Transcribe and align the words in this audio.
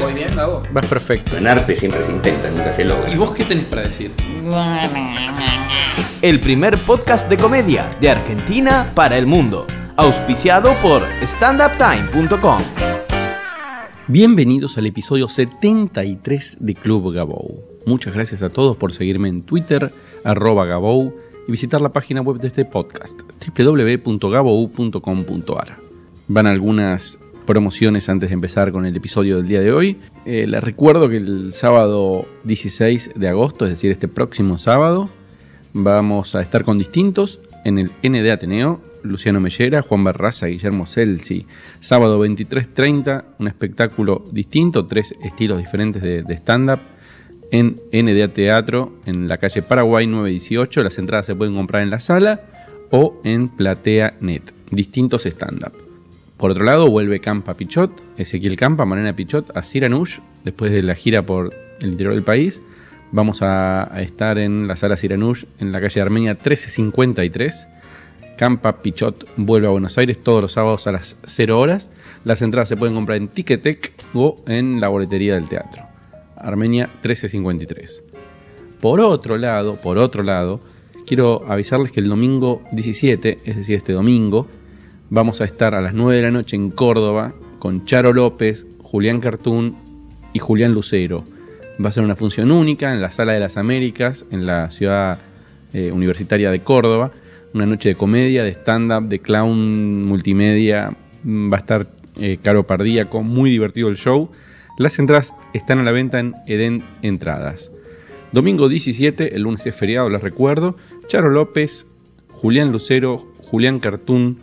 Voy 0.00 0.14
bien, 0.14 0.34
Gabo. 0.36 0.62
Vas 0.72 0.86
perfecto. 0.86 1.36
En 1.36 1.48
arte 1.48 1.76
siempre 1.76 2.04
se 2.04 2.12
intenta, 2.12 2.48
nunca 2.50 2.70
se 2.70 2.84
logra. 2.84 3.10
¿Y 3.10 3.16
vos 3.16 3.32
qué 3.32 3.42
tenés 3.44 3.64
para 3.64 3.82
decir? 3.82 4.12
El 6.22 6.38
primer 6.40 6.78
podcast 6.78 7.28
de 7.28 7.36
comedia 7.36 7.96
de 8.00 8.10
Argentina 8.10 8.92
para 8.94 9.18
el 9.18 9.26
mundo. 9.26 9.66
Auspiciado 9.96 10.72
por 10.82 11.02
standuptime.com. 11.22 12.62
Bienvenidos 14.06 14.78
al 14.78 14.86
episodio 14.86 15.26
73 15.26 16.58
de 16.60 16.74
Club 16.74 17.12
Gabou. 17.12 17.64
Muchas 17.84 18.14
gracias 18.14 18.42
a 18.42 18.50
todos 18.50 18.76
por 18.76 18.92
seguirme 18.92 19.28
en 19.28 19.40
Twitter, 19.40 19.92
arroba 20.22 20.64
Gabou, 20.64 21.12
y 21.48 21.50
visitar 21.50 21.80
la 21.80 21.88
página 21.88 22.20
web 22.20 22.38
de 22.38 22.46
este 22.48 22.64
podcast, 22.64 23.18
www.gabou.com.ar. 23.56 25.78
Van 26.28 26.46
algunas 26.46 27.18
promociones 27.48 28.10
antes 28.10 28.28
de 28.28 28.34
empezar 28.34 28.72
con 28.72 28.84
el 28.84 28.94
episodio 28.94 29.38
del 29.38 29.48
día 29.48 29.62
de 29.62 29.72
hoy. 29.72 29.96
Eh, 30.26 30.46
les 30.46 30.62
recuerdo 30.62 31.08
que 31.08 31.16
el 31.16 31.54
sábado 31.54 32.26
16 32.44 33.12
de 33.14 33.26
agosto, 33.26 33.64
es 33.64 33.70
decir, 33.70 33.90
este 33.90 34.06
próximo 34.06 34.58
sábado, 34.58 35.08
vamos 35.72 36.34
a 36.34 36.42
estar 36.42 36.62
con 36.62 36.76
distintos 36.76 37.40
en 37.64 37.78
el 37.78 37.90
ND 38.02 38.30
Ateneo. 38.30 38.82
Luciano 39.02 39.40
Mellera, 39.40 39.80
Juan 39.80 40.04
Barraza, 40.04 40.48
Guillermo 40.48 40.86
Celsi. 40.86 41.46
Sábado 41.80 42.22
23.30, 42.22 43.24
un 43.38 43.48
espectáculo 43.48 44.22
distinto, 44.30 44.84
tres 44.84 45.14
estilos 45.24 45.56
diferentes 45.56 46.02
de, 46.02 46.22
de 46.22 46.34
stand-up 46.34 46.80
en 47.50 47.80
NDA 47.92 48.28
Teatro, 48.28 48.92
en 49.06 49.26
la 49.26 49.38
calle 49.38 49.62
Paraguay 49.62 50.06
918. 50.06 50.82
Las 50.82 50.98
entradas 50.98 51.24
se 51.24 51.34
pueden 51.34 51.54
comprar 51.54 51.82
en 51.82 51.88
la 51.88 52.00
sala 52.00 52.42
o 52.90 53.18
en 53.24 53.48
Platea 53.48 54.18
Net. 54.20 54.42
Distintos 54.70 55.24
stand-up. 55.24 55.87
Por 56.38 56.52
otro 56.52 56.64
lado, 56.64 56.88
vuelve 56.88 57.18
Campa 57.18 57.54
Pichot, 57.54 57.90
Ezequiel 58.16 58.56
Campa, 58.56 58.84
Mariana 58.84 59.14
Pichot 59.14 59.56
a 59.56 59.64
Siranush, 59.64 60.20
después 60.44 60.70
de 60.70 60.84
la 60.84 60.94
gira 60.94 61.26
por 61.26 61.52
el 61.80 61.90
interior 61.90 62.14
del 62.14 62.22
país. 62.22 62.62
Vamos 63.10 63.42
a, 63.42 63.90
estar 64.00 64.38
en 64.38 64.68
la 64.68 64.76
sala 64.76 64.96
Siranush, 64.96 65.46
en 65.58 65.72
la 65.72 65.80
calle 65.80 66.00
Armenia 66.00 66.34
1353. 66.34 67.66
Campa 68.36 68.82
Pichot 68.82 69.28
vuelve 69.36 69.66
a 69.66 69.70
Buenos 69.70 69.98
Aires 69.98 70.22
todos 70.22 70.40
los 70.40 70.52
sábados 70.52 70.86
a 70.86 70.92
las 70.92 71.16
0 71.26 71.58
horas. 71.58 71.90
Las 72.24 72.40
entradas 72.40 72.68
se 72.68 72.76
pueden 72.76 72.94
comprar 72.94 73.16
en 73.16 73.26
Ticketek 73.26 73.94
o 74.14 74.36
en 74.46 74.80
la 74.80 74.86
boletería 74.86 75.34
del 75.34 75.48
teatro. 75.48 75.82
Armenia 76.36 76.86
1353. 76.86 78.04
Por 78.80 79.00
otro 79.00 79.38
lado, 79.38 79.74
por 79.74 79.98
otro 79.98 80.22
lado, 80.22 80.60
quiero 81.04 81.44
avisarles 81.50 81.90
que 81.90 81.98
el 81.98 82.08
domingo 82.08 82.62
17, 82.70 83.38
es 83.44 83.56
decir, 83.56 83.74
este 83.74 83.92
domingo, 83.92 84.46
vamos 85.10 85.40
a 85.40 85.44
estar 85.44 85.74
a 85.74 85.80
las 85.80 85.94
9 85.94 86.16
de 86.16 86.22
la 86.22 86.30
noche 86.30 86.56
en 86.56 86.70
Córdoba 86.70 87.34
con 87.58 87.84
Charo 87.84 88.12
López, 88.12 88.66
Julián 88.82 89.20
Cartún 89.20 89.76
y 90.32 90.38
Julián 90.38 90.72
Lucero. 90.72 91.24
Va 91.82 91.90
a 91.90 91.92
ser 91.92 92.04
una 92.04 92.16
función 92.16 92.50
única 92.50 92.92
en 92.92 93.00
la 93.00 93.10
Sala 93.10 93.32
de 93.32 93.40
las 93.40 93.56
Américas, 93.56 94.26
en 94.30 94.46
la 94.46 94.70
ciudad 94.70 95.18
eh, 95.72 95.92
universitaria 95.92 96.50
de 96.50 96.60
Córdoba. 96.60 97.12
Una 97.54 97.66
noche 97.66 97.90
de 97.90 97.94
comedia, 97.94 98.44
de 98.44 98.50
stand-up, 98.50 99.08
de 99.08 99.20
clown 99.20 100.04
multimedia. 100.04 100.96
Va 101.24 101.56
a 101.56 101.60
estar 101.60 101.86
eh, 102.16 102.38
Caro 102.42 102.66
Pardíaco, 102.66 103.22
muy 103.22 103.50
divertido 103.50 103.88
el 103.88 103.96
show. 103.96 104.30
Las 104.76 104.98
entradas 104.98 105.34
están 105.54 105.78
a 105.78 105.82
la 105.82 105.92
venta 105.92 106.20
en 106.20 106.34
Eden 106.46 106.82
Entradas. 107.02 107.70
Domingo 108.32 108.68
17, 108.68 109.34
el 109.34 109.42
lunes 109.42 109.64
es 109.66 109.74
feriado, 109.74 110.10
les 110.10 110.22
recuerdo. 110.22 110.76
Charo 111.06 111.30
López, 111.30 111.86
Julián 112.28 112.70
Lucero, 112.70 113.26
Julián 113.50 113.80
Cartún 113.80 114.38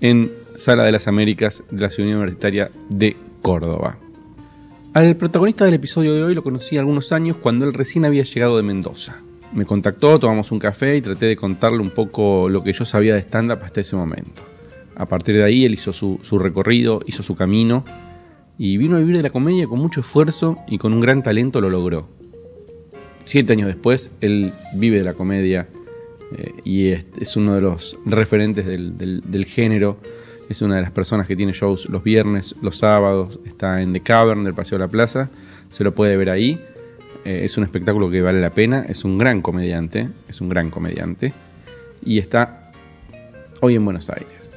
en 0.00 0.30
Sala 0.56 0.84
de 0.84 0.92
las 0.92 1.08
Américas 1.08 1.62
de 1.70 1.80
la 1.80 1.90
Ciudad 1.90 2.10
Universitaria 2.10 2.70
de 2.88 3.16
Córdoba. 3.42 3.98
Al 4.92 5.16
protagonista 5.16 5.64
del 5.64 5.74
episodio 5.74 6.14
de 6.14 6.22
hoy 6.22 6.34
lo 6.34 6.42
conocí 6.42 6.76
algunos 6.76 7.12
años 7.12 7.36
cuando 7.36 7.64
él 7.64 7.74
recién 7.74 8.04
había 8.04 8.24
llegado 8.24 8.56
de 8.56 8.62
Mendoza. 8.62 9.20
Me 9.52 9.64
contactó, 9.64 10.18
tomamos 10.18 10.52
un 10.52 10.58
café 10.58 10.96
y 10.96 11.02
traté 11.02 11.26
de 11.26 11.36
contarle 11.36 11.78
un 11.78 11.90
poco 11.90 12.48
lo 12.48 12.62
que 12.62 12.72
yo 12.72 12.84
sabía 12.84 13.14
de 13.14 13.20
stand-up 13.20 13.60
hasta 13.62 13.80
ese 13.80 13.96
momento. 13.96 14.42
A 14.96 15.06
partir 15.06 15.36
de 15.36 15.44
ahí 15.44 15.64
él 15.64 15.74
hizo 15.74 15.92
su, 15.92 16.20
su 16.22 16.38
recorrido, 16.38 17.00
hizo 17.06 17.22
su 17.22 17.36
camino 17.36 17.84
y 18.58 18.76
vino 18.76 18.96
a 18.96 18.98
vivir 18.98 19.16
de 19.16 19.22
la 19.22 19.30
comedia 19.30 19.66
con 19.66 19.78
mucho 19.78 20.00
esfuerzo 20.00 20.56
y 20.68 20.78
con 20.78 20.92
un 20.92 21.00
gran 21.00 21.22
talento 21.22 21.60
lo 21.60 21.70
logró. 21.70 22.08
Siete 23.24 23.52
años 23.52 23.68
después 23.68 24.10
él 24.20 24.52
vive 24.74 24.98
de 24.98 25.04
la 25.04 25.14
comedia 25.14 25.68
eh, 26.36 26.52
y 26.64 26.88
es, 26.88 27.36
uno 27.36 27.54
de 27.54 27.60
los 27.60 27.96
referentes 28.06 28.66
del, 28.66 28.96
del- 28.96 29.22
del 29.26 29.44
género. 29.46 29.98
Es 30.48 30.62
una 30.62 30.76
de 30.76 30.82
las 30.82 30.90
personas 30.90 31.26
que 31.28 31.36
tiene 31.36 31.52
shows 31.52 31.88
los 31.88 32.02
viernes, 32.02 32.56
los 32.60 32.76
sábados. 32.78 33.38
Está 33.46 33.82
en 33.82 33.92
The 33.92 34.00
Cavern 34.00 34.42
del 34.44 34.54
Paseo 34.54 34.78
de 34.78 34.84
la 34.84 34.90
Plaza. 34.90 35.30
Se 35.70 35.84
lo 35.84 35.94
puede 35.94 36.16
ver 36.16 36.28
ahí. 36.30 36.60
Eh, 37.24 37.42
es 37.44 37.56
un 37.56 37.64
espectáculo 37.64 38.10
que 38.10 38.20
vale 38.20 38.40
la 38.40 38.50
pena. 38.50 38.84
Es 38.88 39.04
un 39.04 39.16
gran 39.16 39.42
comediante. 39.42 40.08
Es 40.28 40.40
un 40.40 40.48
gran 40.48 40.70
comediante. 40.70 41.32
Y 42.04 42.18
está 42.18 42.72
hoy 43.60 43.76
en 43.76 43.84
Buenos 43.84 44.10
Aires. 44.10 44.50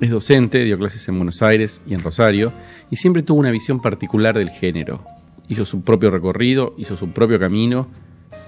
Es 0.00 0.10
docente, 0.10 0.62
dio 0.62 0.78
clases 0.78 1.08
en 1.08 1.16
Buenos 1.16 1.42
Aires 1.42 1.82
y 1.84 1.94
en 1.94 2.00
Rosario. 2.00 2.52
Y 2.88 2.96
siempre 2.96 3.22
tuvo 3.24 3.40
una 3.40 3.50
visión 3.50 3.80
particular 3.82 4.38
del 4.38 4.50
género. 4.50 5.02
Hizo 5.48 5.64
su 5.64 5.80
propio 5.82 6.10
recorrido, 6.12 6.74
hizo 6.78 6.96
su 6.96 7.10
propio 7.10 7.40
camino 7.40 7.88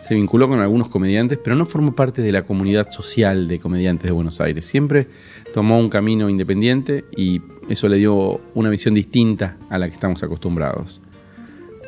se 0.00 0.14
vinculó 0.14 0.48
con 0.48 0.60
algunos 0.60 0.88
comediantes, 0.88 1.38
pero 1.42 1.54
no 1.56 1.66
formó 1.66 1.94
parte 1.94 2.22
de 2.22 2.32
la 2.32 2.42
comunidad 2.42 2.90
social 2.90 3.46
de 3.46 3.58
comediantes 3.58 4.04
de 4.04 4.12
Buenos 4.12 4.40
Aires. 4.40 4.64
Siempre 4.64 5.06
tomó 5.52 5.78
un 5.78 5.90
camino 5.90 6.28
independiente 6.28 7.04
y 7.16 7.42
eso 7.68 7.88
le 7.88 7.98
dio 7.98 8.40
una 8.54 8.70
visión 8.70 8.94
distinta 8.94 9.58
a 9.68 9.78
la 9.78 9.88
que 9.88 9.94
estamos 9.94 10.22
acostumbrados. 10.22 11.00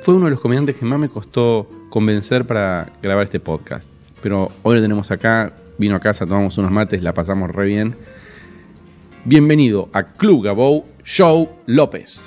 Fue 0.03 0.15
uno 0.15 0.27
de 0.27 0.33
los 0.33 0.41
comediantes 0.41 0.77
que 0.77 0.85
más 0.85 1.01
me 1.01 1.09
costó 1.09 1.69
convencer 1.89 2.47
para 2.47 2.93
grabar 3.03 3.25
este 3.25 3.41
podcast. 3.41 3.89
Pero 4.23 4.51
hoy 4.63 4.77
lo 4.77 4.83
tenemos 4.83 5.11
acá, 5.11 5.53
vino 5.79 5.97
a 5.97 6.01
casa, 6.01 6.27
tomamos 6.27 6.59
unos 6.59 6.71
mates, 6.71 7.03
la 7.03 7.15
pasamos 7.15 7.51
re 7.51 7.67
bien. 7.67 7.97
Bienvenido 9.25 9.89
a 9.93 10.05
Club 10.05 10.45
Gabou, 10.45 10.85
Show 11.05 11.49
López. 11.67 12.25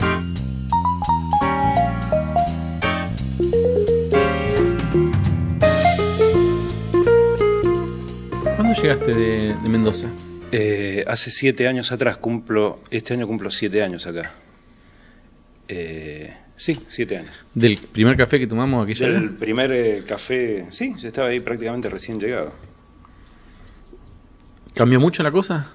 Llegaste 8.85 9.13
de, 9.16 9.56
de 9.56 9.69
Mendoza? 9.69 10.07
Eh, 10.51 11.03
hace 11.07 11.31
siete 11.31 11.68
años 11.68 11.91
atrás, 11.91 12.18
cumplo, 12.18 12.81
este 12.91 13.13
año 13.13 13.28
cumplo 13.28 13.50
siete 13.50 13.81
años 13.81 14.06
acá. 14.06 14.34
Eh, 15.68 16.35
sí, 16.56 16.79
siete 16.88 17.18
años. 17.18 17.35
¿Del 17.53 17.78
primer 17.78 18.16
café 18.16 18.38
que 18.40 18.45
tomamos 18.47 18.84
aquella 18.84 19.07
Del 19.07 19.29
vez? 19.29 19.40
primer 19.40 19.72
eh, 19.72 20.03
café, 20.07 20.68
sí, 20.69 20.94
yo 21.00 21.07
estaba 21.07 21.29
ahí 21.29 21.40
prácticamente 21.40 21.90
recién 21.90 22.19
llegado. 22.19 22.53
¿Cambió 24.75 25.00
mucho 25.00 25.24
la 25.24 25.31
cosa? 25.31 25.72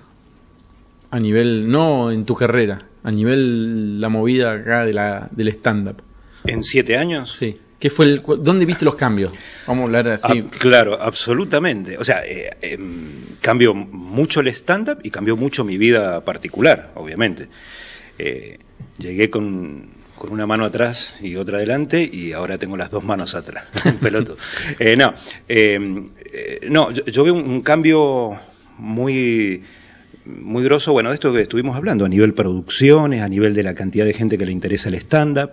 A 1.11 1.19
nivel, 1.19 1.69
no 1.69 2.13
en 2.13 2.25
tu 2.25 2.37
carrera, 2.37 2.79
a 3.03 3.11
nivel 3.11 4.01
la 4.01 4.09
movida 4.09 4.53
acá 4.53 4.85
de 4.85 4.93
la, 4.93 5.29
del 5.33 5.49
stand-up. 5.49 6.03
¿En 6.45 6.63
siete 6.63 6.97
años? 6.97 7.33
Sí. 7.37 7.59
¿Qué 7.81 7.91
fue 7.91 8.05
el, 8.05 8.23
¿Dónde 8.39 8.67
viste 8.67 8.85
los 8.85 8.95
cambios? 8.95 9.33
Vamos 9.67 9.83
a 9.83 9.87
hablar 9.87 10.09
así. 10.09 10.45
Ah, 10.45 10.51
claro, 10.59 11.01
absolutamente. 11.01 11.99
O 11.99 12.05
sea, 12.05 12.25
eh, 12.25 12.51
em, 12.61 13.11
cambió 13.41 13.75
mucho 13.75 14.41
el 14.41 14.49
stand-up 14.49 14.99
y 15.03 15.11
cambió 15.11 15.37
mucho 15.37 15.65
mi 15.65 15.79
vida 15.79 16.23
particular, 16.25 16.93
obviamente. 16.95 17.49
Eh, 18.19 18.59
llegué 18.99 19.31
con, 19.31 19.89
con 20.21 20.31
una 20.33 20.47
mano 20.47 20.67
atrás 20.67 21.17
y 21.23 21.37
otra 21.37 21.57
adelante 21.57 22.09
y 22.13 22.33
ahora 22.33 22.59
tengo 22.59 22.77
las 22.77 22.91
dos 22.91 23.03
manos 23.03 23.35
atrás. 23.35 23.67
Un 23.87 23.97
pelotudo. 23.97 24.37
Eh, 24.79 24.95
no, 24.95 25.15
eh, 25.49 25.79
eh, 26.33 26.61
no 26.69 26.91
yo, 26.91 27.07
yo 27.07 27.25
veo 27.25 27.33
un, 27.33 27.49
un 27.49 27.63
cambio 27.63 28.39
muy 28.77 29.63
muy 30.27 30.63
grosso, 30.63 30.93
bueno, 30.93 31.09
de 31.09 31.15
esto 31.15 31.33
que 31.33 31.41
estuvimos 31.41 31.75
hablando, 31.75 32.05
a 32.05 32.09
nivel 32.09 32.35
producciones, 32.35 33.23
a 33.23 33.29
nivel 33.29 33.55
de 33.55 33.63
la 33.63 33.75
cantidad 33.75 34.05
de 34.05 34.13
gente 34.13 34.37
que 34.37 34.45
le 34.45 34.53
interesa 34.53 34.91
el 34.91 34.97
stand-up. 34.97 35.53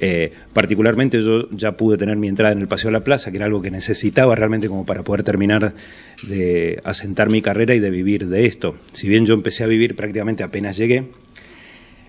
Eh, 0.00 0.32
particularmente 0.52 1.20
yo 1.20 1.50
ya 1.50 1.76
pude 1.76 1.96
tener 1.96 2.16
mi 2.16 2.28
entrada 2.28 2.52
en 2.52 2.60
el 2.60 2.68
Paseo 2.68 2.88
de 2.88 2.92
la 2.92 3.04
Plaza, 3.04 3.30
que 3.30 3.38
era 3.38 3.46
algo 3.46 3.62
que 3.62 3.70
necesitaba 3.70 4.34
realmente 4.36 4.68
como 4.68 4.86
para 4.86 5.02
poder 5.02 5.24
terminar 5.24 5.74
de 6.22 6.80
asentar 6.84 7.30
mi 7.30 7.42
carrera 7.42 7.74
y 7.74 7.80
de 7.80 7.90
vivir 7.90 8.28
de 8.28 8.46
esto. 8.46 8.76
Si 8.92 9.08
bien 9.08 9.26
yo 9.26 9.34
empecé 9.34 9.64
a 9.64 9.66
vivir 9.66 9.96
prácticamente 9.96 10.44
apenas 10.44 10.76
llegué, 10.76 11.06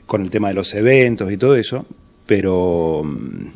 con 0.05 0.23
el 0.23 0.29
tema 0.31 0.49
de 0.49 0.55
los 0.55 0.73
eventos 0.73 1.31
y 1.31 1.37
todo 1.37 1.55
eso, 1.55 1.85
pero 2.25 3.03
mm, 3.05 3.47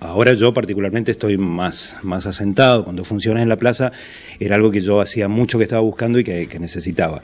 ahora 0.00 0.32
yo 0.32 0.54
particularmente 0.54 1.10
estoy 1.10 1.36
más, 1.36 1.98
más 2.02 2.26
asentado. 2.26 2.84
Cuando 2.84 3.04
funcionas 3.04 3.42
en 3.42 3.48
la 3.48 3.56
plaza 3.56 3.92
era 4.40 4.56
algo 4.56 4.70
que 4.70 4.80
yo 4.80 5.00
hacía 5.00 5.28
mucho 5.28 5.58
que 5.58 5.64
estaba 5.64 5.82
buscando 5.82 6.18
y 6.18 6.24
que, 6.24 6.58
necesitaba. 6.58 7.22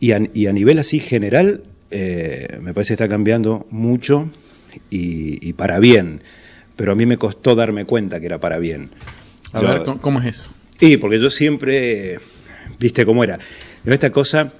Y 0.00 0.12
a, 0.12 0.20
y 0.34 0.46
a 0.46 0.52
nivel 0.52 0.78
así 0.78 1.00
general, 1.00 1.62
eh, 1.90 2.58
me 2.60 2.74
parece 2.74 2.90
que 2.90 2.94
está 2.94 3.08
cambiando 3.08 3.66
mucho 3.70 4.30
y, 4.90 5.46
y 5.48 5.52
para 5.54 5.78
bien. 5.80 6.22
Pero 6.76 6.92
a 6.92 6.94
mí 6.94 7.06
me 7.06 7.16
costó 7.18 7.54
darme 7.54 7.84
cuenta 7.84 8.20
que 8.20 8.26
era 8.26 8.38
para 8.38 8.58
bien. 8.58 8.90
A 9.52 9.60
Yo- 9.60 9.68
ver, 9.68 9.82
¿cómo, 9.84 10.00
cómo 10.00 10.20
es 10.20 10.26
eso? 10.26 10.50
Sí, 10.78 10.96
porque 10.96 11.18
yo 11.18 11.28
siempre, 11.30 12.18
viste 12.78 13.04
cómo 13.04 13.24
era. 13.24 13.38
Pero 13.82 13.94
esta 13.94 14.10
cosa, 14.10 14.52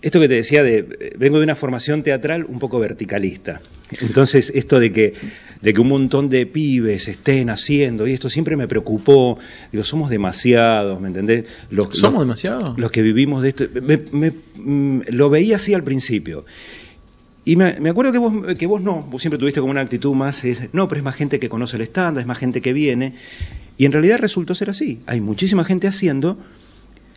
esto 0.00 0.18
que 0.18 0.26
te 0.28 0.34
decía 0.34 0.62
de, 0.64 1.14
vengo 1.16 1.38
de 1.38 1.44
una 1.44 1.54
formación 1.54 2.02
teatral 2.02 2.44
un 2.48 2.58
poco 2.58 2.80
verticalista. 2.80 3.60
Entonces, 4.00 4.50
esto 4.54 4.80
de 4.80 4.90
que, 4.92 5.12
de 5.60 5.74
que 5.74 5.80
un 5.80 5.88
montón 5.88 6.28
de 6.28 6.46
pibes 6.46 7.06
estén 7.08 7.50
haciendo, 7.50 8.06
y 8.08 8.14
esto 8.14 8.28
siempre 8.30 8.56
me 8.56 8.66
preocupó. 8.66 9.38
Digo, 9.70 9.84
somos 9.84 10.10
demasiados, 10.10 11.00
¿me 11.00 11.08
entendés? 11.08 11.44
Los, 11.70 11.96
¿Somos 11.96 12.22
demasiados? 12.22 12.76
Los 12.78 12.90
que 12.90 13.02
vivimos 13.02 13.42
de 13.42 13.50
esto. 13.50 13.64
Me- 13.80 14.00
me- 14.10 14.32
mm, 14.56 15.02
lo 15.10 15.30
veía 15.30 15.56
así 15.56 15.72
al 15.74 15.84
principio. 15.84 16.44
Y 17.44 17.56
me, 17.56 17.80
me 17.80 17.90
acuerdo 17.90 18.12
que 18.12 18.18
vos, 18.18 18.56
que 18.56 18.66
vos 18.66 18.80
no, 18.82 19.02
vos 19.02 19.20
siempre 19.20 19.38
tuviste 19.38 19.60
como 19.60 19.72
una 19.72 19.80
actitud 19.80 20.14
más, 20.14 20.44
eh, 20.44 20.70
no, 20.72 20.86
pero 20.88 21.00
es 21.00 21.04
más 21.04 21.16
gente 21.16 21.40
que 21.40 21.48
conoce 21.48 21.76
el 21.76 21.82
estándar, 21.82 22.20
es 22.20 22.26
más 22.26 22.38
gente 22.38 22.60
que 22.60 22.72
viene. 22.72 23.14
Y 23.78 23.84
en 23.84 23.92
realidad 23.92 24.18
resultó 24.18 24.54
ser 24.54 24.70
así. 24.70 25.00
Hay 25.06 25.20
muchísima 25.20 25.64
gente 25.64 25.88
haciendo 25.88 26.38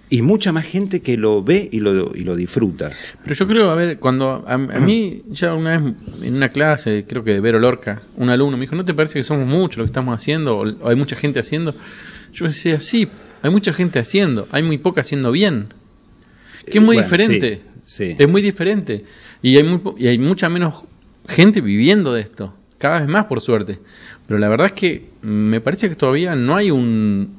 y 0.10 0.22
mucha 0.24 0.52
más 0.52 0.66
gente 0.66 1.02
que 1.02 1.18
lo 1.18 1.44
ve 1.44 1.68
y 1.72 1.80
lo, 1.80 2.16
y 2.16 2.24
lo 2.24 2.36
disfruta. 2.36 2.90
Pero 3.24 3.36
yo 3.36 3.48
creo, 3.48 3.70
a 3.70 3.76
ver, 3.76 4.00
cuando 4.00 4.44
a, 4.48 4.54
a 4.54 4.58
mí 4.80 5.22
ya 5.30 5.54
una 5.54 5.78
vez 5.78 5.94
en 6.24 6.36
una 6.36 6.50
clase, 6.50 7.06
creo 7.08 7.24
que 7.24 7.34
de 7.34 7.40
Vero 7.40 7.60
Lorca, 7.60 8.02
un 8.16 8.30
alumno 8.30 8.58
me 8.58 8.62
dijo, 8.62 8.76
¿no 8.76 8.86
te 8.86 8.94
parece 8.96 9.20
que 9.20 9.24
somos 9.24 9.48
muchos 9.48 9.78
lo 9.78 9.84
que 9.84 9.90
estamos 9.90 10.16
haciendo? 10.16 10.58
O, 10.58 10.68
o 10.68 10.90
hay 10.90 10.96
mucha 10.96 11.16
gente 11.16 11.40
haciendo. 11.40 11.76
Yo 12.34 12.48
decía, 12.48 12.80
sí, 12.80 13.08
hay 13.44 13.52
mucha 13.52 13.74
gente 13.74 14.00
haciendo, 14.00 14.48
hay 14.52 14.64
muy 14.64 14.80
poca 14.80 15.02
haciendo 15.02 15.32
bien. 15.32 15.68
Que 16.66 16.80
es 16.80 16.84
muy 16.84 16.96
Bueno, 16.96 17.04
diferente. 17.04 17.62
sí, 17.84 18.06
sí. 18.08 18.16
Es 18.18 18.28
muy 18.28 18.42
diferente. 18.42 19.06
Y 19.46 19.58
hay, 20.08 20.18
mucha 20.18 20.50
menos 20.50 20.86
gente 21.28 21.62
viviendo 21.62 22.12
de 22.14 22.22
esto. 22.22 22.56
Cada 22.80 23.02
vez 23.02 23.08
más, 23.08 23.26
por 23.26 23.42
suerte. 23.42 23.78
Pero 24.26 24.40
la 24.40 24.50
verdad 24.50 24.66
es 24.66 24.74
que 24.74 25.10
me 25.22 25.62
parece 25.62 25.88
que 25.88 25.94
todavía 25.94 26.34
no 26.34 26.56
hay 26.56 26.72
un, 26.72 27.36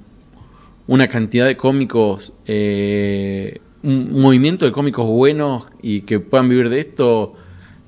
una 0.86 1.08
cantidad 1.08 1.46
de 1.46 1.56
cómicos, 1.56 2.32
eh, 2.46 3.58
un 3.82 4.20
movimiento 4.20 4.64
de 4.64 4.70
cómicos 4.70 5.04
buenos 5.04 5.66
y 5.82 6.02
que 6.02 6.20
puedan 6.20 6.48
vivir 6.48 6.68
de 6.68 6.78
esto 6.78 7.34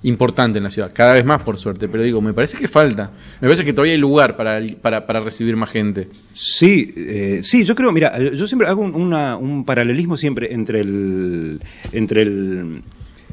importante 0.02 0.58
en 0.58 0.64
la 0.64 0.70
ciudad. 0.70 0.90
Cada 0.92 1.12
vez 1.12 1.24
más, 1.24 1.44
por 1.44 1.56
suerte. 1.56 1.86
Pero 1.86 2.02
digo, 2.02 2.20
me 2.20 2.32
parece 2.32 2.58
que 2.58 2.66
falta. 2.66 3.12
Me 3.40 3.46
parece 3.46 3.64
que 3.64 3.72
todavía 3.72 3.92
hay 3.92 4.00
lugar 4.00 4.36
para, 4.36 4.60
para, 4.82 5.06
para 5.06 5.20
recibir 5.20 5.54
más 5.54 5.70
gente. 5.70 6.08
Sí, 6.32 6.92
eh, 6.96 7.40
sí, 7.44 7.64
yo 7.64 7.76
creo, 7.76 7.92
mira, 7.92 8.18
yo 8.32 8.48
siempre 8.48 8.66
hago 8.66 8.82
un, 8.82 9.14
un 9.14 9.64
paralelismo 9.64 10.16
siempre 10.16 10.52
entre 10.52 10.80
el 10.80 11.60
entre 11.92 12.22
el, 12.22 12.82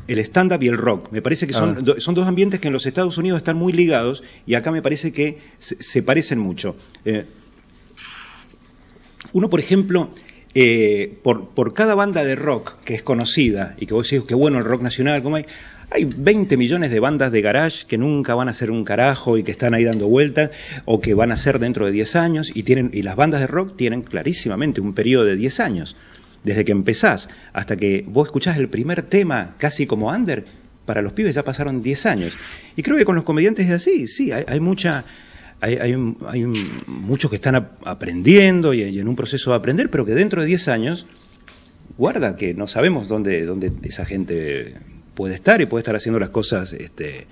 el 0.07 0.19
stand-up 0.19 0.61
y 0.61 0.67
el 0.67 0.77
rock. 0.77 1.11
Me 1.11 1.21
parece 1.21 1.47
que 1.47 1.53
son, 1.53 1.77
Ah. 1.77 1.81
do- 1.81 1.99
son 1.99 2.13
dos 2.15 2.27
ambientes 2.27 2.59
que 2.59 2.67
en 2.67 2.73
los 2.73 2.85
Estados 2.85 3.17
Unidos 3.17 3.37
están 3.37 3.57
muy 3.57 3.73
ligados 3.73 4.23
y 4.45 4.53
acá 4.55 4.71
me 4.71 4.81
parece 4.81 5.11
que 5.11 5.39
se, 5.59 5.81
se 5.81 6.03
parecen 6.03 6.39
mucho. 6.39 6.75
Eh, 7.05 7.25
uno, 9.33 9.49
por 9.49 9.59
ejemplo, 9.59 10.11
eh, 10.53 11.17
por, 11.23 11.49
por 11.49 11.73
cada 11.73 11.95
banda 11.95 12.23
de 12.23 12.35
rock 12.35 12.75
que 12.85 12.93
es 12.93 13.01
conocida 13.03 13.75
y 13.79 13.85
que 13.85 13.93
vos 13.93 14.09
decís, 14.09 14.25
qué 14.27 14.35
bueno 14.35 14.57
el 14.59 14.63
rock 14.65 14.81
nacional, 14.81 15.21
como 15.23 15.35
hay, 15.37 15.45
hay 15.91 16.05
20 16.05 16.55
millones 16.57 16.91
de 16.91 16.99
bandas 16.99 17.31
de 17.31 17.41
garage 17.41 17.85
que 17.87 17.97
nunca 17.97 18.35
van 18.35 18.47
a 18.47 18.53
ser 18.53 18.71
un 18.71 18.83
carajo 18.85 19.37
y 19.37 19.43
que 19.43 19.51
están 19.51 19.73
ahí 19.73 19.83
dando 19.83 20.07
vueltas 20.07 20.51
o 20.85 21.01
que 21.01 21.13
van 21.13 21.31
a 21.31 21.35
ser 21.35 21.59
dentro 21.59 21.85
de 21.85 21.91
10 21.91 22.15
años 22.15 22.51
y, 22.55 22.63
tienen, 22.63 22.91
y 22.93 23.01
las 23.01 23.15
bandas 23.15 23.41
de 23.41 23.47
rock 23.47 23.75
tienen 23.75 24.01
clarísimamente 24.03 24.79
un 24.81 24.93
periodo 24.93 25.25
de 25.25 25.35
10 25.35 25.59
años. 25.59 25.95
Desde 26.45 26.63
que 26.63 26.71
empezás 26.71 27.27
hasta 27.51 27.75
que 27.75 28.05
vos 28.07 28.27
escuchás 28.27 28.55
el 28.57 28.69
primer 28.69 29.01
tema 29.01 29.55
casi 29.57 29.85
como 29.85 30.09
under, 30.09 30.45
para 30.85 31.01
los 31.01 31.11
pibes 31.13 31.35
ya 31.35 31.43
pasaron 31.43 31.81
10 31.83 32.05
años. 32.05 32.37
Y 32.77 32.83
creo 32.83 32.95
que 32.95 33.03
con 33.03 33.15
los 33.15 33.23
comediantes 33.25 33.65
es 33.65 33.71
así, 33.73 34.07
sí, 34.07 34.31
hay, 34.31 34.45
hay 34.47 34.59
mucha 34.59 35.03
hay, 35.61 35.75
hay, 35.77 35.93
hay 36.27 36.43
muchos 36.85 37.29
que 37.31 37.35
están 37.37 37.55
ap- 37.55 37.87
aprendiendo 37.87 38.73
y, 38.73 38.99
en 38.99 39.07
un 39.07 39.15
proceso 39.15 39.49
de 39.51 39.57
aprender, 39.57 39.89
pero 39.89 40.05
que 40.05 40.13
dentro 40.13 40.41
de 40.41 40.47
10 40.47 40.67
años, 40.67 41.07
guarda 41.97 42.35
que 42.35 42.53
no 42.53 42.67
sabemos 42.67 43.07
dónde, 43.07 43.45
dónde 43.45 43.71
esa 43.83 44.05
gente 44.05 44.75
puede 45.15 45.33
estar 45.33 45.61
y 45.61 45.65
puede 45.65 45.79
estar 45.81 45.95
haciendo 45.95 46.19
las 46.19 46.29
cosas 46.29 46.73
este, 46.73 47.25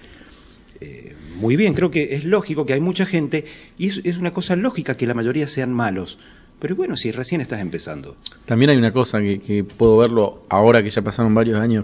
eh, 0.81 1.15
muy 1.35 1.55
bien. 1.57 1.73
Creo 1.73 1.91
que 1.91 2.15
es 2.15 2.23
lógico 2.23 2.65
que 2.65 2.73
hay 2.73 2.79
mucha 2.79 3.05
gente 3.05 3.45
y 3.77 3.87
es 3.87 4.17
una 4.17 4.31
cosa 4.33 4.55
lógica 4.55 4.95
que 4.97 5.05
la 5.05 5.13
mayoría 5.13 5.47
sean 5.47 5.71
malos. 5.73 6.17
Pero 6.63 6.77
bueno, 6.77 6.95
si 6.95 7.11
recién 7.11 7.41
estás 7.41 7.59
empezando. 7.59 8.15
También 8.45 8.69
hay 8.71 8.77
una 8.77 8.93
cosa 8.93 9.19
que, 9.19 9.41
que 9.41 9.65
puedo 9.65 9.97
verlo 9.97 10.45
ahora 10.47 10.81
que 10.81 10.89
ya 10.89 11.01
pasaron 11.01 11.35
varios 11.35 11.59
años, 11.59 11.83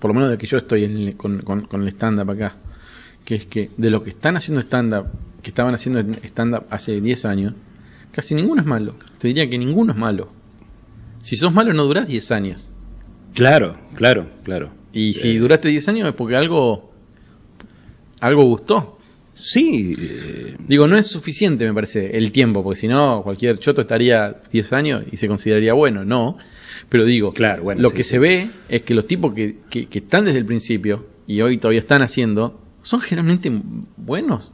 por 0.00 0.08
lo 0.10 0.14
menos 0.14 0.28
de 0.28 0.36
que 0.38 0.48
yo 0.48 0.58
estoy 0.58 0.82
en 0.84 0.96
el- 0.96 1.16
con, 1.16 1.40
con- 1.42 1.62
con 1.62 1.82
el 1.82 1.88
stand-up 1.90 2.28
acá, 2.32 2.56
que 3.24 3.36
es 3.36 3.46
que 3.46 3.70
de 3.76 3.90
lo 3.90 4.02
que 4.02 4.10
están 4.10 4.36
haciendo 4.36 4.60
stand-up, 4.60 5.06
que 5.40 5.50
estaban 5.50 5.72
haciendo 5.72 6.00
stand-up 6.24 6.64
hace 6.68 7.00
10 7.00 7.24
años, 7.26 7.54
casi 8.10 8.34
ninguno 8.34 8.60
es 8.60 8.66
malo. 8.66 8.96
Te 9.18 9.28
diría 9.28 9.48
que 9.48 9.56
ninguno 9.56 9.92
es 9.92 9.98
malo. 9.98 10.30
Si 11.22 11.36
sos 11.36 11.54
malo 11.54 11.72
no 11.72 11.84
durás 11.84 12.08
10 12.08 12.32
años. 12.32 12.70
Claro, 13.34 13.78
claro, 13.94 14.26
claro. 14.42 14.70
Y 14.92 15.14
si 15.14 15.36
duraste 15.38 15.68
10 15.68 15.86
años 15.90 16.08
es 16.08 16.14
porque 16.16 16.34
algo, 16.34 16.90
algo 18.20 18.42
gustó. 18.44 18.97
Sí, 19.40 19.94
eh, 19.98 20.56
Digo, 20.66 20.86
no 20.86 20.96
es 20.98 21.06
suficiente, 21.06 21.64
me 21.64 21.72
parece, 21.72 22.16
el 22.16 22.32
tiempo, 22.32 22.62
porque 22.62 22.80
si 22.80 22.88
no, 22.88 23.22
cualquier 23.22 23.58
choto 23.58 23.82
estaría 23.82 24.36
10 24.52 24.72
años 24.72 25.04
y 25.12 25.16
se 25.16 25.28
consideraría 25.28 25.72
bueno, 25.74 26.04
no. 26.04 26.36
Pero 26.88 27.04
digo, 27.04 27.32
Claro, 27.32 27.62
bueno, 27.62 27.80
lo 27.82 27.90
sí, 27.90 27.96
que 27.96 28.04
sí. 28.04 28.10
se 28.10 28.18
ve 28.18 28.50
es 28.68 28.82
que 28.82 28.94
los 28.94 29.06
tipos 29.06 29.32
que, 29.34 29.56
que- 29.70 29.86
que 29.86 29.98
están 30.00 30.24
desde 30.24 30.38
el 30.38 30.44
principio 30.46 31.06
y 31.26 31.40
hoy 31.40 31.58
todavía 31.58 31.80
están 31.80 32.02
haciendo, 32.02 32.60
son 32.82 33.00
generalmente 33.00 33.50
buenos. 33.96 34.52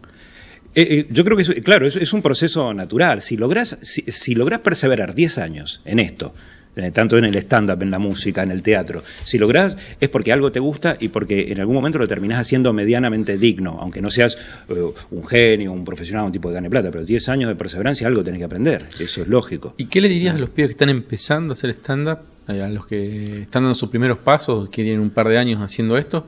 Eh, 0.75 0.87
eh, 0.91 1.07
yo 1.11 1.25
creo 1.25 1.37
que, 1.37 1.45
es, 1.45 1.51
claro, 1.65 1.87
es, 1.87 1.95
es 1.97 2.13
un 2.13 2.21
proceso 2.23 2.75
natural. 2.75 3.21
Si 3.21 3.37
logras, 3.37 3.79
si, 3.83 4.03
si 4.03 4.35
lográs 4.35 4.61
perseverar 4.61 5.15
10 5.15 5.39
años 5.39 5.81
en 5.85 5.99
esto, 6.01 6.35
eh, 6.76 6.91
tanto 6.91 7.17
en 7.19 7.25
el 7.25 7.37
stand-up, 7.37 7.82
en 7.82 7.91
la 7.91 7.99
música, 7.99 8.43
en 8.43 8.50
el 8.50 8.62
teatro, 8.62 9.03
si 9.25 9.38
lográs 9.38 9.76
es 10.00 10.09
porque 10.09 10.32
algo 10.32 10.50
te 10.50 10.61
gusta 10.61 10.97
y 10.99 11.09
porque 11.09 11.53
en 11.53 11.61
algún 11.61 11.75
momento 11.75 11.99
lo 11.99 12.09
terminás 12.09 12.41
haciendo 12.41 12.73
medianamente 12.73 13.38
digno, 13.38 13.79
aunque 13.81 14.03
no 14.03 14.11
seas 14.11 14.37
eh, 14.69 14.93
un 15.11 15.26
genio, 15.26 15.73
un 15.73 15.85
profesional, 15.85 16.25
un 16.26 16.32
tipo 16.32 16.49
de 16.49 16.55
gane 16.55 16.71
plata, 16.71 16.91
pero 16.91 17.05
10 17.05 17.29
años 17.29 17.49
de 17.49 17.56
perseverancia 17.56 18.06
algo 18.06 18.25
tenés 18.25 18.38
que 18.38 18.44
aprender, 18.44 18.87
eso 18.99 19.23
es 19.23 19.29
lógico. 19.29 19.75
¿Y 19.76 19.87
qué 19.87 20.00
le 20.00 20.09
dirías 20.09 20.35
a 20.35 20.38
los 20.38 20.50
pibes 20.50 20.69
que 20.69 20.73
están 20.73 20.91
empezando 20.91 21.53
a 21.53 21.55
hacer 21.55 21.71
stand-up, 21.71 22.19
eh, 22.49 22.62
a 22.62 22.69
los 22.69 22.87
que 22.87 23.43
están 23.43 23.62
dando 23.62 23.75
sus 23.75 23.88
primeros 23.88 24.19
pasos, 24.19 24.69
que 24.69 24.83
tienen 24.83 25.00
un 25.00 25.11
par 25.11 25.28
de 25.28 25.38
años 25.38 25.62
haciendo 25.62 25.97
esto? 25.97 26.26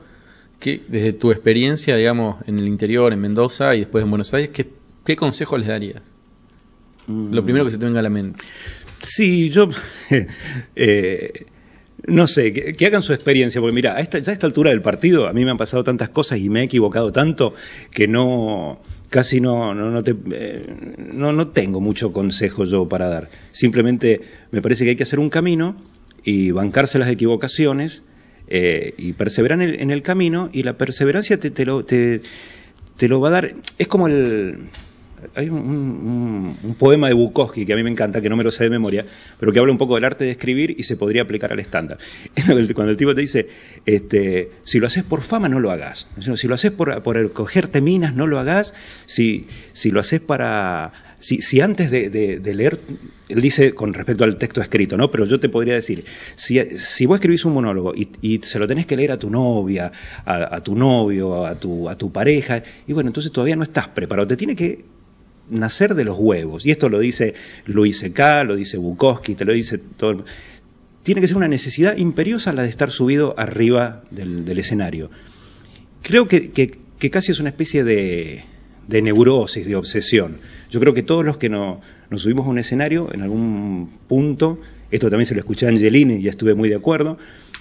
que 0.58 0.82
desde 0.88 1.12
tu 1.12 1.30
experiencia, 1.30 1.96
digamos, 1.96 2.36
en 2.46 2.58
el 2.58 2.66
interior, 2.66 3.12
en 3.12 3.20
Mendoza 3.20 3.74
y 3.74 3.80
después 3.80 4.02
en 4.02 4.10
Buenos 4.10 4.32
Aires, 4.32 4.50
¿qué, 4.50 4.66
qué 5.04 5.16
consejo 5.16 5.58
les 5.58 5.68
darías? 5.68 6.02
Lo 7.06 7.44
primero 7.44 7.64
que 7.64 7.70
se 7.70 7.78
te 7.78 7.84
venga 7.84 8.00
a 8.00 8.02
la 8.02 8.10
mente. 8.10 8.44
Sí, 9.02 9.50
yo 9.50 9.68
eh, 10.76 11.46
no 12.06 12.26
sé, 12.26 12.52
que, 12.52 12.86
hagan 12.86 13.02
su 13.02 13.12
experiencia, 13.12 13.60
porque 13.60 13.74
mira, 13.74 13.96
a 13.96 14.00
esta, 14.00 14.18
ya 14.18 14.30
a 14.30 14.34
esta 14.34 14.46
altura 14.46 14.70
del 14.70 14.82
partido 14.82 15.26
a 15.26 15.32
mí 15.32 15.44
me 15.44 15.50
han 15.50 15.56
pasado 15.56 15.82
tantas 15.82 16.08
cosas 16.10 16.38
y 16.38 16.48
me 16.48 16.60
he 16.60 16.64
equivocado 16.64 17.10
tanto 17.10 17.54
que 17.90 18.06
no, 18.06 18.80
casi 19.08 19.40
no, 19.40 19.74
no, 19.74 19.90
no, 19.90 20.02
te, 20.02 20.14
eh, 20.30 20.66
no, 21.12 21.32
no 21.32 21.48
tengo 21.48 21.80
mucho 21.80 22.12
consejo 22.12 22.64
yo 22.64 22.88
para 22.88 23.08
dar. 23.08 23.30
Simplemente 23.50 24.20
me 24.52 24.62
parece 24.62 24.84
que 24.84 24.90
hay 24.90 24.96
que 24.96 25.02
hacer 25.02 25.18
un 25.18 25.30
camino 25.30 25.76
y 26.22 26.52
bancarse 26.52 26.98
las 26.98 27.08
equivocaciones 27.08 28.04
eh, 28.48 28.94
y 28.96 29.14
perseverar 29.14 29.60
en 29.60 29.70
el, 29.70 29.80
en 29.80 29.90
el 29.90 30.02
camino 30.02 30.50
y 30.52 30.62
la 30.62 30.78
perseverancia 30.78 31.38
te, 31.40 31.50
te, 31.50 31.64
lo, 31.64 31.84
te, 31.84 32.20
te 32.96 33.08
lo 33.08 33.20
va 33.20 33.28
a 33.28 33.32
dar, 33.32 33.54
es 33.78 33.88
como 33.88 34.06
el... 34.06 34.58
Hay 35.34 35.48
un, 35.48 36.76
poema 36.78 37.08
de 37.08 37.14
Bukowski 37.14 37.64
que 37.64 37.72
a 37.72 37.76
mí 37.76 37.82
me 37.82 37.90
encanta, 37.90 38.20
que 38.20 38.28
no 38.28 38.36
me 38.36 38.44
lo 38.44 38.50
sé 38.50 38.64
de 38.64 38.70
memoria, 38.70 39.06
pero 39.38 39.52
que 39.52 39.58
habla 39.58 39.72
un 39.72 39.78
poco 39.78 39.94
del 39.94 40.04
arte 40.04 40.24
de 40.24 40.30
escribir 40.30 40.74
y 40.78 40.82
se 40.82 40.96
podría 40.96 41.22
aplicar 41.22 41.52
al 41.52 41.60
estándar. 41.60 41.98
Cuando 42.74 42.90
el 42.90 42.96
tipo 42.96 43.14
te 43.14 43.20
dice, 43.20 43.48
este, 43.86 44.50
si 44.62 44.78
lo 44.78 44.86
haces 44.86 45.04
por 45.04 45.22
fama, 45.22 45.48
no 45.48 45.60
lo 45.60 45.70
hagas. 45.70 46.08
Si 46.34 46.48
lo 46.48 46.54
haces 46.54 46.70
por, 46.70 47.02
por 47.02 47.32
cogerte 47.32 47.80
minas, 47.80 48.14
no 48.14 48.26
lo 48.26 48.38
hagas. 48.38 48.74
Si, 49.06 49.46
si 49.72 49.90
lo 49.90 50.00
haces 50.00 50.20
para... 50.20 50.92
Si, 51.18 51.38
si 51.38 51.62
antes 51.62 51.90
de, 51.90 52.54
leer, 52.54 52.78
él 53.30 53.40
dice 53.40 53.74
con 53.74 53.94
respecto 53.94 54.22
al 54.22 54.36
texto 54.36 54.60
escrito, 54.60 54.98
¿no? 54.98 55.10
Pero 55.10 55.24
yo 55.24 55.40
te 55.40 55.48
podría 55.48 55.74
decir, 55.74 56.04
si, 56.34 56.60
si 56.68 57.06
vos 57.06 57.16
escribís 57.16 57.46
un 57.46 57.54
monólogo 57.54 57.94
y, 57.94 58.10
y 58.20 58.38
se 58.42 58.58
lo 58.58 58.66
tenés 58.66 58.86
que 58.86 58.96
leer 58.96 59.12
a 59.12 59.18
tu 59.18 59.30
novia, 59.30 59.90
a, 60.26 60.56
a 60.56 60.62
tu 60.62 60.76
novio, 60.76 61.46
a 61.46 61.54
tu, 61.54 61.88
a 61.88 61.96
tu 61.96 62.12
pareja, 62.12 62.62
y 62.86 62.92
bueno, 62.92 63.08
entonces 63.08 63.32
todavía 63.32 63.56
no 63.56 63.62
estás 63.62 63.88
preparado. 63.88 64.28
Te 64.28 64.36
tiene 64.36 64.54
que 64.54 64.95
nacer 65.50 65.94
de 65.94 66.04
los 66.04 66.18
huevos. 66.18 66.66
Y 66.66 66.70
esto 66.70 66.88
lo 66.88 66.98
dice 66.98 67.34
Luis 67.66 67.98
C.K., 67.98 68.44
lo 68.44 68.56
dice 68.56 68.76
Bukowski, 68.78 69.34
te 69.34 69.44
lo 69.44 69.52
dice 69.52 69.78
todo. 69.78 70.24
Tiene 71.02 71.20
que 71.20 71.28
ser 71.28 71.36
una 71.36 71.48
necesidad 71.48 71.96
imperiosa 71.96 72.52
la 72.52 72.62
de 72.62 72.68
estar 72.68 72.90
subido 72.90 73.34
arriba 73.38 74.02
del, 74.10 74.58
escenario. 74.58 75.10
Creo 76.02 76.26
que, 76.28 76.50
que- 76.50 77.10
casi 77.10 77.30
es 77.30 77.38
una 77.40 77.50
especie 77.50 77.84
de, 77.84 78.44
de 78.88 79.02
neurosis, 79.02 79.66
de 79.66 79.76
obsesión. 79.76 80.38
Yo 80.70 80.80
creo 80.80 80.94
que 80.94 81.02
todos 81.04 81.24
los 81.24 81.36
que 81.36 81.48
no- 81.48 81.80
nos 82.10 82.22
subimos 82.22 82.46
a 82.46 82.50
un 82.50 82.58
escenario, 82.58 83.08
en 83.14 83.22
algún 83.22 83.90
punto, 84.08 84.60
esto 84.90 85.08
también 85.10 85.26
se 85.26 85.34
lo 85.34 85.40
escuché 85.40 85.66
a 85.66 85.68
Angelini 85.68 86.16
y 86.16 86.26
estuve 86.28 86.54
muy 86.54 86.68
de 86.68 86.74
acuerdo, 86.76 87.18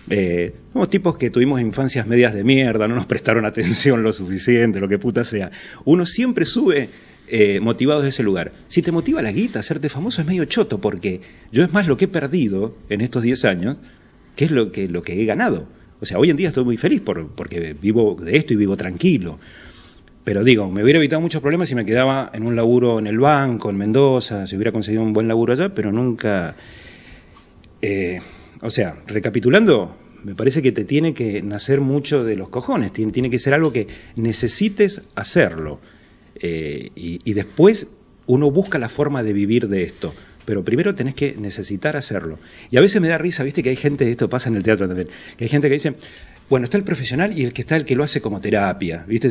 eh, 0.10 0.54
somos 0.74 0.90
tipos 0.90 1.18
que 1.18 1.30
tuvimos 1.32 1.60
infancias 1.62 2.06
medias 2.08 2.34
de 2.34 2.44
mierda, 2.44 2.88
no 2.88 2.96
nos 2.96 3.06
prestaron 3.06 3.46
atención 3.46 4.02
lo 4.04 4.12
suficiente, 4.14 4.80
lo 4.80 4.88
que 4.88 4.98
puta 5.00 5.24
sea. 5.24 5.52
Uno 5.84 6.06
siempre 6.06 6.46
sube 6.46 6.90
eh, 7.28 7.60
motivado 7.60 8.02
de 8.02 8.10
ese 8.10 8.24
lugar. 8.24 8.54
Si 8.68 8.82
te 8.82 8.92
motiva 8.92 9.22
la 9.22 9.32
guita, 9.32 9.60
hacerte 9.60 9.90
famoso 9.90 10.22
es 10.22 10.28
medio 10.28 10.46
choto, 10.46 10.80
porque 10.80 11.22
yo 11.52 11.64
es 11.64 11.74
más 11.74 11.88
lo 11.88 11.98
que 11.98 12.06
he 12.06 12.08
perdido 12.08 12.76
en 12.90 13.02
estos 13.02 13.24
10 13.24 13.46
años 13.46 13.78
que 14.36 14.46
es 14.46 14.52
lo 14.52 14.72
que, 14.72 14.88
lo 14.88 15.02
que 15.02 15.22
he 15.22 15.26
ganado. 15.26 15.68
O 16.02 16.06
sea, 16.06 16.20
hoy 16.20 16.30
en 16.30 16.38
día 16.38 16.50
estoy 16.50 16.66
muy 16.66 16.78
feliz 16.78 17.02
por, 17.02 17.30
porque 17.30 17.74
vivo 17.74 18.18
de 18.22 18.38
esto 18.38 18.54
y 18.54 18.58
vivo 18.58 18.76
tranquilo. 18.76 19.40
Pero 20.24 20.44
digo, 20.44 20.70
me 20.70 20.84
hubiera 20.84 21.00
evitado 21.00 21.22
muchos 21.22 21.42
problemas 21.42 21.70
si 21.70 21.76
me 21.76 21.86
quedaba 21.86 22.32
en 22.34 22.44
un 22.46 22.56
laburo 22.56 23.00
en 23.00 23.08
el 23.08 23.20
banco, 23.20 23.70
en 23.70 23.78
Mendoza, 23.78 24.48
si 24.48 24.56
hubiera 24.56 24.72
conseguido 24.72 25.04
un 25.04 25.14
buen 25.14 25.28
laburo 25.28 25.54
allá, 25.54 25.74
pero 25.74 25.92
nunca... 25.92 26.56
eh, 27.82 28.20
o 28.62 28.70
sea, 28.72 28.98
recapitulando, 29.08 29.96
me 30.24 30.34
parece 30.34 30.62
que 30.62 30.72
te 30.72 30.84
tiene 30.84 31.14
que 31.14 31.44
nacer 31.44 31.82
mucho 31.82 32.24
de 32.24 32.36
los 32.36 32.50
cojones, 32.50 32.92
tiene 32.92 33.30
que 33.30 33.38
ser 33.38 33.54
algo 33.54 33.72
que 33.72 33.88
necesites 34.16 35.04
hacerlo. 35.14 35.80
Eh, 36.36 36.92
y, 36.96 37.34
después 37.34 37.88
uno 38.28 38.52
busca 38.52 38.80
la 38.80 38.90
forma 38.90 39.24
de 39.24 39.34
vivir 39.34 39.68
de 39.68 39.84
esto. 39.84 40.14
Pero 40.46 40.64
primero 40.64 40.94
tenés 40.94 41.16
que 41.16 41.36
necesitar 41.38 41.98
hacerlo. 41.98 42.40
Y 42.70 42.78
a 42.78 42.82
veces 42.82 43.02
me 43.02 43.08
da 43.08 43.18
risa, 43.18 43.44
viste 43.44 43.64
que 43.64 43.70
hay 43.70 43.76
gente, 43.76 44.10
esto 44.10 44.30
pasa 44.30 44.50
en 44.50 44.56
el 44.56 44.64
teatro 44.64 44.88
también, 44.88 45.10
que 45.38 45.46
hay 45.46 45.50
gente 45.50 45.68
que 45.68 45.74
dice, 45.74 45.96
bueno, 46.50 46.66
está 46.66 46.78
el 46.78 46.84
profesional 46.84 47.38
y 47.38 47.44
el 47.44 47.54
que 47.54 47.62
está 47.62 47.76
el 47.76 47.86
que 47.86 47.96
lo 47.96 48.04
hace 48.04 48.22
como 48.22 48.40
terapia, 48.42 49.06
¿viste? 49.08 49.30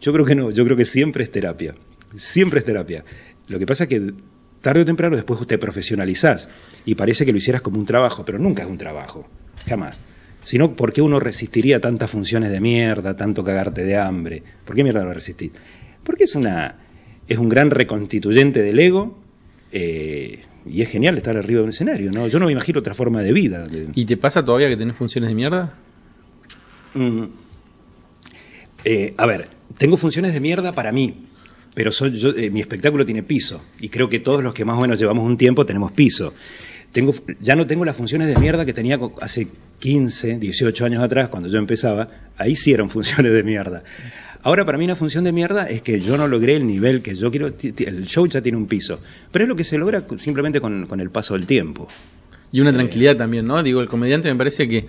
Yo 0.00 0.12
creo 0.12 0.24
que 0.24 0.34
no, 0.34 0.50
yo 0.50 0.64
creo 0.64 0.76
que 0.76 0.84
siempre 0.84 1.24
es 1.24 1.30
terapia. 1.30 1.74
Siempre 2.14 2.60
es 2.60 2.64
terapia. 2.64 3.04
Lo 3.48 3.58
que 3.58 3.66
pasa 3.66 3.84
es 3.84 3.88
que 3.88 4.12
tarde 4.60 4.82
o 4.82 4.84
temprano 4.84 5.16
después 5.16 5.44
te 5.46 5.58
profesionalizás 5.58 6.48
y 6.84 6.94
parece 6.94 7.26
que 7.26 7.32
lo 7.32 7.38
hicieras 7.38 7.62
como 7.62 7.78
un 7.78 7.86
trabajo, 7.86 8.24
pero 8.24 8.38
nunca 8.38 8.62
es 8.62 8.68
un 8.68 8.78
trabajo, 8.78 9.28
jamás. 9.66 10.00
Sino, 10.42 10.74
¿por 10.74 10.92
qué 10.92 11.02
uno 11.02 11.20
resistiría 11.20 11.80
tantas 11.80 12.10
funciones 12.10 12.50
de 12.50 12.60
mierda, 12.60 13.16
tanto 13.16 13.44
cagarte 13.44 13.84
de 13.84 13.96
hambre? 13.96 14.42
¿Por 14.64 14.74
qué 14.74 14.82
mierda 14.82 15.04
lo 15.04 15.12
resistís? 15.12 15.52
Porque 16.04 16.24
es, 16.24 16.34
una, 16.34 16.76
es 17.28 17.38
un 17.38 17.48
gran 17.48 17.70
reconstituyente 17.70 18.62
del 18.62 18.78
ego 18.78 19.18
eh, 19.70 20.40
y 20.66 20.82
es 20.82 20.90
genial 20.90 21.16
estar 21.16 21.36
arriba 21.36 21.58
de 21.58 21.64
un 21.64 21.70
escenario, 21.70 22.10
¿no? 22.10 22.28
Yo 22.28 22.38
no 22.38 22.46
me 22.46 22.52
imagino 22.52 22.80
otra 22.80 22.94
forma 22.94 23.22
de 23.22 23.32
vida. 23.32 23.64
¿Y 23.94 24.04
te 24.04 24.16
pasa 24.16 24.44
todavía 24.44 24.68
que 24.68 24.76
tenés 24.76 24.96
funciones 24.96 25.28
de 25.28 25.34
mierda? 25.34 25.74
Mm. 26.94 27.24
Eh, 28.84 29.14
a 29.16 29.26
ver, 29.26 29.48
tengo 29.78 29.96
funciones 29.96 30.34
de 30.34 30.40
mierda 30.40 30.72
para 30.72 30.92
mí, 30.92 31.26
pero 31.74 31.92
soy 31.92 32.12
yo, 32.12 32.30
eh, 32.30 32.50
mi 32.50 32.60
espectáculo 32.60 33.04
tiene 33.04 33.22
piso 33.22 33.64
y 33.80 33.88
creo 33.88 34.08
que 34.08 34.20
todos 34.20 34.42
los 34.42 34.54
que 34.54 34.64
más 34.64 34.76
o 34.76 34.80
menos 34.80 34.98
llevamos 34.98 35.24
un 35.24 35.36
tiempo 35.36 35.64
tenemos 35.64 35.92
piso. 35.92 36.34
Tengo, 36.92 37.12
ya 37.40 37.56
no 37.56 37.66
tengo 37.66 37.84
las 37.84 37.96
funciones 37.96 38.28
de 38.28 38.36
mierda 38.38 38.64
que 38.64 38.72
tenía 38.72 38.98
hace 39.20 39.48
15, 39.80 40.38
18 40.38 40.84
años 40.84 41.02
atrás, 41.02 41.28
cuando 41.28 41.48
yo 41.48 41.58
empezaba. 41.58 42.08
Ahí 42.36 42.54
sí 42.54 42.72
eran 42.72 42.90
funciones 42.90 43.32
de 43.32 43.42
mierda. 43.42 43.82
Ahora, 44.44 44.64
para 44.64 44.76
mí, 44.76 44.84
una 44.84 44.96
función 44.96 45.24
de 45.24 45.32
mierda 45.32 45.68
es 45.68 45.82
que 45.82 46.00
yo 46.00 46.16
no 46.16 46.26
logré 46.28 46.56
el 46.56 46.66
nivel 46.66 47.00
que 47.00 47.14
yo 47.14 47.30
quiero. 47.30 47.46
El 47.46 48.06
show 48.06 48.26
ya 48.26 48.40
tiene 48.42 48.58
un 48.58 48.66
piso. 48.66 49.00
Pero 49.30 49.44
es 49.44 49.48
lo 49.48 49.56
que 49.56 49.64
se 49.64 49.78
logra 49.78 50.04
simplemente 50.16 50.60
con, 50.60 50.86
con 50.86 51.00
el 51.00 51.10
paso 51.10 51.34
del 51.34 51.46
tiempo. 51.46 51.88
Y 52.50 52.60
una 52.60 52.72
tranquilidad 52.72 53.16
también, 53.16 53.46
¿no? 53.46 53.62
Digo, 53.62 53.80
el 53.80 53.88
comediante 53.88 54.28
me 54.30 54.36
parece 54.36 54.68
que 54.68 54.78
eh, 54.78 54.84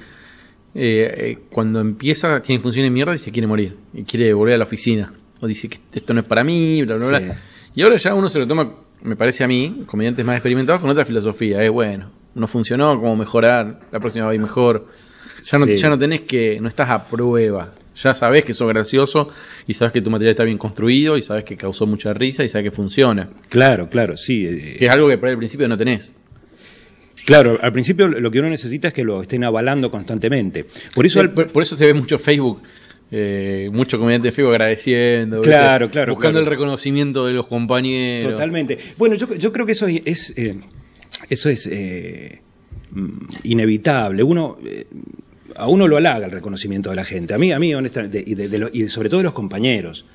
eh, 0.75 1.38
cuando 1.51 1.79
empieza 1.79 2.41
tiene 2.41 2.62
funciones 2.62 2.88
de 2.89 2.93
mierda 2.93 3.13
y 3.13 3.19
se 3.19 3.31
quiere 3.31 3.48
morir. 3.48 3.77
Y 3.93 4.03
quiere 4.03 4.33
volver 4.33 4.55
a 4.55 4.57
la 4.57 4.63
oficina. 4.65 5.13
O 5.39 5.48
dice 5.48 5.69
que 5.69 5.77
esto 5.93 6.13
no 6.13 6.22
es 6.22 6.25
para 6.25 6.43
mí, 6.43 6.81
bla, 6.83 6.95
bla, 6.95 7.19
Sí. 7.19 7.25
bla. 7.25 7.39
Y 7.75 7.81
ahora 7.83 7.98
ya 7.98 8.13
uno 8.15 8.29
se 8.29 8.39
lo 8.39 8.48
toma, 8.48 8.72
me 9.03 9.15
parece 9.15 9.43
a 9.43 9.48
mí, 9.48 9.83
comediantes 9.86 10.25
más 10.25 10.36
experimentados, 10.36 10.81
con 10.81 10.89
otra 10.89 11.05
filosofía. 11.05 11.63
Es 11.63 11.72
bueno, 11.72 12.10
no 12.36 12.48
funcionó, 12.48 13.00
cómo 13.00 13.15
mejorar, 13.15 13.81
la 13.91 14.00
próxima 14.00 14.25
va 14.25 14.31
a 14.31 14.36
ir 14.36 14.41
mejor. 14.41 14.88
Ya 15.43 15.57
no, 15.60 15.65
Sí. 15.65 15.75
ya 15.77 15.89
no 15.89 15.98
tenés 16.00 16.22
que, 16.22 16.57
no 16.62 16.67
estás 16.69 16.89
a 16.89 17.05
prueba. 17.07 17.74
Ya 17.95 18.13
sabes 18.15 18.43
que 18.43 18.53
sos 18.55 18.67
gracioso 18.69 19.29
y 19.67 19.74
sabes 19.75 19.91
que 19.93 20.01
tu 20.01 20.10
material 20.10 20.31
está 20.31 20.43
bien 20.43 20.57
construido 20.57 21.15
y 21.15 21.22
sabes 21.22 21.43
que 21.43 21.55
causó 21.55 21.86
mucha 21.86 22.12
risa 22.13 22.43
y 22.43 22.50
sabes 22.50 22.65
que 22.72 22.75
funciona. 22.75 23.29
Claro, 23.50 23.88
claro, 23.88 24.17
sí. 24.17 24.48
eh, 24.48 24.75
Que 24.79 24.86
es 24.88 24.91
algo 24.91 25.07
que 25.10 25.17
por 25.19 25.29
el 25.29 25.38
principio 25.38 25.67
no 25.67 25.77
tenés. 25.77 26.15
Claro, 27.25 27.57
al 27.62 27.72
principio 27.72 28.07
lo 28.07 28.31
que 28.31 28.39
uno 28.39 28.50
necesita 28.50 28.89
es 28.89 28.93
que 28.93 29.03
lo 29.03 29.22
estén 29.22 29.43
avalando 29.43 29.89
constantemente. 29.91 30.65
Por 30.93 31.05
eso, 31.05 31.19
al- 31.22 31.31
por, 31.31 31.51
por 31.51 31.63
eso 31.63 31.75
se 31.77 31.86
ve 31.86 31.93
mucho 31.93 32.17
Facebook, 32.17 32.62
eh, 33.15 33.70
mucho 33.72 34.00
comediante 34.00 34.32
Facebook 34.32 34.53
agradeciendo, 34.53 35.38
¿viste? 35.38 35.50
Claro, 35.51 35.91
claro, 35.91 36.13
buscando 36.13 36.39
claro. 36.39 36.46
el 36.51 36.58
reconocimiento 36.58 37.27
de 37.27 37.34
los 37.34 37.46
compañeros. 37.46 38.32
totalmente. 38.32 38.75
Bueno, 38.98 39.13
yo, 39.15 39.32
yo 39.36 39.53
creo 39.53 39.67
que 39.67 39.74
eso 39.74 39.86
es, 39.88 40.34
eh, 40.36 40.55
eso 41.29 41.50
es 41.50 41.67
eh, 41.72 42.41
mm, 42.91 43.10
inevitable. 43.43 44.24
Uno, 44.24 44.58
eh, 44.65 44.86
a 45.55 45.67
uno 45.67 45.88
lo 45.88 45.98
halaga 45.98 46.25
el 46.25 46.32
reconocimiento 46.32 46.89
de 46.89 46.96
la 46.96 47.05
gente. 47.05 47.36
A 47.36 47.38
mí, 47.38 47.51
a 47.51 47.60
mí 47.60 47.72
honestamente, 47.75 48.24
y, 48.25 48.34
de- 48.34 48.50
de 48.50 48.58
lo- 48.58 48.70
y 48.74 48.88
sobre 48.88 49.10
todo 49.10 49.20
de 49.20 49.25
los 49.25 49.34
compañeros. 49.34 50.05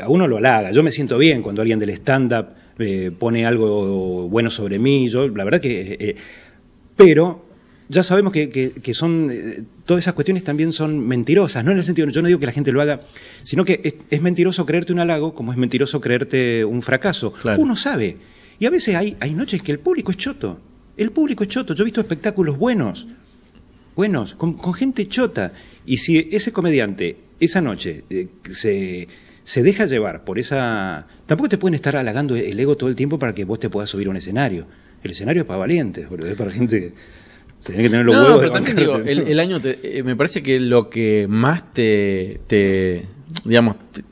A 0.00 0.08
uno 0.08 0.26
lo 0.26 0.38
halaga. 0.38 0.70
Yo 0.70 0.82
me 0.82 0.90
siento 0.90 1.18
bien 1.18 1.42
cuando 1.42 1.60
alguien 1.60 1.78
del 1.78 1.90
stand-up 1.90 2.46
pone 3.18 3.44
algo 3.44 4.28
bueno 4.30 4.48
sobre 4.48 4.78
mí. 4.78 5.08
Yo, 5.10 5.28
la 5.28 5.44
verdad 5.44 5.60
que... 5.60 6.16
pero 6.96 7.44
ya 7.94 8.02
sabemos 8.02 8.32
que, 8.32 8.50
que- 8.50 8.70
que 8.72 8.92
son 8.94 9.30
eh, 9.32 9.62
todas 9.86 10.04
esas 10.04 10.14
cuestiones 10.14 10.44
también 10.44 10.72
son 10.72 10.98
mentirosas, 11.06 11.64
no 11.64 11.70
en 11.72 11.78
el 11.78 11.84
sentido, 11.84 12.08
yo 12.08 12.20
no 12.20 12.28
digo 12.28 12.40
que 12.40 12.46
la 12.46 12.52
gente 12.52 12.72
lo 12.72 12.80
haga, 12.82 13.00
sino 13.42 13.64
que 13.64 13.80
es, 13.84 13.94
es 14.10 14.20
mentiroso 14.20 14.66
creerte 14.66 14.92
un 14.92 14.98
halago 15.00 15.34
como 15.34 15.52
es 15.52 15.58
mentiroso 15.58 16.00
creerte 16.00 16.64
un 16.64 16.82
fracaso. 16.82 17.32
Claro. 17.32 17.62
Uno 17.62 17.76
sabe. 17.76 18.16
Y 18.58 18.66
a 18.66 18.70
veces 18.70 18.94
hay, 18.96 19.16
hay 19.20 19.32
noches 19.34 19.62
que 19.62 19.72
el 19.72 19.78
público 19.78 20.10
es 20.10 20.16
choto. 20.16 20.60
El 20.96 21.10
público 21.10 21.42
es 21.42 21.48
choto. 21.48 21.74
Yo 21.74 21.82
he 21.82 21.86
visto 21.86 22.00
espectáculos 22.00 22.56
buenos, 22.58 23.08
buenos, 23.96 24.34
con, 24.34 24.54
con 24.54 24.74
gente 24.74 25.06
chota. 25.06 25.52
Y 25.86 25.96
si 25.98 26.28
ese 26.32 26.52
comediante 26.52 27.16
esa 27.40 27.60
noche 27.60 28.04
eh, 28.10 28.28
se, 28.50 29.08
se 29.42 29.62
deja 29.62 29.86
llevar 29.86 30.24
por 30.24 30.38
esa... 30.38 31.06
Tampoco 31.26 31.48
te 31.48 31.58
pueden 31.58 31.74
estar 31.74 31.96
halagando 31.96 32.36
el 32.36 32.58
ego 32.58 32.76
todo 32.76 32.88
el 32.88 32.94
tiempo 32.96 33.18
para 33.18 33.34
que 33.34 33.44
vos 33.44 33.58
te 33.58 33.68
puedas 33.70 33.90
subir 33.90 34.06
a 34.06 34.10
un 34.10 34.16
escenario. 34.16 34.66
El 35.02 35.10
escenario 35.10 35.42
es 35.42 35.46
para 35.48 35.58
valientes, 35.58 36.08
boludo, 36.08 36.28
es 36.28 36.36
para 36.36 36.50
gente 36.50 36.80
que 36.80 36.92
tiene 37.72 37.82
que 37.84 37.90
tener 37.90 38.04
los 38.06 38.14
No, 38.14 38.22
huevos 38.22 38.38
pero 38.42 38.52
de 38.52 38.56
también 38.58 38.76
digo, 38.76 38.96
el, 38.98 39.28
el 39.28 39.40
año, 39.40 39.60
te- 39.60 39.98
eh, 39.98 40.02
me 40.02 40.16
parece 40.16 40.42
que 40.42 40.60
lo 40.60 40.90
que 40.90 41.26
más 41.28 41.72
te, 41.72 42.40
te 42.46 43.06
digamos, 43.44 43.76
te- 43.92 44.02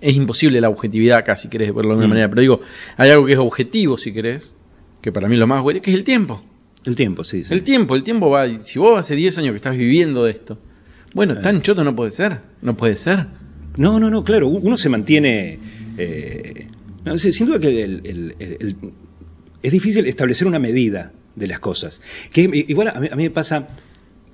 es 0.00 0.14
imposible 0.14 0.60
la 0.60 0.68
objetividad 0.68 1.18
acá, 1.18 1.36
si 1.36 1.48
querés 1.48 1.68
verlo 1.74 1.90
de 1.90 2.04
alguna 2.04 2.06
Mm. 2.06 2.10
manera, 2.10 2.28
pero 2.28 2.40
digo, 2.42 2.60
hay 2.96 3.10
algo 3.10 3.24
que 3.26 3.32
es 3.32 3.38
objetivo, 3.38 3.96
si 3.96 4.12
querés, 4.12 4.54
que 5.00 5.12
para 5.12 5.28
mí 5.28 5.34
es 5.34 5.40
lo 5.40 5.46
más 5.46 5.62
bueno, 5.62 5.80
que 5.80 5.90
es 5.90 5.96
el 5.96 6.04
tiempo. 6.04 6.44
El 6.84 6.94
tiempo, 6.94 7.24
sí, 7.24 7.42
sí. 7.42 7.54
El 7.54 7.62
tiempo, 7.64 7.94
el 7.94 8.02
tiempo 8.02 8.28
va, 8.28 8.60
si 8.60 8.78
vos 8.78 8.98
hace 9.00 9.16
10 9.16 9.38
años 9.38 9.52
que 9.52 9.56
estás 9.56 9.76
viviendo 9.76 10.24
de 10.24 10.32
esto, 10.32 10.58
bueno, 11.14 11.38
tan 11.40 11.62
choto 11.62 11.82
no 11.84 11.96
puede 11.96 12.10
ser, 12.10 12.40
no 12.60 12.76
puede 12.76 12.96
ser. 12.96 13.26
No, 13.78 13.98
no, 13.98 14.10
no, 14.10 14.22
claro, 14.24 14.48
uno 14.48 14.76
se 14.76 14.88
mantiene... 14.90 15.58
eh, 15.96 16.66
no, 17.04 17.16
sin 17.16 17.46
duda 17.46 17.58
que 17.58 17.82
el- 17.82 18.00
el- 18.04 18.34
el- 18.38 18.56
el- 18.60 18.76
es 19.62 19.72
difícil 19.72 20.06
establecer 20.06 20.46
una 20.46 20.58
medida 20.58 21.12
de 21.36 21.46
las 21.46 21.60
cosas. 21.60 22.00
Que 22.32 22.50
igual 22.68 22.88
a 22.88 23.00
mí, 23.00 23.08
a 23.10 23.16
mí 23.16 23.24
me 23.24 23.30
pasa, 23.30 23.68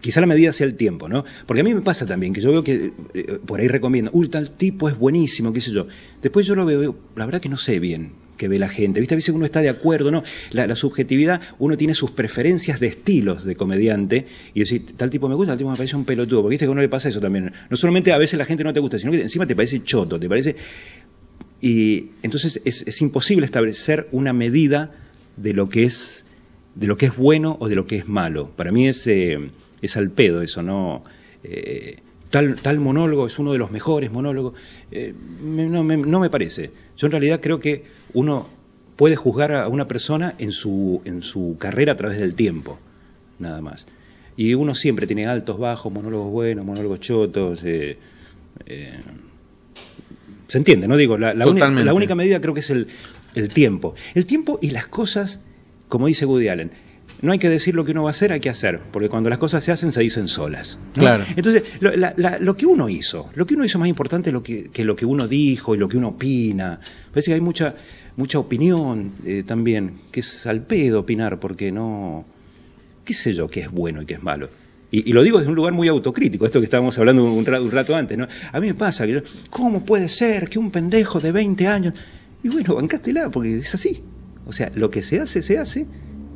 quizá 0.00 0.21
la 0.21 0.26
medida 0.26 0.52
sea 0.52 0.66
el 0.66 0.75
tiempo, 0.75 1.09
¿no? 1.09 1.25
Porque 1.47 1.61
a 1.61 1.64
mí 1.64 1.75
me 1.75 1.83
pasa 1.83 2.07
también 2.07 2.33
que 2.33 2.40
yo 2.40 2.50
veo 2.50 2.64
que 2.64 2.92
eh, 3.14 3.38
por 3.45 3.61
ahí 3.61 3.69
recomiendo, 3.69 4.11
uy, 4.14 4.28
tal 4.28 4.50
tipo 4.50 4.88
es 4.88 4.99
buenísimo, 4.99 5.52
qué 5.52 5.61
sé 5.61 5.73
yo. 5.73 5.87
Después 6.23 6.47
yo 6.47 6.54
lo 6.54 6.64
veo, 6.66 6.97
la 7.16 7.26
verdad 7.26 7.40
que 7.40 7.49
no 7.49 7.57
sé 7.57 7.78
bien 7.78 8.12
qué 8.37 8.49
ve 8.49 8.59
la 8.59 8.71
gente. 8.71 9.00
¿Viste? 9.00 9.14
A 9.14 9.16
veces 9.16 9.35
uno 9.35 9.45
está 9.45 9.61
de 9.61 9.69
acuerdo, 9.69 10.11
¿no? 10.11 10.23
La, 10.50 10.66
la 10.66 10.75
subjetividad, 10.75 11.42
uno 11.59 11.76
tiene 11.76 11.92
sus 11.92 12.11
preferencias 12.11 12.80
de 12.80 12.87
estilos 12.87 13.45
de 13.45 13.54
comediante 13.54 14.26
y 14.54 14.61
decir, 14.61 14.97
tal 14.97 15.11
tipo 15.11 15.28
me 15.28 15.35
gusta, 15.35 15.52
tal 15.52 15.59
tipo 15.59 15.71
me 15.71 15.76
parece 15.76 15.95
un 15.95 16.07
pelotudo. 16.07 16.40
Porque 16.40 16.54
viste 16.54 16.64
que 16.64 16.69
a 16.69 16.73
uno 16.73 16.80
le 16.80 16.88
pasa 16.88 17.11
eso 17.11 17.21
también. 17.21 17.52
No 17.69 17.76
solamente 17.76 18.12
a 18.12 18.16
veces 18.19 18.38
la 18.38 18.47
gente 18.47 18.64
no 18.64 18.73
te 18.73 18.80
gusta, 18.80 18.99
sino 18.99 19.12
que 19.12 19.21
encima 19.21 19.47
te 19.47 19.54
parece 19.54 19.83
choto, 19.83 20.19
te 20.19 20.26
parece 20.26 20.57
y 21.61 22.12
entonces 22.23 22.61
es, 22.64 22.83
es 22.87 23.00
imposible 23.02 23.45
establecer 23.45 24.09
una 24.12 24.33
medida 24.33 24.92
de 25.37 25.52
lo 25.52 25.69
que 25.69 25.85
es 25.85 26.25
de 26.75 26.87
lo 26.87 26.97
que 26.97 27.07
es 27.07 27.17
bueno 27.17 27.57
o 27.61 27.69
de 27.69 27.75
lo 27.75 27.87
que 27.87 27.97
es 27.97 28.09
malo. 28.09 28.50
Para 28.57 28.73
mí 28.73 28.87
es, 28.89 29.07
eh, 29.07 29.50
es 29.83 29.97
al 29.97 30.11
pedo 30.11 30.43
eso, 30.43 30.62
¿no? 30.62 31.03
Eh, 31.45 31.99
tal, 32.31 32.57
tal 32.62 32.79
monólogo 32.81 33.27
es 33.27 33.39
uno 33.39 33.53
de 33.53 33.59
los 33.59 33.71
mejores 33.71 34.11
monólogos. 34.12 34.55
Eh, 34.91 35.15
me- 35.43 35.67
no, 35.69 35.83
me, 35.85 35.97
no 35.97 36.21
me 36.21 36.31
parece. 36.31 36.71
Yo 36.97 37.07
en 37.07 37.11
realidad 37.12 37.41
creo 37.43 37.61
que 37.61 37.85
uno 38.15 38.49
puede 38.97 39.17
juzgar 39.17 39.53
a 39.53 39.69
una 39.69 39.89
persona 39.89 40.35
en 40.39 40.53
su, 40.53 41.00
en 41.05 41.23
su 41.23 41.57
carrera 41.59 41.93
a 41.93 41.97
través 41.97 42.19
del 42.21 42.35
tiempo, 42.35 42.79
nada 43.39 43.61
más. 43.62 43.87
Y 44.37 44.55
uno 44.55 44.75
siempre 44.75 45.07
tiene 45.07 45.27
altos, 45.27 45.59
bajos, 45.59 45.93
monólogos 45.93 46.31
buenos, 46.31 46.65
monólogos 46.65 47.00
chotos. 47.00 47.61
eh, 47.65 47.99
se 50.49 50.59
entiende, 50.59 50.89
¿no? 50.89 50.97
Digo, 50.97 51.17
la, 51.19 51.33
Totalmente. 51.33 51.85
la 51.85 51.95
única 51.95 52.15
medida 52.15 52.41
creo 52.41 52.55
que 52.55 52.61
es 52.61 52.71
el, 52.71 52.89
el 53.35 53.49
tiempo. 53.49 53.95
El 54.15 54.27
tiempo 54.27 54.59
y 54.61 54.71
las 54.71 54.87
cosas, 54.87 55.41
como 55.90 56.06
dice 56.06 56.25
Woody 56.25 56.49
Allen, 56.49 56.70
no 57.20 57.32
hay 57.32 57.38
que 57.38 57.50
decir 57.50 57.75
lo 57.75 57.85
que 57.85 57.90
uno 57.92 58.04
va 58.04 58.09
a 58.09 58.12
hacer, 58.12 58.32
hay 58.32 58.40
que 58.40 58.49
hacer, 58.49 58.80
porque 58.92 59.11
cuando 59.11 59.28
las 59.28 59.38
cosas 59.38 59.62
se 59.62 59.70
hacen 59.73 59.92
se 59.92 60.00
dicen 60.00 60.26
solas. 60.26 60.78
¿no? 60.94 61.02
Claro. 61.02 61.25
Entonces, 61.37 61.64
lo, 61.80 61.94
la- 61.94 62.14
la- 62.16 62.38
lo 62.38 62.56
que 62.56 62.64
uno 62.64 62.88
hizo, 62.88 63.28
lo 63.35 63.44
que 63.44 63.52
uno 63.54 63.64
hizo 63.66 63.78
más 63.78 63.88
importante 63.88 64.32
lo 64.32 64.42
que, 64.42 64.70
que 64.73 64.85
lo 64.85 64.97
que 64.97 65.04
uno 65.04 65.28
dijo 65.28 65.75
y 65.75 65.78
lo 65.78 65.87
que 65.88 65.99
uno 65.99 66.09
opina. 66.09 66.80
Parece 67.11 67.32
que 67.32 67.35
hay 67.35 67.40
mucha, 67.42 67.75
mucha 68.16 68.38
opinión 68.38 69.12
eh, 69.26 69.42
también, 69.47 69.97
que 70.11 70.20
es 70.20 70.47
al 70.47 70.62
pedo 70.62 71.00
opinar, 71.00 71.38
porque 71.40 71.70
no, 71.70 72.25
qué 73.04 73.12
sé 73.12 73.35
yo, 73.35 73.49
qué 73.49 73.61
es 73.61 73.70
bueno 73.70 74.00
y 74.00 74.06
qué 74.06 74.14
es 74.14 74.23
malo. 74.23 74.49
Y, 74.92 75.11
y 75.11 75.12
lo 75.12 75.23
digo 75.23 75.38
desde 75.38 75.50
un 75.50 75.56
lugar 75.56 75.73
muy 75.75 75.88
autocrítico, 75.88 76.47
esto 76.47 76.59
que 76.61 76.64
estábamos 76.64 76.99
hablando 76.99 77.25
un 77.30 77.44
rato, 77.44 77.64
un 77.64 77.70
rato 77.70 77.94
antes. 77.94 78.16
¿no? 78.16 78.26
A 78.52 78.61
mí 78.61 78.68
me 78.68 78.75
pasa, 78.75 79.04
que 79.06 79.12
yo, 79.12 79.20
¿cómo 79.50 79.85
puede 79.85 80.09
ser 80.09 80.49
que 80.49 80.59
un 80.59 80.70
pendejo 80.70 81.20
de 81.20 81.32
20 81.32 81.66
años... 81.66 81.94
Y 82.42 82.49
bueno, 82.49 82.75
bancátela, 82.76 83.28
porque 83.30 83.59
es 83.59 83.75
así. 83.75 84.02
O 84.50 84.52
sea, 84.52 84.71
lo 84.75 84.90
que 84.90 85.02
se 85.04 85.21
hace, 85.21 85.42
se 85.42 85.59
hace, 85.59 85.87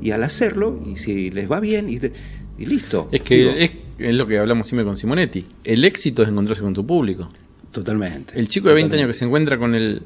y 0.00 0.12
al 0.12 0.22
hacerlo, 0.22 0.80
y 0.86 0.96
si 0.96 1.30
les 1.30 1.50
va 1.50 1.58
bien, 1.60 1.90
y, 1.90 1.98
te- 1.98 2.12
y 2.58 2.66
listo. 2.66 3.08
Es 3.10 3.22
que 3.22 3.34
Digo, 3.36 3.50
es, 3.50 3.72
es 3.98 4.14
lo 4.14 4.26
que 4.26 4.38
hablamos 4.38 4.68
siempre 4.68 4.84
con 4.86 4.96
Simonetti. 4.96 5.44
El 5.64 5.84
éxito 5.84 6.22
es 6.22 6.28
encontrarse 6.28 6.62
con 6.62 6.72
tu 6.72 6.86
público. 6.86 7.28
Totalmente. 7.72 8.38
El 8.38 8.48
chico 8.48 8.68
de 8.68 8.74
20 8.74 8.88
Totalmente. 8.90 8.96
años 8.96 9.08
que 9.08 9.18
se 9.18 9.24
encuentra 9.24 9.58
con 9.58 9.74
el 9.74 10.02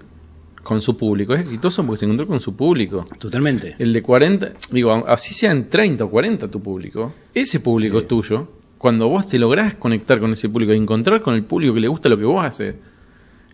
con 0.62 0.82
su 0.82 0.96
público 0.98 1.32
es 1.34 1.40
exitoso 1.42 1.84
porque 1.86 2.00
se 2.00 2.04
encontró 2.06 2.26
con 2.26 2.40
su 2.40 2.54
público. 2.56 3.04
Totalmente. 3.18 3.76
El 3.78 3.92
de 3.92 4.02
40, 4.02 4.52
digo, 4.70 4.92
así 5.06 5.32
sean 5.32 5.70
30 5.70 6.04
o 6.04 6.10
40 6.10 6.50
tu 6.50 6.60
público, 6.62 7.14
ese 7.32 7.60
público 7.60 7.98
Sí. 7.98 8.02
es 8.02 8.08
tuyo. 8.08 8.48
Cuando 8.76 9.08
vos 9.08 9.28
te 9.28 9.38
lográs 9.38 9.74
conectar 9.74 10.18
con 10.20 10.32
ese 10.32 10.48
público, 10.50 10.72
encontrar 10.72 11.22
con 11.22 11.34
el 11.34 11.44
público 11.44 11.72
que 11.74 11.80
le 11.80 11.88
gusta 11.88 12.08
lo 12.10 12.18
que 12.18 12.24
vos 12.24 12.44
haces, 12.44 12.74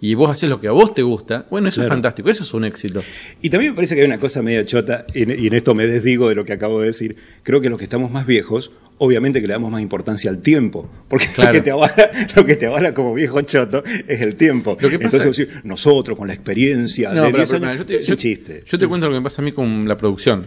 y 0.01 0.15
vos 0.15 0.31
haces 0.31 0.51
lo 0.51 0.61
que 0.61 0.69
a 0.69 0.73
vos 0.73 0.93
te 0.93 1.03
gusta, 1.03 1.47
bueno, 1.51 1.69
eso 1.69 1.83
es 1.83 1.89
fantástico, 1.89 2.29
eso 2.29 2.43
es 2.45 2.53
un 2.53 2.65
éxito. 2.65 3.03
Y 3.41 3.49
también 3.51 3.73
me 3.73 3.77
parece 3.77 3.95
que 3.95 4.03
hay 4.03 4.07
una 4.07 4.19
cosa 4.19 4.43
media 4.43 4.65
chota, 4.67 5.07
y 5.15 5.23
en, 5.47 5.55
esto 5.55 5.75
me 5.75 5.87
desdigo 5.87 6.29
de 6.29 6.35
lo 6.35 6.45
que 6.45 6.53
acabo 6.53 6.81
de 6.81 6.89
decir. 6.89 7.17
Creo 7.43 7.61
que 7.61 7.71
los 7.71 7.79
que 7.79 7.85
estamos 7.85 8.11
más 8.11 8.27
viejos, 8.27 8.71
obviamente 8.99 9.41
que 9.41 9.47
le 9.47 9.55
damos 9.55 9.71
más 9.73 9.81
importancia 9.81 10.31
al 10.31 10.39
tiempo, 10.43 10.91
porque 11.09 11.27
Claro. 11.35 11.53
lo, 11.53 11.55
que 11.59 11.61
te 11.63 11.71
avala, 11.71 12.11
lo 12.37 12.45
que 12.45 12.57
te 12.57 12.67
avala 12.67 12.93
como 12.95 13.15
viejo 13.15 13.41
choto 13.43 13.83
es 14.07 14.21
el 14.21 14.37
tiempo. 14.37 14.77
Lo 14.81 14.91
que 14.91 14.99
pasa- 14.99 15.17
Entonces, 15.19 15.49
nosotros 15.65 16.19
con 16.19 16.29
la 16.29 16.35
experiencia 16.35 17.09
No, 17.13 17.23
de 17.25 17.27
pero- 17.29 17.37
10 17.39 17.51
pero, 17.53 17.65
años, 17.67 17.79
yo 17.79 17.87
te, 17.87 17.95
es 17.97 18.07
yo- 18.07 18.13
un 18.15 18.19
chiste. 18.19 18.63
yo 18.67 18.79
te 18.79 18.87
cuento 18.87 19.07
lo 19.07 19.13
que 19.15 19.19
me 19.21 19.25
pasa 19.25 19.41
a 19.41 19.45
mí 19.45 19.53
con 19.53 19.89
la 19.89 19.97
producción. 19.97 20.47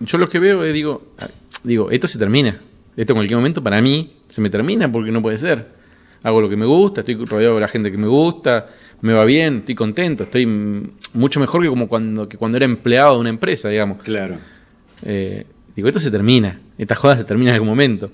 Yo 0.00 0.18
lo 0.18 0.28
que 0.28 0.38
veo 0.38 0.62
es, 0.64 0.74
digo, 0.74 1.08
ah, 1.18 1.28
digo, 1.64 1.90
esto 1.90 2.06
se 2.06 2.18
termina. 2.18 2.60
Esto 2.96 3.12
en 3.12 3.16
cualquier 3.16 3.38
momento 3.38 3.62
para 3.62 3.80
mí 3.80 4.12
se 4.28 4.40
me 4.40 4.50
termina 4.50 4.90
porque 4.90 5.10
no 5.10 5.22
puede 5.22 5.38
ser. 5.38 5.77
Hago 6.22 6.40
lo 6.40 6.48
que 6.48 6.56
me 6.56 6.66
gusta, 6.66 7.00
estoy 7.00 7.14
rodeado 7.24 7.54
de 7.54 7.60
la 7.60 7.68
gente 7.68 7.90
que 7.90 7.98
me 7.98 8.08
gusta, 8.08 8.68
me 9.00 9.12
va 9.12 9.24
bien, 9.24 9.58
estoy 9.58 9.74
contento, 9.74 10.24
estoy 10.24 10.46
mucho 11.14 11.40
mejor 11.40 11.62
que 11.62 11.68
como 11.68 11.88
cuando, 11.88 12.28
que 12.28 12.36
cuando 12.36 12.56
era 12.56 12.64
empleado 12.64 13.14
de 13.14 13.20
una 13.20 13.28
empresa, 13.28 13.68
digamos. 13.68 14.02
Claro. 14.02 14.38
Eh, 15.02 15.46
digo, 15.76 15.88
esto 15.88 16.00
se 16.00 16.10
termina, 16.10 16.60
esta 16.76 16.96
joda 16.96 17.16
se 17.16 17.24
termina 17.24 17.50
en 17.50 17.54
algún 17.54 17.68
momento. 17.68 18.10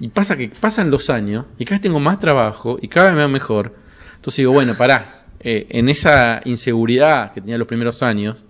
Y 0.00 0.08
pasa 0.08 0.36
que 0.36 0.48
pasan 0.48 0.90
los 0.90 1.10
años 1.10 1.46
y 1.58 1.64
cada 1.64 1.76
vez 1.76 1.82
tengo 1.82 1.98
más 1.98 2.20
trabajo 2.20 2.78
y 2.80 2.86
cada 2.86 3.08
vez 3.08 3.16
me 3.16 3.22
va 3.22 3.28
mejor. 3.28 3.74
Entonces 4.14 4.38
digo, 4.38 4.52
bueno, 4.52 4.74
pará, 4.74 5.24
eh, 5.40 5.66
en 5.70 5.88
esa 5.88 6.40
inseguridad 6.44 7.32
que 7.32 7.40
tenía 7.40 7.58
los 7.58 7.66
primeros 7.66 8.02
años, 8.02 8.44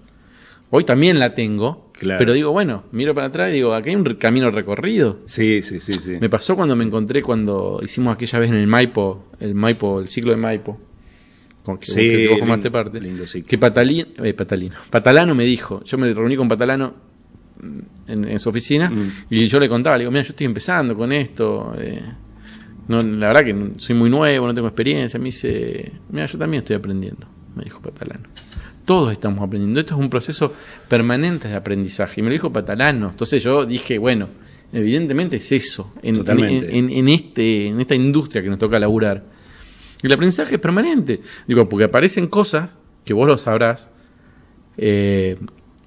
hoy 0.70 0.84
también 0.84 1.18
la 1.18 1.34
tengo, 1.34 1.90
Claro. 1.92 2.18
pero 2.18 2.32
digo, 2.32 2.52
bueno, 2.52 2.84
miro 2.92 3.14
para 3.14 3.26
atrás 3.28 3.50
y 3.50 3.54
digo, 3.54 3.74
aquí 3.74 3.90
hay 3.90 3.96
un 3.96 4.04
camino 4.14 4.50
recorrido. 4.50 5.18
Sí, 5.26 5.62
sí, 5.62 5.80
sí, 5.80 5.92
sí. 5.92 6.18
Me 6.20 6.28
pasó 6.28 6.54
cuando 6.56 6.76
me 6.76 6.84
encontré 6.84 7.22
cuando 7.22 7.80
hicimos 7.82 8.14
aquella 8.14 8.38
vez 8.38 8.50
en 8.50 8.56
el 8.56 8.66
Maipo, 8.66 9.26
el 9.40 9.54
Maipo, 9.54 10.00
el 10.00 10.08
ciclo 10.08 10.30
de 10.30 10.36
Maipo, 10.36 10.78
con 11.64 11.78
que, 11.78 11.86
Sí, 11.86 11.94
que 12.00 12.16
vos 12.28 12.36
lindo- 12.36 12.38
formaste 12.38 12.70
parte, 12.70 13.00
lindo 13.00 13.26
ciclo. 13.26 13.48
que 13.48 13.58
Patalino, 13.58 14.06
eh, 14.24 14.32
Patalino, 14.34 14.76
Patalano 14.90 15.34
me 15.34 15.44
dijo, 15.44 15.82
yo 15.84 15.98
me 15.98 16.12
reuní 16.14 16.36
con 16.36 16.48
Patalano 16.48 16.94
mm, 17.60 17.78
en, 18.10 18.28
en 18.28 18.38
su 18.38 18.48
oficina 18.48 18.88
Mm. 18.90 19.12
y 19.30 19.48
yo 19.48 19.58
le 19.58 19.68
contaba, 19.68 19.96
le 19.96 20.02
digo, 20.02 20.10
mira, 20.12 20.22
yo 20.22 20.30
estoy 20.30 20.46
empezando 20.46 20.94
con 20.96 21.10
esto, 21.12 21.74
eh, 21.78 22.00
no, 22.86 23.02
la 23.02 23.26
verdad 23.28 23.44
que 23.44 23.54
soy 23.78 23.96
muy 23.96 24.08
nuevo, 24.08 24.46
no 24.46 24.54
tengo 24.54 24.68
experiencia, 24.68 25.18
me 25.18 25.26
dice, 25.26 25.92
mira, 26.10 26.24
yo 26.26 26.38
también 26.38 26.62
estoy 26.62 26.76
aprendiendo, 26.76 27.26
me 27.56 27.64
dijo 27.64 27.80
Patalano. 27.82 28.28
Todos 28.88 29.12
estamos 29.12 29.44
aprendiendo, 29.44 29.80
esto 29.80 29.94
es 29.94 30.00
un 30.00 30.08
proceso 30.08 30.50
permanente 30.88 31.46
de 31.46 31.54
aprendizaje, 31.56 32.20
y 32.20 32.22
me 32.22 32.30
lo 32.30 32.32
dijo 32.32 32.50
Patalano, 32.50 33.10
entonces 33.10 33.42
yo 33.42 33.66
dije, 33.66 33.98
bueno, 33.98 34.30
evidentemente 34.72 35.36
es 35.36 35.52
eso, 35.52 35.92
en, 36.02 36.14
en- 36.32 36.38
en- 36.74 36.90
en 36.90 37.08
este, 37.10 37.66
en 37.66 37.80
esta 37.82 37.94
industria 37.94 38.42
que 38.42 38.48
nos 38.48 38.58
toca 38.58 38.78
laburar. 38.78 39.24
Y 40.02 40.06
el 40.06 40.12
aprendizaje 40.14 40.54
es 40.54 40.60
permanente. 40.60 41.20
Digo, 41.46 41.68
porque 41.68 41.84
aparecen 41.84 42.28
cosas, 42.28 42.78
que 43.04 43.12
vos 43.12 43.26
lo 43.26 43.36
sabrás, 43.36 43.90
eh, 44.78 45.36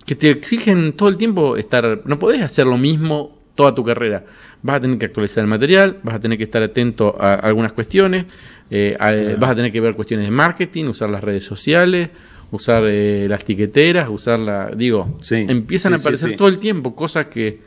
que 0.05 0.15
te 0.15 0.29
exigen 0.29 0.93
todo 0.93 1.09
el 1.09 1.17
tiempo 1.17 1.57
estar. 1.57 2.01
No 2.05 2.19
podés 2.19 2.41
hacer 2.41 2.67
lo 2.67 2.77
mismo 2.77 3.39
toda 3.55 3.73
tu 3.73 3.83
carrera. 3.83 4.25
Vas 4.61 4.75
a 4.77 4.81
tener 4.81 4.97
que 4.97 5.05
actualizar 5.05 5.43
el 5.43 5.47
material, 5.49 5.97
vas 6.03 6.15
a 6.15 6.19
tener 6.19 6.37
que 6.37 6.43
estar 6.43 6.61
atento 6.61 7.15
a 7.19 7.33
algunas 7.33 7.71
cuestiones, 7.73 8.25
eh, 8.69 8.95
a- 8.99 9.11
vas 9.39 9.51
a 9.51 9.55
tener 9.55 9.71
que 9.71 9.79
ver 9.81 9.95
cuestiones 9.95 10.25
de 10.25 10.31
marketing, 10.31 10.85
usar 10.85 11.09
las 11.09 11.23
redes 11.23 11.43
sociales, 11.45 12.09
usar 12.51 12.83
eh, 12.89 13.27
las 13.29 13.43
tiqueteras, 13.43 14.09
usar 14.09 14.39
la. 14.39 14.69
Digo, 14.75 15.17
Sí, 15.21 15.45
empiezan 15.47 15.93
sí, 15.93 15.97
a 15.97 15.99
aparecer 16.01 16.29
sí. 16.31 16.35
todo 16.35 16.47
el 16.47 16.59
tiempo 16.59 16.95
cosas 16.95 17.27
que 17.27 17.59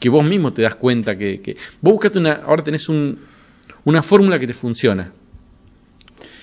que 0.00 0.08
vos 0.08 0.24
mismo 0.24 0.52
te 0.52 0.62
das 0.62 0.76
cuenta 0.76 1.18
que, 1.18 1.40
que- 1.40 1.56
vos 1.80 1.92
buscaste 1.92 2.18
una 2.18 2.32
ahora 2.46 2.62
tenés 2.62 2.88
un, 2.88 3.18
una 3.84 4.00
fórmula 4.00 4.38
que 4.38 4.46
te 4.46 4.54
funciona 4.54 5.12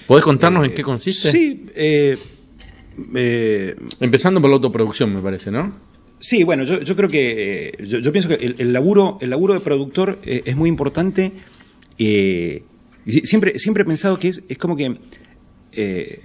¿podés 0.07 0.25
contarnos 0.25 0.65
en 0.65 0.73
qué 0.73 0.81
consiste? 0.83 1.31
Sí, 1.31 1.65
eh, 1.73 2.17
eh, 3.15 3.75
empezando 4.01 4.41
por 4.41 4.49
la 4.49 4.55
autoproducción 4.57 5.13
me 5.13 5.21
parece 5.21 5.51
¿no? 5.51 5.73
Sí, 6.19 6.43
bueno, 6.43 6.63
yo, 6.63 6.81
yo 6.81 6.95
creo 6.97 7.07
que 7.09 7.67
eh, 7.79 7.85
yo, 7.85 7.99
yo 7.99 8.11
pienso 8.11 8.27
que 8.29 8.35
el, 8.35 8.55
el 8.57 8.73
laburo 8.73 9.17
el 9.21 9.29
laburo 9.29 9.53
de 9.53 9.59
productor 9.61 10.19
eh, 10.23 10.41
es 10.45 10.55
muy 10.57 10.67
importante. 10.69 11.31
eh, 11.97 12.63
siempre 13.07 13.57
siempre 13.59 13.83
he 13.83 13.85
pensado 13.85 14.17
que 14.19 14.27
es, 14.29 14.43
es 14.49 14.57
como 14.57 14.75
que 14.75 14.97
eh, 15.73 16.19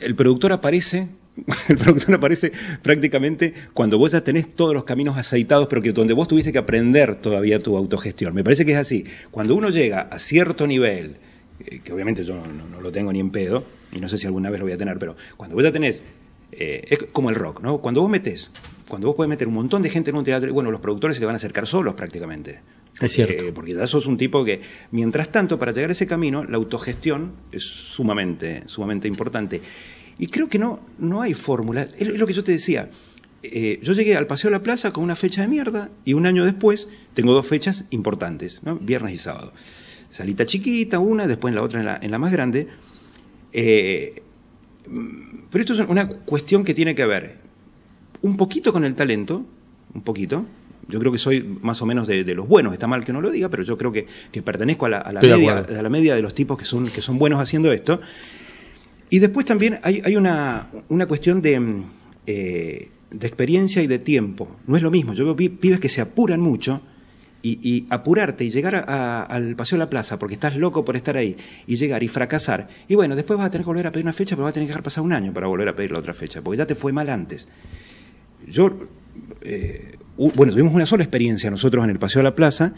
el 0.00 0.14
productor 0.14 0.52
aparece 0.52 1.08
el 1.68 1.76
productor 1.76 2.14
aparece 2.14 2.52
prácticamente 2.82 3.54
cuando 3.72 3.98
vos 3.98 4.12
ya 4.12 4.22
tenés 4.22 4.54
todos 4.54 4.72
los 4.72 4.84
caminos 4.84 5.16
aceitados, 5.16 5.66
pero 5.68 5.82
que 5.82 5.92
donde 5.92 6.14
vos 6.14 6.28
tuviste 6.28 6.52
que 6.52 6.58
aprender 6.58 7.16
todavía 7.16 7.58
tu 7.58 7.76
autogestión. 7.76 8.34
Me 8.34 8.44
parece 8.44 8.64
que 8.64 8.72
es 8.72 8.78
así. 8.78 9.04
Cuando 9.30 9.54
uno 9.54 9.70
llega 9.70 10.02
a 10.02 10.18
cierto 10.18 10.66
nivel, 10.66 11.16
eh, 11.66 11.80
que 11.82 11.92
obviamente 11.92 12.24
yo 12.24 12.34
no, 12.34 12.80
lo 12.80 12.92
tengo 12.92 13.12
ni 13.12 13.20
en 13.20 13.30
pedo, 13.30 13.64
y 13.92 13.98
no 13.98 14.08
sé 14.08 14.18
si 14.18 14.26
alguna 14.26 14.50
vez 14.50 14.60
lo 14.60 14.66
voy 14.66 14.74
a 14.74 14.76
tener, 14.76 14.98
pero 14.98 15.16
cuando 15.36 15.56
vos 15.56 15.64
ya 15.64 15.72
tenés, 15.72 16.04
eh, 16.52 16.84
es 16.88 16.98
como 17.12 17.30
el 17.30 17.36
rock, 17.36 17.60
¿no? 17.62 17.78
Cuando 17.78 18.00
vos 18.00 18.10
metés, 18.10 18.50
cuando 18.88 19.08
vos 19.08 19.16
puedes 19.16 19.28
meter 19.28 19.48
un 19.48 19.54
montón 19.54 19.82
de 19.82 19.90
gente 19.90 20.10
en 20.10 20.16
un 20.16 20.24
teatro, 20.24 20.52
bueno, 20.52 20.70
los 20.70 20.80
productores 20.80 21.16
se 21.16 21.20
te 21.20 21.26
van 21.26 21.34
a 21.34 21.36
acercar 21.36 21.66
solos 21.66 21.94
prácticamente. 21.94 22.60
Es 23.00 23.12
cierto. 23.12 23.44
Eh, 23.44 23.52
porque 23.52 23.74
ya 23.74 23.86
sos 23.86 24.06
un 24.06 24.16
tipo 24.16 24.44
que, 24.44 24.60
mientras 24.92 25.30
tanto, 25.32 25.58
para 25.58 25.72
llegar 25.72 25.90
a 25.90 25.92
ese 25.92 26.06
camino, 26.06 26.44
la 26.44 26.56
autogestión 26.56 27.32
es 27.50 27.64
sumamente, 27.64 28.62
sumamente 28.66 29.08
importante. 29.08 29.60
Y 30.18 30.28
creo 30.28 30.48
que 30.48 30.58
no, 30.58 30.80
no 30.98 31.22
hay 31.22 31.34
fórmula. 31.34 31.88
Es 31.98 32.06
lo 32.06 32.26
que 32.26 32.32
yo 32.32 32.44
te 32.44 32.52
decía. 32.52 32.90
Eh, 33.42 33.78
yo 33.82 33.92
llegué 33.92 34.16
al 34.16 34.26
Paseo 34.26 34.50
de 34.50 34.56
la 34.56 34.62
Plaza 34.62 34.92
con 34.92 35.04
una 35.04 35.16
fecha 35.16 35.42
de 35.42 35.48
mierda 35.48 35.90
y 36.04 36.14
un 36.14 36.24
año 36.24 36.44
después 36.44 36.88
tengo 37.12 37.34
dos 37.34 37.46
fechas 37.46 37.84
importantes, 37.90 38.62
¿no? 38.62 38.76
viernes 38.76 39.14
y 39.14 39.18
sábado. 39.18 39.52
Salita 40.08 40.46
chiquita, 40.46 40.98
una, 40.98 41.26
después 41.26 41.52
la 41.52 41.62
otra 41.62 41.80
en 41.80 41.86
la, 41.86 41.98
en 42.00 42.10
la 42.10 42.18
más 42.18 42.32
grande. 42.32 42.68
Eh, 43.52 44.22
pero 45.50 45.60
esto 45.60 45.74
es 45.74 45.80
una 45.80 46.08
cuestión 46.08 46.64
que 46.64 46.74
tiene 46.74 46.94
que 46.94 47.04
ver 47.04 47.38
un 48.22 48.36
poquito 48.36 48.72
con 48.72 48.84
el 48.84 48.94
talento, 48.94 49.44
un 49.92 50.02
poquito. 50.02 50.46
Yo 50.88 50.98
creo 51.00 51.10
que 51.12 51.18
soy 51.18 51.42
más 51.62 51.80
o 51.82 51.86
menos 51.86 52.06
de, 52.06 52.24
de 52.24 52.34
los 52.34 52.46
buenos, 52.48 52.72
está 52.72 52.86
mal 52.86 53.04
que 53.04 53.12
no 53.12 53.20
lo 53.20 53.30
diga, 53.30 53.48
pero 53.48 53.62
yo 53.62 53.78
creo 53.78 53.90
que, 53.92 54.06
que 54.30 54.42
pertenezco 54.42 54.86
a 54.86 54.88
la, 54.90 54.98
a 54.98 55.12
media, 55.36 55.52
a 55.78 55.82
la 55.82 55.88
media 55.88 56.14
de 56.14 56.22
los 56.22 56.34
tipos 56.34 56.58
que 56.58 56.64
son, 56.64 56.86
que 56.88 57.00
son 57.00 57.18
buenos 57.18 57.40
haciendo 57.40 57.72
esto. 57.72 58.00
Y 59.10 59.18
después 59.18 59.46
también 59.46 59.78
hay, 59.82 60.02
hay 60.04 60.16
una, 60.16 60.68
una 60.88 61.06
cuestión 61.06 61.40
de, 61.42 61.60
mm, 61.60 61.84
eh, 62.26 62.88
de 63.10 63.26
experiencia 63.26 63.82
y 63.82 63.86
de 63.86 63.98
tiempo. 63.98 64.48
No 64.66 64.76
es 64.76 64.82
lo 64.82 64.90
mismo. 64.90 65.14
Yo 65.14 65.24
veo 65.24 65.36
pi- 65.36 65.48
pibes 65.50 65.78
que 65.80 65.88
se 65.88 66.00
apuran 66.00 66.40
mucho 66.40 66.80
y, 67.42 67.58
y 67.62 67.86
apurarte 67.90 68.44
y 68.44 68.50
llegar 68.50 68.74
a- 68.74 69.22
al 69.22 69.54
Paseo 69.54 69.76
de 69.78 69.84
la 69.84 69.90
Plaza 69.90 70.18
porque 70.18 70.34
estás 70.34 70.56
loco 70.56 70.84
por 70.84 70.96
estar 70.96 71.16
ahí 71.16 71.36
y 71.66 71.76
llegar 71.76 72.02
y 72.02 72.08
fracasar. 72.08 72.68
Y 72.88 72.94
bueno, 72.94 73.14
después 73.14 73.38
vas 73.38 73.46
a 73.46 73.50
tener 73.50 73.64
que 73.64 73.68
volver 73.70 73.86
a 73.86 73.92
pedir 73.92 74.04
una 74.04 74.12
fecha, 74.12 74.34
pero 74.34 74.44
vas 74.44 74.50
a 74.50 74.54
tener 74.54 74.66
que 74.66 74.70
dejar 74.72 74.82
pasar 74.82 75.04
un 75.04 75.12
año 75.12 75.32
para 75.32 75.46
volver 75.46 75.68
a 75.68 75.76
pedir 75.76 75.92
la 75.92 75.98
otra 75.98 76.14
fecha, 76.14 76.42
porque 76.42 76.58
ya 76.58 76.66
te 76.66 76.74
fue 76.74 76.92
mal 76.92 77.08
antes. 77.10 77.48
Yo, 78.48 78.70
eh, 79.42 79.96
bueno, 80.16 80.52
tuvimos 80.52 80.72
una 80.74 80.86
sola 80.86 81.02
experiencia 81.02 81.50
nosotros 81.50 81.84
en 81.84 81.90
el 81.90 81.98
Paseo 81.98 82.20
de 82.20 82.24
la 82.24 82.34
Plaza. 82.34 82.72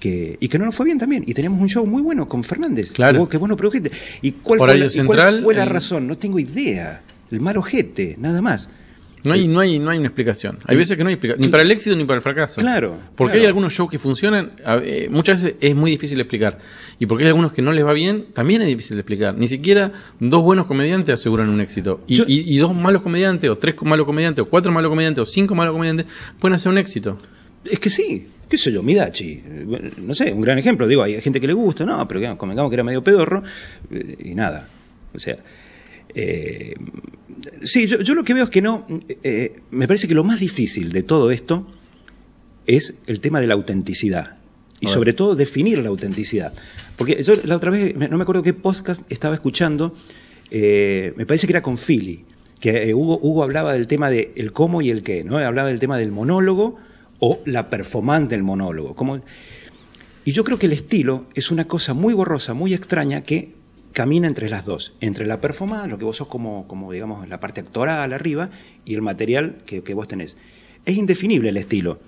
Que, 0.00 0.36
y 0.40 0.48
que 0.48 0.58
no 0.58 0.64
nos 0.66 0.74
fue 0.74 0.84
bien 0.86 0.98
también. 0.98 1.22
Y 1.26 1.32
teníamos 1.34 1.60
un 1.60 1.68
show 1.68 1.86
muy 1.86 2.02
bueno 2.02 2.28
con 2.28 2.42
Fernández. 2.42 2.92
Claro. 2.92 3.12
Que 3.14 3.18
vos, 3.20 3.28
que 3.28 3.36
vos 3.38 3.48
no 3.48 3.56
produjiste. 3.56 3.92
¿Y 4.22 4.32
cuál, 4.32 4.58
fue 4.58 4.64
Horario 4.66 4.86
la, 4.86 4.92
y 4.92 5.06
cuál 5.06 5.42
fue 5.42 5.54
la 5.54 5.62
el- 5.62 5.70
razón? 5.70 6.06
No 6.08 6.18
tengo 6.18 6.38
idea. 6.40 7.02
El 7.30 7.40
mal 7.40 7.56
ojete, 7.56 8.16
nada 8.18 8.42
más. 8.42 8.68
No 9.24 9.32
hay, 9.32 9.48
no 9.48 9.60
hay, 9.60 9.78
no 9.78 9.90
hay 9.90 9.98
una 9.98 10.08
explicación. 10.08 10.58
Hay 10.66 10.76
veces 10.76 10.96
que 10.96 11.02
no 11.02 11.08
hay 11.08 11.14
explicación, 11.14 11.40
ni 11.44 11.48
para 11.50 11.62
el 11.62 11.70
éxito 11.70 11.96
ni 11.96 12.04
para 12.04 12.16
el 12.16 12.22
fracaso. 12.22 12.60
Claro, 12.60 12.98
Porque 13.16 13.32
claro. 13.32 13.40
hay 13.40 13.46
algunos 13.46 13.72
shows 13.72 13.90
que 13.90 13.98
funcionan, 13.98 14.52
eh, 14.84 15.08
muchas 15.10 15.42
veces 15.42 15.56
es 15.60 15.74
muy 15.74 15.90
difícil 15.90 16.16
de 16.18 16.22
explicar. 16.22 16.58
Y 16.98 17.06
porque 17.06 17.24
hay 17.24 17.28
algunos 17.28 17.52
que 17.52 17.62
no 17.62 17.72
les 17.72 17.84
va 17.86 17.92
bien, 17.94 18.26
también 18.34 18.60
es 18.62 18.68
difícil 18.68 18.96
de 18.96 19.00
explicar. 19.00 19.34
Ni 19.36 19.48
siquiera 19.48 19.92
dos 20.20 20.42
buenos 20.42 20.66
comediantes 20.66 21.14
aseguran 21.14 21.48
un 21.48 21.60
éxito. 21.60 22.02
Y, 22.06 22.16
Yo- 22.16 22.24
y- 22.28 22.54
y 22.54 22.58
dos 22.58 22.74
malos 22.74 23.02
comediantes, 23.02 23.48
o 23.50 23.56
tres 23.58 23.74
malos 23.82 24.06
comediantes, 24.06 24.42
o 24.42 24.46
cuatro 24.46 24.70
malos 24.72 24.90
comediantes, 24.90 25.22
o 25.22 25.24
cinco 25.26 25.54
malos 25.54 25.72
comediantes, 25.72 26.06
pueden 26.38 26.54
hacer 26.56 26.70
un 26.70 26.78
éxito. 26.78 27.18
Es 27.64 27.78
que 27.78 27.88
sí, 27.88 28.28
qué 28.48 28.58
sé 28.58 28.70
yo, 28.72 28.82
Midachi, 28.82 29.42
eh, 29.44 29.62
bueno, 29.66 29.90
no 29.96 30.14
sé, 30.14 30.30
un 30.34 30.42
gran 30.42 30.58
ejemplo, 30.58 30.86
digo, 30.86 31.02
hay 31.02 31.18
gente 31.22 31.40
que 31.40 31.46
le 31.46 31.54
gusta, 31.54 31.86
no, 31.86 32.06
pero 32.06 32.36
convengamos 32.36 32.70
que 32.70 32.74
era 32.74 32.84
medio 32.84 33.02
pedorro, 33.02 33.42
eh, 33.90 34.16
y 34.22 34.34
nada, 34.34 34.68
o 35.14 35.18
sea, 35.18 35.38
eh, 36.14 36.74
sí, 37.62 37.86
yo, 37.86 38.00
yo 38.00 38.14
lo 38.14 38.24
que 38.24 38.34
veo 38.34 38.44
es 38.44 38.50
que 38.50 38.62
no, 38.62 38.86
eh, 39.22 39.60
me 39.70 39.86
parece 39.86 40.08
que 40.08 40.14
lo 40.14 40.24
más 40.24 40.40
difícil 40.40 40.92
de 40.92 41.02
todo 41.02 41.30
esto 41.30 41.66
es 42.66 42.98
el 43.06 43.20
tema 43.20 43.40
de 43.40 43.46
la 43.46 43.54
autenticidad, 43.54 44.36
y 44.80 44.86
sobre 44.86 45.14
todo 45.14 45.34
definir 45.34 45.78
la 45.78 45.88
autenticidad, 45.88 46.52
porque 46.96 47.22
yo 47.22 47.34
la 47.44 47.56
otra 47.56 47.70
vez, 47.70 47.94
no 47.96 48.16
me 48.16 48.22
acuerdo 48.22 48.42
qué 48.42 48.52
podcast 48.52 49.02
estaba 49.10 49.34
escuchando, 49.34 49.94
eh, 50.50 51.14
me 51.16 51.26
parece 51.26 51.46
que 51.46 51.52
era 51.52 51.62
con 51.62 51.78
Philly, 51.78 52.24
que 52.60 52.90
eh, 52.90 52.94
Hugo, 52.94 53.18
Hugo 53.22 53.42
hablaba 53.42 53.72
del 53.72 53.86
tema 53.86 54.10
de 54.10 54.32
el 54.36 54.52
cómo 54.52 54.82
y 54.82 54.90
el 54.90 55.02
qué, 55.02 55.24
¿no? 55.24 55.38
Hablaba 55.38 55.68
del 55.68 55.80
tema 55.80 55.98
del 55.98 56.12
monólogo 56.12 56.76
o 57.18 57.40
la 57.44 57.70
performance 57.70 58.28
del 58.28 58.42
monólogo. 58.42 58.94
Como, 58.94 59.20
y 60.24 60.32
yo 60.32 60.44
creo 60.44 60.58
que 60.58 60.66
el 60.66 60.72
estilo 60.72 61.26
es 61.34 61.50
una 61.50 61.66
cosa 61.66 61.94
muy 61.94 62.14
borrosa, 62.14 62.54
muy 62.54 62.72
extraña 62.72 63.22
que 63.22 63.54
camina 63.94 64.26
entre 64.26 64.50
las 64.50 64.66
dos, 64.66 64.92
entre 65.00 65.24
la 65.24 65.40
performance, 65.40 65.88
lo 65.88 65.96
que 65.96 66.04
vos 66.04 66.16
sos 66.16 66.28
como, 66.28 66.68
como 66.68 66.92
digamos, 66.92 67.26
la 67.28 67.40
parte 67.40 67.60
actoral 67.60 68.12
arriba, 68.12 68.50
y 68.84 68.92
el 68.92 69.00
material 69.00 69.62
que, 69.64 69.80
vos 69.94 70.08
tenés. 70.08 70.36
Es 70.84 70.96
indefinible 70.98 71.48
el 71.48 71.56
estilo. 71.56 72.00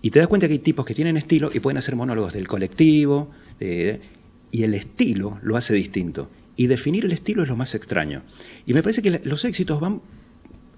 Y 0.00 0.10
te 0.10 0.20
das 0.20 0.28
cuenta 0.28 0.46
que 0.46 0.54
hay 0.54 0.60
tipos 0.60 0.86
que 0.86 0.94
tienen 0.94 1.16
estilo 1.16 1.50
y 1.52 1.60
pueden 1.60 1.76
hacer 1.76 1.96
monólogos 1.96 2.32
del 2.32 2.48
colectivo, 2.48 3.30
y 3.60 4.62
el 4.62 4.72
estilo 4.72 5.38
lo 5.42 5.56
hace 5.56 5.74
distinto. 5.74 6.30
Y 6.56 6.68
definir 6.68 7.04
el 7.04 7.12
estilo 7.12 7.42
es 7.42 7.48
lo 7.48 7.56
más 7.56 7.74
extraño. 7.74 8.22
Y 8.64 8.72
me 8.72 8.82
parece 8.82 9.02
que 9.02 9.20
los 9.24 9.44
éxitos 9.44 9.80
van 9.80 10.00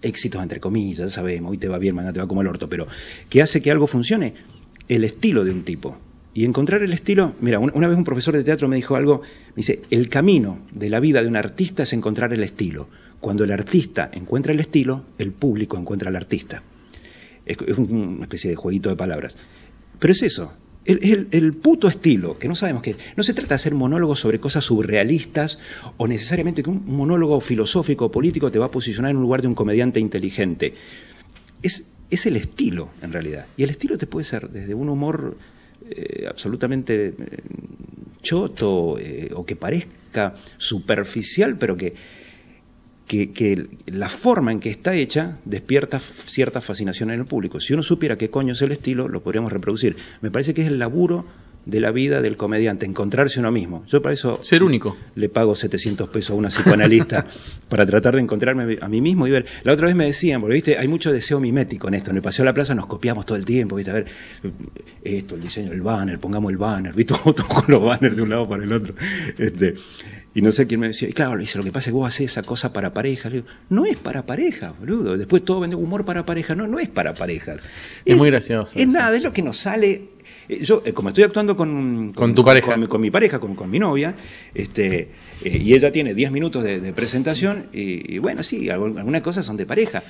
éxitos 0.00 0.42
entre 0.42 0.60
comillas, 0.60 1.12
sabemos, 1.12 1.50
hoy 1.50 1.58
te 1.58 1.68
va 1.68 1.76
bien, 1.78 1.94
mañana 1.94 2.12
te 2.12 2.20
va 2.20 2.28
como 2.28 2.40
el 2.40 2.46
orto, 2.46 2.68
pero 2.68 2.86
que 3.28 3.42
hace 3.42 3.60
que 3.60 3.70
algo 3.70 3.86
funcione, 3.86 4.34
el 4.88 5.04
estilo 5.04 5.44
de 5.44 5.50
un 5.50 5.64
tipo. 5.64 5.98
Y 6.38 6.44
encontrar 6.44 6.84
el 6.84 6.92
estilo, 6.92 7.34
mira, 7.40 7.58
un- 7.58 7.72
una 7.74 7.88
vez 7.88 7.96
un 7.98 8.04
profesor 8.04 8.36
de 8.36 8.44
teatro 8.44 8.68
me 8.68 8.76
dijo 8.76 8.94
algo, 8.94 9.22
me 9.22 9.54
dice, 9.56 9.80
el 9.90 10.08
camino 10.08 10.60
de 10.70 10.88
la 10.88 11.00
vida 11.00 11.20
de 11.20 11.26
un 11.26 11.34
artista 11.34 11.82
es 11.82 11.92
encontrar 11.92 12.32
el 12.32 12.44
estilo. 12.44 12.88
Cuando 13.18 13.42
el 13.42 13.50
artista 13.50 14.08
encuentra 14.12 14.52
el 14.52 14.60
estilo, 14.60 15.02
el 15.18 15.32
público 15.32 15.76
encuentra 15.76 16.10
al 16.10 16.14
artista. 16.14 16.62
Es, 17.44 17.56
es 17.66 17.76
un- 17.76 17.92
una 17.92 18.22
especie 18.22 18.50
de 18.50 18.54
jueguito 18.54 18.88
de 18.88 18.94
palabras. 18.94 19.36
Pero 19.98 20.12
es 20.12 20.22
eso, 20.22 20.52
el, 20.84 21.26
el- 21.32 21.54
puto 21.54 21.88
estilo, 21.88 22.38
que 22.38 22.46
no 22.46 22.54
sabemos 22.54 22.82
qué. 22.84 22.94
No 23.16 23.24
se 23.24 23.34
trata 23.34 23.48
de 23.48 23.54
hacer 23.56 23.74
monólogos 23.74 24.20
sobre 24.20 24.38
cosas 24.38 24.62
surrealistas 24.64 25.58
o 25.96 26.06
necesariamente 26.06 26.62
que 26.62 26.70
un 26.70 26.84
monólogo 26.86 27.40
filosófico 27.40 28.04
o 28.04 28.10
político 28.12 28.52
te 28.52 28.60
va 28.60 28.66
a 28.66 28.70
posicionar 28.70 29.10
en 29.10 29.16
un 29.16 29.24
lugar 29.24 29.42
de 29.42 29.48
un 29.48 29.56
comediante 29.56 29.98
inteligente. 29.98 30.74
Es, 31.64 31.86
es 32.10 32.26
el 32.26 32.36
estilo, 32.36 32.90
en 33.02 33.12
realidad. 33.12 33.46
Y 33.56 33.64
el 33.64 33.70
estilo 33.70 33.98
te 33.98 34.06
puede 34.06 34.22
ser 34.22 34.50
desde 34.50 34.74
un 34.74 34.88
humor 34.88 35.36
eh, 35.90 36.26
absolutamente 36.28 37.08
eh, 37.08 37.14
choto 38.22 38.98
eh, 38.98 39.30
o 39.34 39.44
que 39.44 39.56
parezca 39.56 40.34
superficial, 40.56 41.56
pero 41.58 41.76
que, 41.76 41.94
que, 43.06 43.32
que 43.32 43.68
la 43.86 44.08
forma 44.08 44.52
en 44.52 44.60
que 44.60 44.70
está 44.70 44.94
hecha 44.94 45.38
despierta 45.44 45.98
cierta 45.98 46.60
fascinación 46.60 47.10
en 47.10 47.20
el 47.20 47.26
público. 47.26 47.60
Si 47.60 47.72
uno 47.72 47.82
supiera 47.82 48.18
qué 48.18 48.30
coño 48.30 48.52
es 48.52 48.62
el 48.62 48.72
estilo, 48.72 49.08
lo 49.08 49.22
podríamos 49.22 49.52
reproducir. 49.52 49.96
Me 50.20 50.30
parece 50.30 50.54
que 50.54 50.62
es 50.62 50.68
el 50.68 50.78
laburo 50.78 51.26
de 51.68 51.80
la 51.80 51.92
vida 51.92 52.22
del 52.22 52.38
comediante, 52.38 52.86
encontrarse 52.86 53.38
uno 53.40 53.52
mismo. 53.52 53.84
Yo 53.86 54.00
para 54.00 54.14
eso 54.14 54.38
Ser 54.40 54.62
único. 54.62 54.96
le 55.14 55.28
pago 55.28 55.54
700 55.54 56.08
pesos 56.08 56.30
a 56.30 56.34
una 56.34 56.48
psicoanalista 56.48 57.26
para 57.68 57.84
tratar 57.84 58.14
de 58.14 58.22
encontrarme 58.22 58.78
a 58.80 58.88
mí 58.88 59.02
mismo 59.02 59.26
y 59.26 59.30
ver. 59.30 59.44
La 59.64 59.74
otra 59.74 59.86
vez 59.86 59.94
me 59.94 60.06
decían, 60.06 60.40
porque 60.40 60.54
viste, 60.54 60.78
hay 60.78 60.88
mucho 60.88 61.12
deseo 61.12 61.40
mimético 61.40 61.86
en 61.88 61.94
esto. 61.94 62.10
En 62.10 62.16
el 62.16 62.22
Paseo 62.22 62.44
de 62.44 62.46
la 62.46 62.54
Plaza 62.54 62.74
nos 62.74 62.86
copiamos 62.86 63.26
todo 63.26 63.36
el 63.36 63.44
tiempo, 63.44 63.76
viste, 63.76 63.90
a 63.90 63.94
ver, 63.94 64.06
esto, 65.02 65.34
el 65.34 65.42
diseño 65.42 65.68
del 65.68 65.82
banner, 65.82 66.18
pongamos 66.18 66.50
el 66.50 66.56
banner, 66.56 66.94
viste, 66.94 67.14
todo, 67.14 67.34
todo 67.34 67.48
con 67.48 67.64
los 67.68 67.82
banners 67.82 68.16
de 68.16 68.22
un 68.22 68.30
lado 68.30 68.48
para 68.48 68.64
el 68.64 68.72
otro. 68.72 68.94
Este, 69.36 69.74
y 70.38 70.42
no 70.42 70.52
sé 70.52 70.66
quién 70.66 70.78
me 70.80 70.86
decía, 70.88 71.08
y 71.08 71.12
claro, 71.12 71.34
le 71.34 71.40
dice, 71.42 71.58
lo 71.58 71.64
que 71.64 71.72
pasa 71.72 71.90
es 71.90 71.92
que 71.92 71.96
vos 71.98 72.06
haces 72.08 72.30
esa 72.30 72.42
cosa 72.42 72.72
para 72.72 72.94
pareja. 72.94 73.28
Le 73.28 73.36
digo, 73.36 73.46
no 73.70 73.84
es 73.86 73.96
para 73.96 74.24
pareja, 74.24 74.72
boludo. 74.78 75.16
Después 75.16 75.44
todo 75.44 75.58
vende 75.60 75.74
humor 75.74 76.04
para 76.04 76.24
pareja. 76.24 76.54
No, 76.54 76.66
no 76.68 76.78
es 76.78 76.88
para 76.88 77.12
pareja. 77.14 77.56
Es 78.04 78.16
muy 78.16 78.30
gracioso 78.30 78.78
Es 78.78 78.84
eso. 78.84 78.92
nada, 78.92 79.16
es 79.16 79.22
lo 79.22 79.32
que 79.32 79.42
nos 79.42 79.56
sale. 79.56 80.10
eh, 80.48 80.62
Yo, 80.62 80.82
eh, 80.84 80.92
como 80.92 81.08
estoy 81.08 81.24
actuando 81.24 81.56
con, 81.56 82.12
Con 82.12 82.34
tu 82.34 82.44
pareja. 82.44 82.74
con, 82.74 82.86
con 82.86 83.00
mi 83.00 83.10
pareja, 83.10 83.40
con, 83.40 83.54
con 83.56 83.68
mi 83.68 83.78
novia, 83.78 84.14
este, 84.54 85.10
eh, 85.44 85.58
y 85.62 85.74
ella 85.74 85.90
tiene 85.90 86.14
10 86.14 86.30
minutos 86.30 86.62
de, 86.62 86.78
de 86.80 86.92
presentación, 86.92 87.66
y, 87.72 88.14
y 88.14 88.18
bueno, 88.18 88.42
sí, 88.44 88.66
algu- 88.66 88.96
algunas 88.98 89.22
cosas 89.22 89.44
son 89.44 89.56
de 89.56 89.66
pareja, 89.66 90.02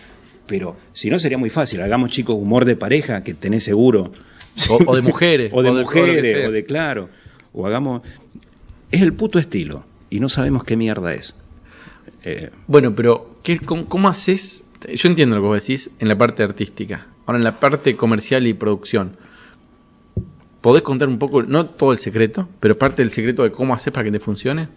pero 0.47 0.77
si 0.93 1.11
no 1.11 1.19
sería 1.19 1.39
muy 1.39 1.51
fácil, 1.51 1.81
hagamos 1.81 2.11
chicos 2.11 2.37
humor 2.37 2.65
de 2.65 2.77
pareja 2.77 3.23
que 3.25 3.35
tenés 3.35 3.65
seguro. 3.65 4.13
O- 4.71 4.79
o 4.87 4.95
de 4.97 5.03
mujeres, 5.03 5.53
o 5.55 5.63
de 5.63 5.71
o 5.71 5.75
mujeres, 5.75 6.47
o 6.49 6.51
de 6.51 6.65
claro, 6.65 7.09
o 7.53 7.67
hagamos... 7.67 8.03
Es 8.91 9.03
el 9.03 9.13
puto 9.13 9.39
estilo, 9.39 9.85
y 10.11 10.21
no 10.21 10.29
sabemos 10.29 10.65
qué 10.65 10.77
mierda 10.77 11.13
es. 11.15 11.35
Eh, 12.25 12.51
Bueno, 12.67 12.95
pero 12.95 13.37
¿qué, 13.43 13.59
cómo, 13.61 13.87
cómo 13.89 14.09
haces? 14.09 14.65
Yo 14.95 15.09
entiendo 15.09 15.37
lo 15.37 15.43
que 15.43 15.49
vos 15.49 15.61
decís 15.61 15.91
en 15.99 16.09
la 16.09 16.17
parte 16.17 16.43
artística. 16.43 17.07
Ahora, 17.27 17.39
en 17.39 17.45
la 17.45 17.61
parte 17.61 17.95
comercial 17.97 18.47
y 18.47 18.55
producción, 18.55 19.17
¿podés 20.61 20.83
contar 20.83 21.09
un 21.09 21.19
poco, 21.19 21.43
no 21.43 21.67
todo 21.67 21.93
el 21.93 21.99
secreto, 21.99 22.49
pero 22.61 22.77
parte 22.79 23.03
del 23.03 23.11
secreto 23.11 23.43
de 23.43 23.51
cómo 23.53 23.75
haces 23.75 23.93
para 23.93 24.05
que 24.05 24.13
te 24.13 24.21
funcione? 24.21 24.69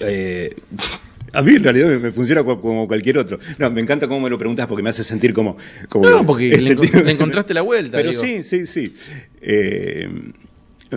Eh, 0.00 0.54
a 1.32 1.42
mí 1.42 1.52
en 1.56 1.64
realidad 1.64 1.98
me, 2.00 2.12
funciona 2.12 2.44
como 2.44 2.86
cualquier 2.86 3.18
otro. 3.18 3.38
No, 3.58 3.70
me 3.70 3.80
encanta 3.80 4.06
cómo 4.08 4.20
me 4.20 4.30
lo 4.30 4.38
preguntas 4.38 4.66
porque 4.66 4.82
me 4.82 4.90
hace 4.90 5.02
sentir 5.04 5.32
como... 5.34 5.56
como 5.88 6.08
No, 6.08 6.24
porque 6.24 6.48
le 6.60 6.76
tipo- 6.76 7.02
le 7.02 7.12
encontraste 7.12 7.54
la 7.54 7.62
vuelta, 7.62 7.96
Pero 7.98 8.10
digo. 8.10 8.22
sí, 8.22 8.42
sí, 8.42 8.66
sí. 8.66 8.94
Eh, 9.40 10.08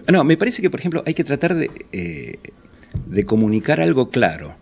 no, 0.07 0.23
me 0.23 0.37
parece 0.37 0.61
que, 0.61 0.69
por 0.69 0.79
ejemplo, 0.79 1.03
hay 1.05 1.13
que 1.13 1.23
tratar 1.23 1.55
de, 1.55 1.69
eh, 1.91 2.39
de 3.05 3.25
comunicar 3.25 3.81
algo 3.81 4.09
claro. 4.09 4.55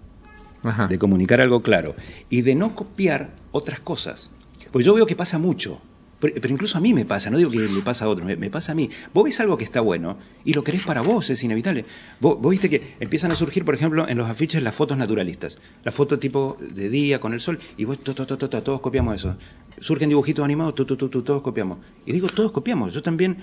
Ajá. 0.64 0.88
De 0.88 0.98
comunicar 0.98 1.42
algo 1.42 1.62
claro. 1.62 1.96
Y 2.30 2.42
de 2.42 2.56
no 2.56 2.76
copiar 2.76 3.32
otras 3.52 3.80
cosas. 3.80 4.32
Pues 4.72 4.86
yo 4.86 4.94
veo 4.94 5.06
que 5.06 5.16
pasa 5.16 5.38
mucho. 5.38 5.82
Pero, 6.26 6.42
pero 6.42 6.54
incluso 6.54 6.78
a 6.78 6.82
mí 6.82 6.94
me 6.94 7.06
pasa, 7.06 7.30
no 7.30 7.38
digo 7.38 7.52
que 7.52 7.60
le 7.60 7.82
pasa 7.82 8.06
a 8.06 8.10
otros, 8.10 8.26
me, 8.26 8.36
me 8.36 8.50
pasa 8.50 8.72
a 8.72 8.76
mí. 8.76 8.90
Vos 9.14 9.24
ves 9.24 9.40
algo 9.40 9.58
que 9.58 9.64
está 9.64 9.80
bueno 9.80 10.18
y 10.44 10.54
lo 10.54 10.64
querés 10.64 10.84
para 10.84 11.02
vos, 11.02 11.30
es 11.30 11.44
inevitable. 11.44 11.86
Vos, 12.20 12.42
vos 12.42 12.50
viste 12.50 12.70
que 12.70 12.96
empiezan 13.00 13.32
a 13.32 13.36
surgir, 13.36 13.64
por 13.64 13.76
ejemplo, 13.76 14.08
en 14.08 14.18
los 14.18 14.28
afiches 14.28 14.64
las 14.64 14.74
fotos 14.74 14.98
naturalistas. 14.98 15.60
La 15.84 15.92
foto 15.92 16.18
tipo 16.18 16.58
de 16.60 16.90
día 16.90 17.20
con 17.20 17.34
el 17.34 17.40
sol 17.40 17.60
y 17.78 17.86
vos 17.86 18.00
to, 18.00 18.16
to, 18.16 18.26
to, 18.26 18.38
to, 18.38 18.50
to, 18.50 18.64
todos 18.64 18.82
copiamos 18.82 19.16
eso. 19.16 19.38
Surgen 19.80 20.10
dibujitos 20.10 20.44
animados, 20.44 20.74
tu, 20.74 20.86
todos 20.86 21.42
copiamos. 21.44 21.78
Y 22.08 22.12
digo, 22.12 22.28
todos 22.30 22.52
copiamos. 22.52 22.94
Yo 22.94 23.04
también, 23.04 23.38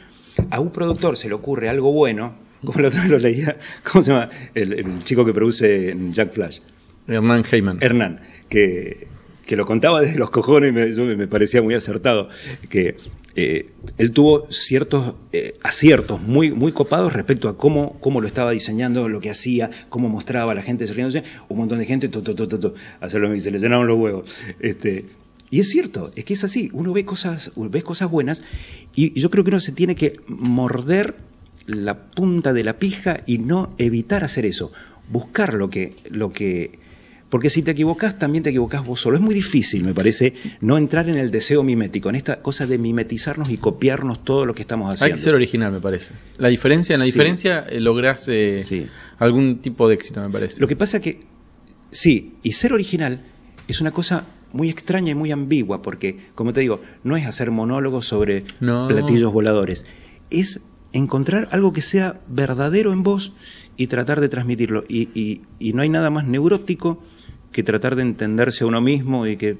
a 0.50 0.58
un 0.58 0.72
productor 0.72 1.16
se 1.16 1.28
le 1.28 1.34
ocurre 1.34 1.68
algo 1.68 1.92
bueno, 1.92 2.34
como 2.64 2.84
otra 2.84 3.02
vez 3.02 3.10
lo 3.10 3.18
leía, 3.18 3.58
¿cómo 3.92 4.02
se 4.02 4.12
llama? 4.12 4.28
El, 4.54 4.72
el 4.72 5.04
chico 5.04 5.24
que 5.24 5.32
produce 5.32 5.96
Jack 6.10 6.32
Flash. 6.32 6.58
Hernán 7.06 7.44
Heyman. 7.48 7.78
Hernán, 7.80 8.20
que, 8.48 9.08
que 9.52 9.56
lo 9.56 9.66
contaba 9.66 10.00
desde 10.00 10.18
los 10.18 10.30
cojones 10.30 10.70
y 10.70 11.00
me, 11.02 11.14
me- 11.14 11.26
parecía 11.26 11.60
muy 11.60 11.74
acertado, 11.74 12.30
que 12.70 12.96
eh, 13.36 13.68
él 13.98 14.10
tuvo 14.12 14.46
ciertos 14.50 15.14
eh, 15.34 15.52
aciertos 15.62 16.22
muy, 16.22 16.52
muy 16.52 16.72
copados 16.72 17.12
respecto 17.12 17.50
a 17.50 17.58
cómo, 17.58 17.98
cómo 18.00 18.22
lo 18.22 18.26
estaba 18.26 18.52
diseñando, 18.52 19.10
lo 19.10 19.20
que 19.20 19.28
hacía, 19.28 19.68
cómo 19.90 20.08
mostraba 20.08 20.52
a 20.52 20.54
la 20.54 20.62
gente 20.62 20.86
riéndose, 20.86 21.22
un 21.50 21.58
montón 21.58 21.80
de 21.80 21.84
gente, 21.84 22.08
to, 22.08 22.22
to, 22.22 22.34
to, 22.34 22.48
to, 22.48 22.58
to, 22.58 22.74
hacer 23.02 23.20
lo 23.20 23.28
mismo, 23.28 23.36
y 23.36 23.40
se 23.40 23.50
le 23.50 23.58
llenaron 23.58 23.86
los 23.86 23.98
huevos. 23.98 24.34
Este, 24.58 25.04
y 25.50 25.60
es 25.60 25.68
cierto, 25.68 26.12
es 26.16 26.24
que 26.24 26.32
es 26.32 26.44
así, 26.44 26.70
uno 26.72 26.94
ve 26.94 27.04
cosas, 27.04 27.52
ve 27.54 27.82
cosas 27.82 28.10
buenas 28.10 28.42
y 28.94 29.20
yo 29.20 29.28
creo 29.28 29.44
que 29.44 29.50
uno 29.50 29.60
se 29.60 29.72
tiene 29.72 29.96
que 29.96 30.18
morder 30.28 31.14
la 31.66 32.04
punta 32.06 32.54
de 32.54 32.64
la 32.64 32.78
pija 32.78 33.20
y 33.26 33.36
no 33.36 33.74
evitar 33.76 34.24
hacer 34.24 34.46
eso, 34.46 34.72
buscar 35.10 35.52
lo 35.52 35.68
que, 35.68 35.94
lo 36.08 36.32
que, 36.32 36.78
porque 37.32 37.48
si 37.48 37.62
te 37.62 37.70
equivocas, 37.70 38.18
también 38.18 38.44
te 38.44 38.50
equivocas 38.50 38.84
vos 38.84 39.00
solo. 39.00 39.16
Es 39.16 39.22
muy 39.22 39.34
difícil, 39.34 39.86
me 39.86 39.94
parece, 39.94 40.34
no 40.60 40.76
entrar 40.76 41.08
en 41.08 41.16
el 41.16 41.30
deseo 41.30 41.62
mimético, 41.62 42.10
en 42.10 42.14
esta 42.16 42.42
cosa 42.42 42.66
de 42.66 42.76
mimetizarnos 42.76 43.48
y 43.48 43.56
copiarnos 43.56 44.22
todo 44.22 44.44
lo 44.44 44.54
que 44.54 44.60
estamos 44.60 44.90
Hay 44.90 44.94
haciendo. 44.96 45.16
que 45.16 45.22
ser 45.22 45.34
original, 45.34 45.72
me 45.72 45.80
parece. 45.80 46.12
La 46.36 46.48
diferencia, 46.48 46.92
en 46.92 46.98
la 47.00 47.06
Sí. 47.06 47.12
diferencia 47.12 47.60
eh, 47.60 47.80
lográs 47.80 48.26
eh, 48.28 48.64
Sí. 48.66 48.86
algún 49.18 49.62
tipo 49.62 49.88
de 49.88 49.94
éxito, 49.94 50.20
me 50.20 50.28
parece. 50.28 50.60
Lo 50.60 50.68
que 50.68 50.76
pasa 50.76 51.00
que, 51.00 51.22
sí, 51.90 52.34
y 52.42 52.52
ser 52.52 52.74
original 52.74 53.22
es 53.66 53.80
una 53.80 53.92
cosa 53.92 54.26
muy 54.52 54.68
extraña 54.68 55.12
y 55.12 55.14
muy 55.14 55.30
ambigua, 55.32 55.80
porque, 55.80 56.18
como 56.34 56.52
te 56.52 56.60
digo, 56.60 56.82
no 57.02 57.16
es 57.16 57.26
hacer 57.26 57.50
monólogos 57.50 58.04
sobre 58.06 58.44
No. 58.60 58.86
platillos 58.88 59.32
voladores, 59.32 59.86
es 60.28 60.60
encontrar 60.92 61.48
algo 61.52 61.72
que 61.72 61.80
sea 61.80 62.20
verdadero 62.28 62.92
en 62.92 63.02
vos 63.02 63.32
y 63.78 63.86
tratar 63.86 64.20
de 64.20 64.28
transmitirlo. 64.28 64.84
Y, 64.86 65.08
y- 65.18 65.40
y 65.58 65.72
no 65.72 65.80
hay 65.80 65.88
nada 65.88 66.10
más 66.10 66.26
neurótico 66.26 67.02
que 67.52 67.62
tratar 67.62 67.94
de 67.96 68.02
entenderse 68.02 68.64
a 68.64 68.66
uno 68.66 68.80
mismo 68.80 69.26
y 69.26 69.36
que 69.36 69.58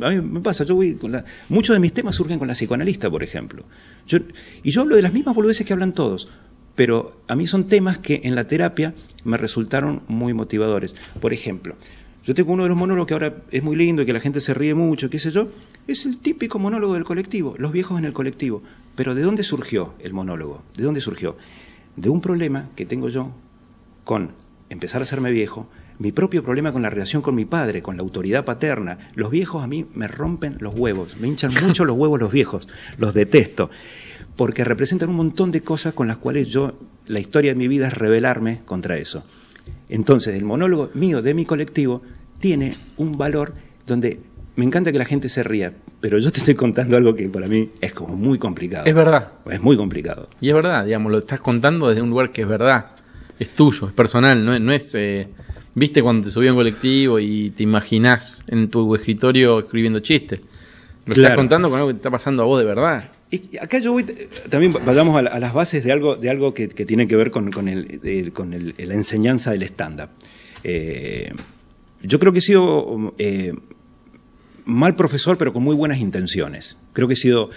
a 0.00 0.10
mí 0.10 0.20
me 0.20 0.40
pasa, 0.40 0.64
yo 0.64 0.74
voy 0.74 0.94
con 0.94 1.22
muchos 1.48 1.74
de 1.74 1.80
mis 1.80 1.92
temas 1.92 2.14
surgen 2.14 2.38
con 2.38 2.48
la 2.48 2.54
psicoanalista, 2.54 3.10
por 3.10 3.22
ejemplo. 3.22 3.64
Yo- 4.06 4.18
y 4.62 4.70
yo 4.70 4.82
hablo 4.82 4.96
de 4.96 5.02
las 5.02 5.12
mismas 5.12 5.34
boludeces 5.34 5.66
que 5.66 5.72
hablan 5.72 5.92
todos, 5.92 6.28
pero 6.74 7.20
a 7.28 7.36
mí 7.36 7.46
son 7.46 7.68
temas 7.68 7.98
que 7.98 8.20
en 8.24 8.34
la 8.34 8.46
terapia 8.46 8.94
me 9.24 9.36
resultaron 9.36 10.02
muy 10.08 10.34
motivadores. 10.34 10.94
Por 11.20 11.32
ejemplo, 11.32 11.74
yo 12.24 12.34
tengo 12.34 12.52
uno 12.52 12.64
de 12.64 12.68
los 12.68 12.78
monólogos 12.78 13.06
que 13.06 13.14
ahora 13.14 13.36
es 13.50 13.62
muy 13.62 13.76
lindo 13.76 14.02
y 14.02 14.06
que 14.06 14.12
la 14.12 14.20
gente 14.20 14.40
se 14.40 14.52
ríe 14.54 14.74
mucho, 14.74 15.08
qué 15.10 15.18
sé 15.18 15.30
yo, 15.30 15.48
es 15.86 16.06
el 16.06 16.18
típico 16.18 16.58
monólogo 16.58 16.94
del 16.94 17.04
colectivo, 17.04 17.54
los 17.58 17.72
viejos 17.72 17.98
en 17.98 18.04
el 18.04 18.12
colectivo. 18.12 18.62
Pero 18.96 19.14
¿de 19.14 19.22
dónde 19.22 19.42
surgió 19.42 19.94
el 20.00 20.12
monólogo? 20.12 20.62
¿De 20.76 20.82
dónde 20.84 21.00
surgió? 21.00 21.36
De 21.96 22.08
un 22.08 22.20
problema 22.20 22.68
que 22.76 22.84
tengo 22.86 23.08
yo 23.08 23.30
con 24.04 24.32
empezar 24.68 25.00
a 25.00 25.04
hacerme 25.04 25.30
viejo, 25.30 25.68
mi 25.98 26.12
propio 26.12 26.42
problema 26.42 26.72
con 26.72 26.82
la 26.82 26.90
relación 26.90 27.22
con 27.22 27.34
mi 27.34 27.44
padre, 27.44 27.82
con 27.82 27.96
la 27.96 28.02
autoridad 28.02 28.44
paterna. 28.44 28.98
Los 29.14 29.30
viejos 29.30 29.64
a 29.64 29.66
mí 29.66 29.86
me 29.94 30.08
rompen 30.08 30.56
los 30.60 30.74
huevos, 30.74 31.16
me 31.18 31.28
hinchan 31.28 31.52
mucho 31.66 31.84
los 31.84 31.96
huevos 31.96 32.20
los 32.20 32.32
viejos, 32.32 32.68
los 32.98 33.14
detesto, 33.14 33.70
porque 34.36 34.64
representan 34.64 35.10
un 35.10 35.16
montón 35.16 35.50
de 35.50 35.62
cosas 35.62 35.94
con 35.94 36.08
las 36.08 36.18
cuales 36.18 36.48
yo, 36.48 36.78
la 37.06 37.20
historia 37.20 37.52
de 37.52 37.58
mi 37.58 37.68
vida 37.68 37.88
es 37.88 37.94
rebelarme 37.94 38.60
contra 38.64 38.96
eso. 38.98 39.24
Entonces, 39.88 40.34
el 40.34 40.44
monólogo 40.44 40.90
mío 40.94 41.22
de 41.22 41.34
mi 41.34 41.44
colectivo 41.44 42.02
tiene 42.38 42.74
un 42.96 43.16
valor 43.16 43.54
donde 43.86 44.20
me 44.56 44.64
encanta 44.64 44.90
que 44.90 44.98
la 44.98 45.04
gente 45.04 45.28
se 45.28 45.42
ría, 45.42 45.72
pero 46.00 46.18
yo 46.18 46.30
te 46.32 46.38
estoy 46.38 46.54
contando 46.54 46.96
algo 46.96 47.14
que 47.14 47.28
para 47.28 47.46
mí 47.46 47.70
es 47.80 47.92
como 47.92 48.16
muy 48.16 48.38
complicado. 48.38 48.86
Es 48.86 48.94
verdad. 48.94 49.32
Es 49.50 49.62
muy 49.62 49.76
complicado. 49.76 50.28
Y 50.40 50.48
es 50.48 50.54
verdad, 50.54 50.84
digamos, 50.84 51.12
lo 51.12 51.18
estás 51.18 51.40
contando 51.40 51.88
desde 51.88 52.02
un 52.02 52.10
lugar 52.10 52.32
que 52.32 52.42
es 52.42 52.48
verdad. 52.48 52.86
Es 53.38 53.50
tuyo, 53.50 53.88
es 53.88 53.92
personal, 53.92 54.44
no 54.44 54.54
es... 54.54 54.60
No 54.60 54.72
es 54.72 54.94
eh, 54.94 55.28
¿Viste 55.78 56.02
cuando 56.02 56.26
te 56.26 56.32
subí 56.32 56.48
a 56.48 56.52
un 56.52 56.56
colectivo 56.56 57.18
y 57.20 57.50
te 57.50 57.62
imaginás 57.62 58.42
en 58.48 58.70
tu 58.70 58.94
escritorio 58.94 59.58
escribiendo 59.60 60.00
chistes? 60.00 60.40
Lo 61.04 61.12
estás 61.12 61.36
contando 61.36 61.68
con 61.68 61.76
algo 61.78 61.88
que 61.88 61.94
te 61.94 61.98
está 61.98 62.10
pasando 62.10 62.42
a 62.42 62.46
vos 62.46 62.58
de 62.58 62.64
verdad. 62.64 63.10
Y 63.30 63.58
acá 63.58 63.78
yo 63.78 63.92
voy, 63.92 64.04
también 64.48 64.72
vayamos 64.86 65.14
a, 65.18 65.22
la- 65.22 65.30
a 65.30 65.38
las 65.38 65.52
bases 65.52 65.84
de 65.84 65.92
algo, 65.92 66.16
de 66.16 66.30
algo 66.30 66.54
que, 66.54 66.70
que 66.70 66.86
tiene 66.86 67.06
que 67.06 67.14
ver 67.14 67.30
con, 67.30 67.50
con 67.52 67.68
el- 67.68 68.00
el- 68.02 68.32
con 68.32 68.54
el- 68.54 68.74
la 68.78 68.94
enseñanza 68.94 69.50
del 69.50 69.64
stand-up. 69.64 70.08
Eh, 70.64 71.32
yo 72.02 72.18
creo 72.18 72.32
que 72.32 72.38
he 72.38 72.42
sido 72.42 73.14
eh, 73.18 73.52
mal 74.64 74.96
profesor, 74.96 75.36
pero 75.36 75.52
con 75.52 75.62
muy 75.62 75.76
buenas 75.76 75.98
intenciones. 75.98 76.78
Creo 76.94 77.06
que 77.06 77.14
he 77.14 77.18
sido, 77.18 77.50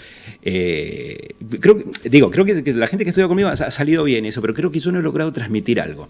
eh, 0.43 1.35
creo, 1.61 1.77
digo, 2.03 2.29
creo 2.31 2.43
que, 2.43 2.63
que 2.63 2.73
la 2.73 2.87
gente 2.87 3.05
que 3.05 3.11
estudia 3.11 3.29
conmigo 3.29 3.47
ha, 3.47 3.53
ha 3.53 3.71
salido 3.71 4.03
bien 4.03 4.25
eso, 4.25 4.41
pero 4.41 4.53
creo 4.53 4.71
que 4.71 4.79
yo 4.79 4.91
no 4.91 4.99
he 4.99 5.03
logrado 5.03 5.31
transmitir 5.31 5.79
algo. 5.79 6.09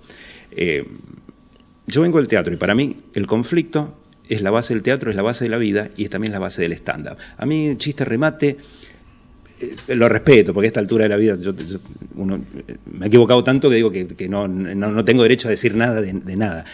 Eh, 0.52 0.86
yo 1.90 2.02
vengo 2.02 2.18
del 2.20 2.28
teatro 2.28 2.54
y 2.54 2.58
para 2.58 2.76
mí 2.76 2.96
el 3.14 3.28
conflicto 3.28 3.96
es 4.30 4.42
la 4.42 4.52
base 4.52 4.74
del 4.74 4.84
teatro, 4.84 5.10
es 5.10 5.16
la 5.16 5.22
base 5.24 5.46
de 5.46 5.50
la 5.50 5.58
vida 5.58 5.90
y 5.98 6.04
es 6.04 6.10
también 6.10 6.32
la 6.32 6.40
base 6.40 6.62
del 6.62 6.74
stand-up. 6.74 7.18
A 7.38 7.46
mí 7.46 7.74
chiste, 7.78 8.06
remate, 8.06 8.58
eh, 9.60 9.96
lo 9.96 10.08
respeto, 10.08 10.54
porque 10.54 10.68
a 10.68 10.70
esta 10.70 10.80
altura 10.80 11.04
de 11.06 11.10
la 11.10 11.18
vida 11.18 11.36
yo, 11.36 11.52
eh, 11.52 12.78
me 12.92 13.06
he 13.06 13.08
equivocado 13.08 13.44
tanto 13.44 13.70
que 13.70 13.76
digo 13.76 13.92
que, 13.92 14.30
no, 14.30 14.48
no- 14.48 14.92
no 14.92 15.04
tengo 15.06 15.24
derecho 15.24 15.48
a 15.48 15.52
decir 15.52 15.76
nada 15.76 16.02
de, 16.02 16.14
nada. 16.36 16.66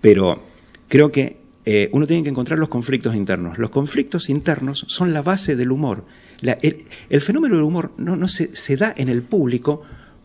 Pero 0.00 0.42
creo 0.88 1.10
que 1.10 1.38
eh, 1.66 1.88
uno 1.92 2.06
tiene 2.06 2.22
que 2.22 2.28
encontrar 2.30 2.58
los 2.58 2.68
conflictos 2.68 3.14
internos. 3.14 3.58
Los 3.58 3.70
conflictos 3.70 4.28
internos 4.28 4.84
son 4.88 5.12
la 5.12 5.22
base 5.22 5.56
del 5.56 5.72
humor. 5.72 6.04
El, 6.42 6.84
el 7.10 7.20
fenómeno 7.22 7.54
del 7.56 7.64
humor 7.64 7.92
no, 7.96 8.16
no 8.16 8.28
se, 8.28 8.54
se 8.54 8.76
da 8.76 8.92
en 8.96 9.08
el 9.08 9.22
público 9.22 9.82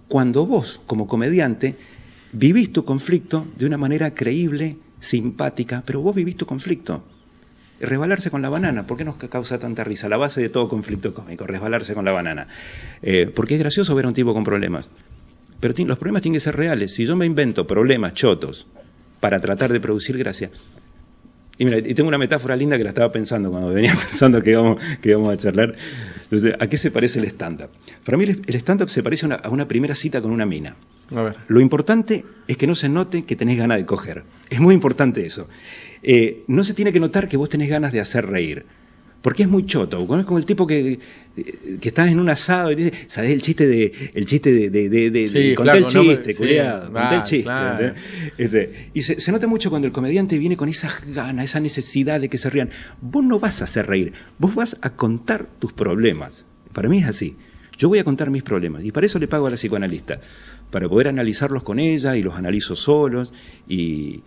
cuando 0.10 0.46
vos, 0.46 0.82
como 0.86 1.08
comediante, 1.08 1.76
vivís 2.32 2.72
tu 2.72 2.86
conflicto 2.86 3.46
de 3.58 3.65
una 3.65 3.78
manera 3.78 4.13
creíble, 4.13 4.78
simpática, 5.00 5.84
pero 5.86 6.02
vos 6.02 6.15
vivís 6.15 6.36
tu 6.36 6.46
conflicto. 6.46 7.04
Resbalarse 7.80 8.30
con 8.30 8.42
la 8.42 8.50
banana, 8.50 8.86
¿por 8.86 8.98
qué 8.98 9.06
nos 9.06 9.15
ca- 9.15 9.30
causa 9.30 9.58
tanta 9.58 9.84
risa? 9.86 10.10
La 10.10 10.18
base 10.18 10.42
de 10.42 10.50
todo 10.50 10.68
conflicto 10.68 11.13
cómico, 11.13 11.48
resbalarse 11.48 11.94
con 11.94 12.04
la 12.04 12.12
banana. 12.12 12.48
Eh, 13.02 13.32
porque 13.34 13.54
es 13.56 13.60
gracioso 13.60 13.96
ver 13.96 14.06
a 14.06 14.10
un 14.10 14.13
tipo 14.13 14.34
con 14.34 14.44
problemas. 14.44 14.89
Pero 15.62 15.74
los 15.86 15.98
problemas 15.98 16.22
tienen 16.22 16.36
que 16.36 16.42
ser 16.42 16.56
reales. 16.58 16.94
Si 16.94 17.06
yo 17.06 17.15
me 17.15 17.26
invento 17.26 17.65
problemas 17.68 18.13
chotos 18.13 18.68
para 19.22 19.39
tratar 19.39 19.72
de 19.72 19.80
producir 19.80 20.18
gracia. 20.18 20.52
Y 21.60 21.65
mira, 21.65 21.78
y 21.78 21.93
tengo 21.93 22.08
una 22.08 22.17
metáfora 22.17 22.56
linda 22.56 22.78
que 22.78 22.84
la 22.84 22.89
estaba 22.89 23.12
pensando 23.12 23.52
cuando 23.52 23.69
venía 23.69 23.91
pensando 24.10 24.41
que 24.41 24.52
íbamos, 24.52 24.82
que 25.02 25.10
íbamos 25.10 25.34
a 25.34 25.38
charlar. 25.38 25.76
Entonces, 26.24 26.56
¿A 26.58 26.67
qué 26.67 26.78
se 26.78 26.89
parece 26.89 27.19
el 27.19 27.26
stand-up? 27.26 27.69
Para 28.06 28.17
mí 28.17 28.24
el 28.24 28.56
stand-up 28.56 28.89
se 28.89 29.04
parece 29.04 29.26
a 29.26 29.28
una, 29.28 29.36
a 29.36 29.50
una 29.50 29.67
primera 29.67 29.93
cita 29.93 30.22
con 30.22 30.32
una 30.32 30.45
mina. 30.45 30.78
A 31.13 31.22
ver. 31.22 31.36
Lo 31.48 31.60
importante 31.60 32.24
es 32.48 32.56
que 32.56 32.65
no 32.65 32.76
se 32.76 32.88
note 32.88 33.26
que 33.26 33.36
tenés 33.36 33.58
ganas 33.58 33.78
de 33.78 33.86
coger. 33.86 34.24
Es 34.50 34.62
muy 34.62 34.74
importante 34.74 35.26
eso. 35.26 35.50
Eh, 36.02 36.43
no 36.48 36.63
se 36.63 36.74
tiene 36.74 36.93
que 36.93 37.00
notar 37.02 37.28
que 37.28 37.36
vos 37.36 37.50
tenés 37.50 37.69
ganas 37.69 37.91
de 37.91 38.00
hacer 38.00 38.26
reír. 38.28 38.65
Porque 39.22 39.44
es 39.44 39.50
muy 39.50 39.66
choto. 39.66 40.00
Es 40.18 40.26
como 40.26 40.38
el 40.38 40.46
tipo 40.46 40.66
que, 40.66 40.98
que 41.82 41.88
estás 41.90 42.10
en 42.10 42.20
un 42.22 42.30
asado 42.30 42.72
y 42.72 42.76
dice, 42.76 42.94
¿sabés 43.08 43.32
el 43.32 43.42
chiste 43.42 43.68
de. 43.68 43.92
El 44.14 44.26
chiste 44.26 44.54
de. 44.54 44.70
de, 44.70 44.88
de- 44.90 45.12
de- 45.12 45.28
Sí, 45.28 45.40
de- 45.50 45.56
conté 45.56 45.78
el 45.78 45.84
no 45.94 46.04
me- 46.04 46.10
chiste, 46.10 46.32
sí, 46.34 46.38
culiado, 46.38 46.94
conté 46.94 47.16
el 47.16 47.22
chiste. 47.24 47.94
Este, 48.38 48.90
y 48.94 49.02
se, 49.02 49.20
se 49.20 49.32
nota 49.34 49.46
mucho 49.48 49.70
cuando 49.70 49.88
el 49.88 49.92
comediante 49.92 50.38
viene 50.38 50.56
con 50.56 50.70
esas 50.70 51.02
ganas, 51.14 51.46
esa 51.46 51.60
necesidad 51.60 52.22
de 52.22 52.30
que 52.30 52.38
se 52.38 52.50
rían. 52.50 52.70
Vos 53.02 53.24
no 53.24 53.40
vas 53.40 53.62
a 53.62 53.66
hacer 53.66 53.88
reír, 53.88 54.14
vos 54.38 54.56
vas 54.56 54.78
a 54.82 54.92
contar 54.92 55.46
tus 55.60 55.74
problemas. 55.74 56.46
Para 56.72 56.88
mí 56.88 57.00
es 57.00 57.08
así. 57.08 57.36
Yo 57.78 57.90
voy 57.90 58.00
a 58.00 58.04
contar 58.04 58.30
mis 58.30 58.44
problemas 58.44 58.84
y 58.86 58.92
para 58.92 59.06
eso 59.06 59.20
le 59.20 59.28
pago 59.28 59.48
a 59.48 59.50
la 59.50 59.56
psicoanalista, 59.56 60.20
para 60.70 60.88
poder 60.90 61.08
analizarlos 61.10 61.64
con 61.64 61.80
ella 61.80 62.16
y 62.18 62.22
los 62.22 62.36
analizo 62.36 62.76
solos 62.76 63.34
y 63.70 64.22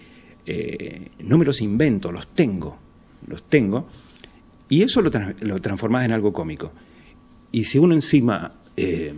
eh, 0.47 1.09
no 1.21 1.37
me 1.39 1.45
los 1.45 1.61
invento, 1.61 2.13
los 2.13 2.27
tengo, 2.29 2.79
los 3.27 3.43
tengo 3.43 3.89
y 4.73 4.83
eso 4.83 5.03
lo, 5.03 5.11
tra- 5.11 5.35
lo 5.41 5.61
transformás 5.61 6.05
en 6.05 6.13
algo 6.13 6.33
cómico. 6.33 6.73
Y 7.51 7.65
si 7.65 7.79
uno 7.79 7.95
encima 7.95 8.53
eh, 8.77 9.13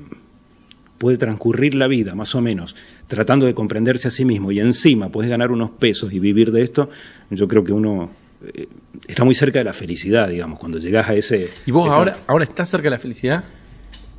puede 0.99 1.17
transcurrir 1.17 1.75
la 1.75 1.87
vida, 1.87 2.15
más 2.15 2.35
o 2.35 2.41
menos, 2.41 2.75
tratando 3.07 3.47
de 3.47 3.55
comprenderse 3.55 4.09
a 4.09 4.11
sí 4.11 4.25
mismo 4.25 4.51
y 4.53 4.59
encima 4.61 5.11
puedes 5.11 5.31
ganar 5.31 5.53
unos 5.53 5.71
pesos 5.71 6.13
y 6.13 6.19
vivir 6.19 6.51
de 6.51 6.63
esto, 6.63 6.91
yo 7.31 7.47
creo 7.47 7.63
que 7.63 7.73
uno 7.73 8.11
eh, 8.55 8.67
está 9.07 9.25
muy 9.25 9.35
cerca 9.35 9.59
de 9.61 9.65
la 9.65 9.73
felicidad, 9.73 10.29
digamos, 10.29 10.59
cuando 10.59 10.79
llegas 10.79 11.09
a 11.09 11.15
ese... 11.15 11.51
¿Y 11.67 11.71
vos 11.71 11.87
esta- 11.87 11.97
ahora, 11.97 12.19
ahora 12.27 12.45
estás 12.45 12.69
cerca 12.69 12.85
de 12.85 12.91
la 12.91 12.99
felicidad? 12.99 13.45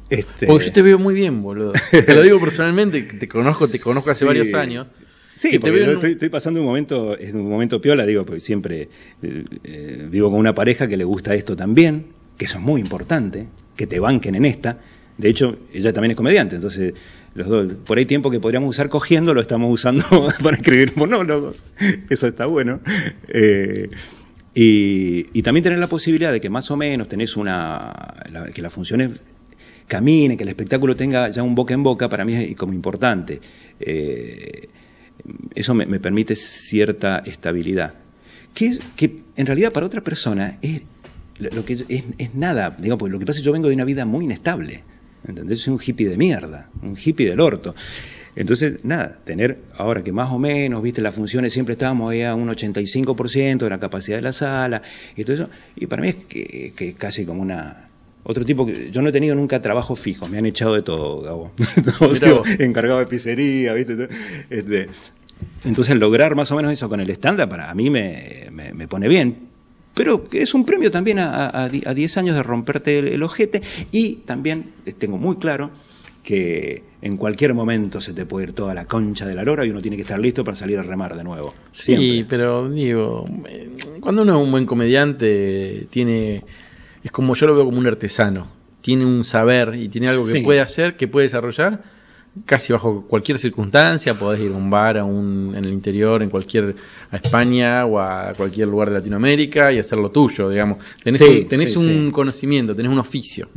este, 0.10 0.46
Porque 0.48 0.68
yo 0.68 0.72
te 0.72 0.82
veo 0.84 1.00
muy 1.00 1.14
bien, 1.16 1.42
boludo. 1.42 1.74
Te 1.92 2.14
lo 2.16 2.22
digo 2.22 2.40
personalmente, 2.40 3.02
te 3.02 3.28
conozco, 3.28 3.68
te 3.68 3.80
conozco 3.80 4.12
hace 4.12 4.20
Sí. 4.20 4.26
varios 4.26 4.54
años. 4.54 4.88
Sí, 5.36 5.60
porque 5.60 5.80
yo 5.86 5.92
estoy, 5.94 6.12
estoy 6.12 6.30
pasando 6.30 6.60
un 6.62 6.66
momento, 6.66 7.18
es 7.18 7.34
un 7.34 7.48
momento 7.50 7.82
piola, 7.82 8.06
digo, 8.06 8.26
porque 8.26 8.40
siempre 8.40 8.90
eh, 9.22 9.44
eh, 9.66 10.08
vivo 10.10 10.32
con 10.32 10.40
una 10.40 10.56
pareja 10.56 10.88
que 10.88 10.96
le 10.98 11.04
gusta 11.04 11.34
esto 11.36 11.56
también, 11.56 12.06
que 12.38 12.46
eso 12.46 12.58
es 12.58 12.64
muy 12.64 12.80
importante, 12.82 13.48
que 13.76 13.86
te 13.86 14.00
banquen 14.00 14.36
en 14.36 14.46
esta. 14.46 14.80
De 15.18 15.30
hecho, 15.30 15.58
ella 15.74 15.92
también 15.94 16.12
es 16.12 16.18
comediante, 16.18 16.56
entonces 16.56 16.94
los 17.36 17.48
dos, 17.48 17.74
por 17.86 17.98
ahí 17.98 18.06
tiempo 18.06 18.32
que 18.32 18.40
podríamos 18.40 18.70
usar 18.70 18.88
cogiendo, 18.90 19.34
lo 19.34 19.42
estamos 19.42 19.72
usando 19.72 20.04
para 20.44 20.56
escribir 20.56 20.94
monólogos. 20.96 21.66
Eso 22.10 22.28
está 22.28 22.46
bueno. 22.46 22.80
Eh, 23.28 23.90
y, 24.54 25.26
y 25.38 25.42
también 25.42 25.64
tener 25.64 25.80
la 25.80 25.88
posibilidad 25.88 26.32
de 26.32 26.40
que 26.40 26.50
más 26.50 26.72
o 26.72 26.78
menos 26.78 27.10
tenés 27.10 27.36
una. 27.36 28.16
la- 28.32 28.52
que 28.54 28.62
las 28.62 28.74
funciones 28.74 29.12
caminen, 29.88 30.38
que 30.38 30.44
el 30.44 30.50
espectáculo 30.50 30.96
tenga 30.96 31.30
ya 31.30 31.44
un 31.44 31.56
boca 31.56 31.74
en 31.74 31.84
boca, 31.84 32.08
para 32.10 32.24
mí 32.26 32.34
es 32.36 32.56
como 32.56 32.74
importante. 32.74 33.42
Eh, 33.82 34.70
eso 35.54 35.74
me, 35.74 36.00
permite 36.00 36.36
cierta 36.36 37.20
estabilidad. 37.26 37.94
Que, 38.54 38.68
es, 38.68 38.80
que 38.96 39.24
en 39.36 39.46
realidad 39.46 39.72
para 39.72 39.86
otra 39.86 40.02
persona 40.02 40.58
es, 40.62 40.82
lo 41.40 41.66
que 41.66 41.74
es, 41.74 42.04
es 42.18 42.36
nada. 42.36 42.76
Digo, 42.80 42.98
porque 42.98 43.12
lo 43.12 43.20
que 43.20 43.26
pasa 43.26 43.40
es 43.40 43.44
que 43.44 43.46
yo 43.46 43.54
vengo 43.54 43.68
de 43.68 43.76
una 43.76 43.86
vida 43.86 44.06
muy 44.06 44.26
inestable. 44.26 44.84
¿Entendés? 45.28 45.62
Soy 45.62 45.74
un 45.74 45.80
hippie 45.84 46.08
de 46.08 46.18
mierda, 46.18 46.70
un 46.82 46.96
hippie 46.96 47.30
del 47.30 47.40
orto. 47.40 47.74
Entonces, 48.36 48.84
nada, 48.84 49.20
tener 49.24 49.60
ahora 49.78 50.04
que 50.04 50.12
más 50.12 50.30
o 50.32 50.38
menos, 50.38 50.84
viste, 50.84 51.02
las 51.02 51.16
funciones 51.16 51.54
siempre 51.54 51.74
estábamos 51.74 52.12
ahí 52.12 52.24
a 52.24 52.36
un 52.36 52.50
85% 52.50 53.60
de 53.60 53.70
la 53.70 53.80
capacidad 53.80 54.18
de 54.18 54.22
la 54.22 54.34
sala 54.34 54.82
y 55.16 55.24
todo 55.24 55.34
eso. 55.34 55.50
Y 55.76 55.88
para 55.88 56.02
mí 56.02 56.10
es 56.10 56.16
que, 56.16 56.74
que 56.76 56.94
casi 56.94 57.26
como 57.26 57.42
una. 57.42 57.85
Otro 58.28 58.44
tipo 58.44 58.66
que. 58.66 58.90
Yo 58.92 59.02
no 59.02 59.10
he 59.10 59.12
tenido 59.12 59.36
nunca 59.36 59.62
trabajo 59.62 59.96
fijo, 59.96 60.28
me 60.28 60.38
han 60.40 60.46
echado 60.46 60.74
de 60.76 60.82
todo, 60.82 61.22
Gabo. 61.22 61.52
Todo, 62.20 62.44
encargado 62.60 63.00
de 63.00 63.06
pizzería, 63.08 63.74
¿viste? 63.74 63.96
Todo, 63.96 64.08
Este, 64.50 64.90
entonces, 65.64 65.96
lograr 65.96 66.36
más 66.36 66.52
o 66.52 66.56
menos 66.56 66.72
eso 66.72 66.90
con 66.90 67.00
el 67.00 67.10
estándar 67.10 67.48
para 67.50 67.74
mí 67.74 67.90
me, 67.90 68.48
me- 68.52 68.74
me 68.74 68.88
pone 68.88 69.08
bien. 69.08 69.38
Pero 69.94 70.26
es 70.34 70.54
un 70.54 70.66
premio 70.66 70.92
también 70.92 71.20
a, 71.20 71.48
a, 71.48 71.64
a 71.64 71.70
di- 71.70 71.84
a 71.86 71.94
10 71.94 72.18
años 72.18 72.36
de 72.36 72.44
romperte 72.44 73.00
el, 73.00 73.08
el 73.10 73.24
ojete. 73.24 73.62
Y 73.92 74.16
también 74.26 74.72
eh, 74.86 74.92
tengo 74.92 75.18
muy 75.18 75.38
claro 75.38 75.72
que 76.24 76.84
en 77.02 77.18
cualquier 77.18 77.54
momento 77.54 78.02
se 78.02 78.14
te 78.14 78.26
puede 78.26 78.48
ir 78.48 78.54
toda 78.54 78.74
la 78.74 78.86
concha 78.86 79.26
de 79.28 79.36
la 79.36 79.44
lora 79.44 79.64
y 79.66 79.70
uno 79.70 79.80
tiene 79.82 79.96
que 79.96 80.02
estar 80.02 80.18
listo 80.20 80.44
para 80.44 80.58
salir 80.58 80.78
a 80.80 80.82
remar 80.82 81.16
de 81.16 81.24
nuevo. 81.24 81.54
Sí, 81.72 82.26
pero 82.28 82.68
digo, 82.70 83.26
eh, 83.48 83.70
cuando 84.02 84.24
uno 84.24 84.38
es 84.40 84.44
un 84.46 84.52
buen 84.52 84.66
comediante, 84.66 85.88
tiene. 85.92 86.44
Es 87.06 87.12
como 87.12 87.36
yo 87.36 87.48
lo 87.48 87.56
veo 87.56 87.64
como 87.66 87.78
un 87.78 87.88
artesano. 87.88 88.48
Tiene 88.82 89.06
un 89.06 89.24
saber 89.24 89.76
y 89.76 89.88
tiene 89.88 90.10
algo 90.10 90.26
que 90.26 90.34
Sí. 90.34 90.40
puede 90.42 90.60
hacer, 90.60 90.98
que 90.98 91.08
puede 91.08 91.28
desarrollar. 91.28 91.82
casi 92.46 92.74
bajo 92.74 93.06
cualquier 93.08 93.40
circunstancia, 93.40 94.14
podés 94.14 94.42
ir 94.42 94.52
a 94.52 94.56
un 94.56 94.70
bar 94.70 94.98
a 94.98 95.06
un, 95.06 95.54
en 95.56 95.64
el 95.64 95.72
interior, 95.72 96.22
en 96.22 96.30
cualquier, 96.30 96.76
a 97.10 97.16
España 97.16 97.86
o 97.86 97.98
a 97.98 98.34
cualquier 98.36 98.68
lugar 98.68 98.90
de 98.90 98.96
Latinoamérica 98.96 99.72
y 99.72 99.80
hacer 99.80 99.98
lo 100.00 100.12
tuyo, 100.12 100.50
digamos. 100.50 100.80
Tenés, 101.02 101.22
Sí, 101.22 101.40
un, 101.44 101.48
tenés 101.48 101.72
sí, 101.74 101.80
un 101.80 102.12
conocimiento, 102.12 102.76
tenés 102.76 102.92
un 102.92 103.00
oficio, 103.00 103.48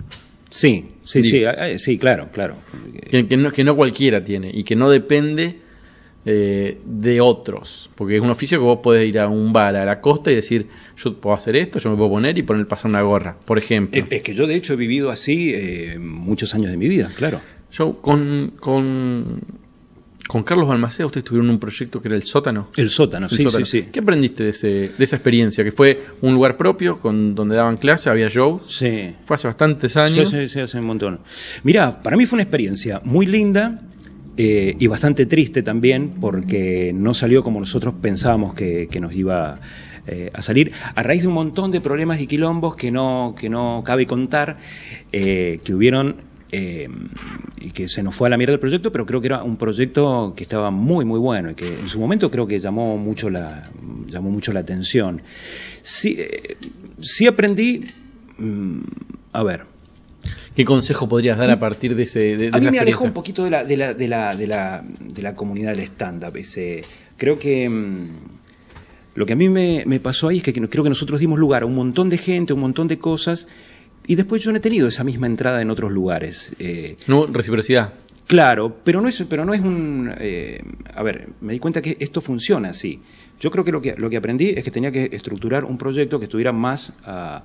Sí, 0.49 0.93
sí, 1.03 1.23
Digo. 1.23 1.31
sí, 1.39 1.45
ah, 1.45 1.57
ah, 1.59 1.77
sí, 1.79 1.99
claro, 1.99 2.29
claro. 2.33 2.55
que, 3.11 3.27
que 3.27 3.37
no, 3.37 3.51
que 3.51 3.65
no 3.65 3.75
cualquiera 3.75 4.23
tiene 4.23 4.49
y 4.55 4.63
que 4.63 4.77
no 4.77 4.89
depende 4.91 5.59
eh, 6.31 6.79
de 6.85 7.23
otros, 7.23 7.89
porque 7.95 8.17
es 8.17 8.23
un 8.23 8.29
oficio 8.29 8.59
que 8.59 8.65
vos 8.65 8.81
podés 8.83 9.09
ir 9.09 9.19
a 9.19 9.29
un 9.29 9.51
bar 9.51 9.75
a 9.77 9.85
la 9.87 9.99
costa 10.03 10.31
y 10.31 10.35
decir, 10.35 10.67
yo 10.97 11.15
puedo 11.19 11.35
hacer 11.35 11.57
esto, 11.57 11.79
yo 11.79 11.91
me 11.91 11.97
puedo 11.97 12.11
poner 12.11 12.37
y 12.37 12.43
poner 12.43 12.67
pasar 12.69 12.91
una 12.91 13.01
gorra, 13.01 13.35
por 13.47 13.57
ejemplo. 13.57 13.99
Es, 13.99 14.05
es 14.11 14.21
que 14.23 14.35
yo 14.35 14.47
de 14.47 14.55
hecho 14.55 14.75
he 14.75 14.77
vivido 14.77 15.09
así 15.11 15.53
eh, 15.55 15.99
muchos 15.99 16.55
años 16.55 16.71
de 16.71 16.77
mi 16.77 16.87
vida, 16.87 17.09
claro. 17.17 17.41
Yo 17.73 17.95
con, 18.03 18.53
con, 18.61 19.41
con 20.27 20.43
Carlos 20.43 20.69
Balmaceda, 20.69 21.07
ustedes 21.07 21.25
tuvieron 21.25 21.49
un 21.49 21.59
proyecto 21.59 22.03
que 22.03 22.09
era 22.09 22.17
el 22.17 22.23
sótano. 22.25 22.69
El 22.77 22.91
sótano, 22.91 23.27
El 23.31 23.35
sí, 23.37 23.43
sótano. 23.45 23.65
sí, 23.65 23.83
sí. 23.85 23.89
¿Qué 23.91 24.01
aprendiste 24.01 24.45
de, 24.45 24.51
ese, 24.51 24.69
de 24.91 25.05
esa 25.05 25.17
experiencia? 25.17 25.65
Que 25.65 25.73
fue 25.73 26.03
un 26.21 26.35
lugar 26.35 26.59
propio 26.59 26.99
con, 27.01 27.35
donde 27.35 27.57
daban 27.57 27.79
clase, 27.79 28.11
había 28.11 28.29
shows. 28.29 28.63
Sí. 28.69 29.15
Fue 29.25 29.35
hace 29.37 29.47
bastantes 29.49 29.93
Sí, 29.93 29.99
años. 29.99 30.29
sí, 30.29 30.49
sí, 30.49 30.61
hace 30.61 30.79
un 30.79 30.85
montón. 30.85 31.21
Mira, 31.63 32.03
para 32.03 32.17
mí 32.19 32.27
fue 32.27 32.37
una 32.37 32.43
experiencia 32.43 33.01
muy 33.05 33.25
linda 33.25 33.81
eh, 34.41 34.77
y 34.79 34.87
bastante 34.87 35.27
triste 35.27 35.65
también 35.65 36.11
porque 36.21 36.93
no 36.95 37.13
salió 37.13 37.43
como 37.43 37.59
nosotros 37.59 37.95
pensábamos 38.01 38.55
que, 38.55 38.89
nos 39.01 39.13
iba 39.13 39.59
eh, 40.07 40.31
a 40.33 40.43
salir, 40.43 40.71
a 40.95 41.03
raíz 41.03 41.23
de 41.23 41.29
un 41.29 41.35
montón 41.35 41.73
de 41.73 41.81
problemas 41.81 42.21
y 42.21 42.29
quilombos 42.29 42.77
que 42.77 42.93
no, 42.93 43.35
que 43.37 43.51
no 43.51 43.83
cabe 43.85 44.07
contar, 44.07 44.59
eh, 45.11 45.59
que 45.65 45.75
hubieron 45.75 46.29
y 46.51 47.73
que 47.73 47.89
se 47.89 48.03
nos 48.03 48.15
fue 48.15 48.29
a 48.29 48.31
la 48.31 48.39
mierda 48.39 48.55
el 48.55 48.61
proyecto, 48.61 48.91
pero 48.93 49.05
creo 49.05 49.21
que 49.21 49.27
era 49.27 49.43
un 49.43 49.57
proyecto 49.57 50.33
que 50.37 50.45
estaba 50.45 50.71
muy, 50.71 51.05
muy 51.05 51.19
bueno 51.19 51.51
y 51.51 51.55
que 51.55 51.81
en 51.81 51.89
su 51.89 51.99
momento 51.99 52.31
creo 52.31 52.47
que 52.47 52.59
llamó 52.61 52.97
mucho 52.97 53.29
la, 53.29 53.69
llamó 54.07 54.31
mucho 54.31 54.53
la 54.53 54.61
atención. 54.61 55.21
Sí, 55.83 56.17
sí 57.01 57.27
aprendí, 57.27 57.85
mm, 58.39 58.81
a 59.33 59.43
ver, 59.43 59.67
¿Qué 60.59 60.65
consejo 60.65 61.09
podrías 61.09 61.39
dar 61.39 61.53
a 61.53 61.61
partir 61.61 61.95
de 61.95 62.03
ese 62.03 62.19
de, 62.19 62.37
de 62.37 62.51
a 62.53 62.59
mí 62.59 62.69
me 62.69 62.81
alejó 62.81 63.05
un 63.05 63.13
poquito 63.13 63.45
de 63.45 63.51
la, 63.51 63.63
de 63.63 63.77
la, 63.77 63.95
de 63.95 64.09
la, 64.09 64.35
de 64.35 64.49
la, 64.49 64.85
de 64.99 65.23
la 65.23 65.37
comunidad 65.37 65.71
del 65.71 65.85
stand-up. 65.85 66.37
Creo 67.17 67.39
que 67.39 67.69
mm, 67.69 68.09
lo 69.15 69.25
que 69.25 69.35
a 69.35 69.37
mí 69.37 69.49
me, 69.49 69.85
me 69.87 70.01
pasó 70.01 70.27
ahí 70.27 70.39
es 70.39 70.43
que 70.43 70.53
creo 70.53 70.83
que 70.83 70.91
nosotros 70.91 71.21
dimos 71.21 71.39
lugar 71.39 71.63
a 71.63 71.67
un 71.67 71.77
montón 71.77 72.09
de 72.09 72.19
gente, 72.19 72.55
un 72.55 72.59
montón 72.59 72.89
de 72.89 72.99
cosas, 72.99 73.47
y 74.05 74.17
después 74.17 74.43
yo 74.43 74.51
no 74.51 74.57
he 74.57 74.61
tenido 74.61 74.89
esa 74.89 75.05
misma 75.05 75.29
entrada 75.29 75.63
en 75.63 75.71
otros 75.71 75.93
lugares. 75.93 76.57
Eh, 76.59 76.97
No, 77.07 77.29
reciprocidad. 77.29 77.93
Claro, 78.27 78.79
pero 78.83 79.01
no 79.01 79.07
es, 79.07 79.25
pero 79.31 79.45
no 79.45 79.55
es 79.55 79.61
un... 79.61 80.13
eh, 80.19 80.61
a 80.93 81.05
ver, 81.05 81.29
me 81.41 81.53
di 81.53 81.61
cuenta 81.61 81.81
que 81.81 81.97
esto 82.01 82.21
funciona 82.21 82.71
así. 82.71 83.01
Yo 83.39 83.53
creo 83.53 83.65
que 83.65 83.71
lo, 83.71 83.81
que 83.81 83.95
lo 83.97 84.11
que 84.11 84.17
aprendí 84.17 84.55
es 84.57 84.65
que 84.65 84.73
tenía 84.73 84.91
que 84.91 85.09
estructurar 85.13 85.65
un 85.65 85.79
proyecto 85.79 86.19
que 86.19 86.25
estuviera 86.25 86.51
más 86.51 86.95
a, 87.05 87.45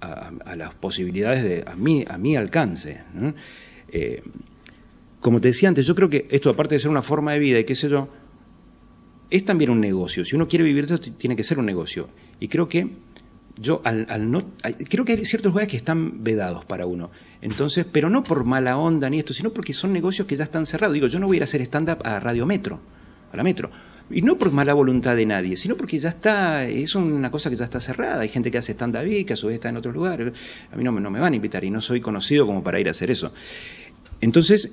a- 0.00 0.56
las 0.56 0.74
posibilidades 0.74 1.42
de 1.42 1.64
a 1.66 1.74
mi, 1.76 2.04
a 2.08 2.18
mi 2.18 2.36
alcance. 2.36 3.02
Eh, 3.90 4.22
como 5.20 5.40
te 5.40 5.48
decía 5.48 5.68
antes, 5.68 5.86
yo 5.86 5.94
creo 5.94 6.08
que 6.08 6.26
esto, 6.30 6.50
aparte 6.50 6.74
de 6.76 6.78
ser 6.80 6.90
una 6.90 7.02
forma 7.02 7.32
de 7.32 7.38
vida 7.40 7.58
y 7.58 7.64
qué 7.64 7.74
sé 7.74 7.88
yo, 7.88 8.08
es 9.30 9.44
también 9.44 9.70
un 9.70 9.80
negocio. 9.80 10.24
Si 10.24 10.36
uno 10.36 10.48
quiere 10.48 10.64
vivir 10.64 10.84
esto, 10.84 10.98
tiene 11.00 11.36
que 11.36 11.42
ser 11.42 11.58
un 11.58 11.66
negocio. 11.66 12.08
Y 12.40 12.48
creo 12.48 12.68
que 12.68 12.88
yo, 13.60 13.80
al, 13.84 14.06
al 14.08 14.30
no. 14.30 14.42
Creo 14.88 15.04
que 15.04 15.12
hay 15.12 15.24
ciertos 15.24 15.50
lugares 15.52 15.68
que 15.70 15.76
están 15.76 16.22
vedados 16.22 16.64
para 16.64 16.86
uno. 16.86 17.10
Entonces, 17.42 17.84
pero 17.90 18.08
no 18.08 18.22
por 18.22 18.44
mala 18.44 18.78
onda 18.78 19.10
ni 19.10 19.18
esto, 19.18 19.34
sino 19.34 19.52
porque 19.52 19.74
son 19.74 19.92
negocios 19.92 20.26
que 20.26 20.36
ya 20.36 20.44
están 20.44 20.64
cerrados. 20.64 20.94
Digo, 20.94 21.08
yo 21.08 21.18
no 21.18 21.26
voy 21.26 21.36
a 21.36 21.38
ir 21.38 21.42
a 21.42 21.44
hacer 21.44 21.60
stand-up 21.62 21.98
a 22.04 22.20
Radio 22.20 22.46
Metro, 22.46 22.80
a 23.32 23.36
la 23.36 23.42
Metro. 23.42 23.70
Y 24.10 24.22
no 24.22 24.38
por 24.38 24.50
mala 24.50 24.72
voluntad 24.72 25.16
de 25.16 25.26
nadie, 25.26 25.56
sino 25.56 25.76
porque 25.76 25.98
ya 25.98 26.08
está, 26.08 26.66
es 26.66 26.94
una 26.94 27.30
cosa 27.30 27.50
que 27.50 27.56
ya 27.56 27.64
está 27.64 27.78
cerrada. 27.78 28.20
Hay 28.20 28.28
gente 28.28 28.50
que 28.50 28.58
hace 28.58 28.72
stand-up 28.72 29.00
ahí, 29.00 29.24
que 29.24 29.34
a 29.34 29.36
su 29.36 29.48
vez 29.48 29.54
está 29.54 29.68
en 29.68 29.76
otros 29.76 29.94
lugares. 29.94 30.32
A 30.72 30.76
mí 30.76 30.84
no, 30.84 30.92
no 30.92 31.10
me 31.10 31.20
van 31.20 31.32
a 31.32 31.36
invitar 31.36 31.64
y 31.64 31.70
no 31.70 31.80
soy 31.80 32.00
conocido 32.00 32.46
como 32.46 32.62
para 32.62 32.80
ir 32.80 32.88
a 32.88 32.92
hacer 32.92 33.10
eso. 33.10 33.32
Entonces, 34.20 34.72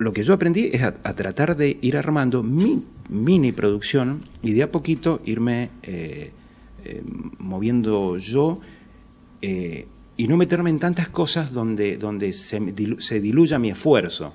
lo 0.00 0.14
que 0.14 0.22
yo 0.22 0.32
aprendí 0.32 0.70
es 0.72 0.82
a, 0.82 0.92
tratar 0.92 1.56
de 1.56 1.78
ir 1.82 1.96
armando 1.96 2.42
mi 2.42 2.82
mini 3.10 3.52
producción 3.52 4.24
y 4.42 4.52
de 4.52 4.62
a 4.62 4.70
poquito 4.70 5.20
irme 5.26 5.70
eh, 5.82 6.30
eh, 6.84 7.02
moviendo 7.38 8.16
yo 8.16 8.60
eh, 9.42 9.86
y 10.16 10.26
no 10.26 10.38
meterme 10.38 10.70
en 10.70 10.78
tantas 10.78 11.10
cosas 11.10 11.52
donde, 11.52 11.98
donde 11.98 12.32
se, 12.32 12.60
se 12.98 13.20
diluya 13.20 13.58
mi 13.58 13.70
esfuerzo. 13.70 14.32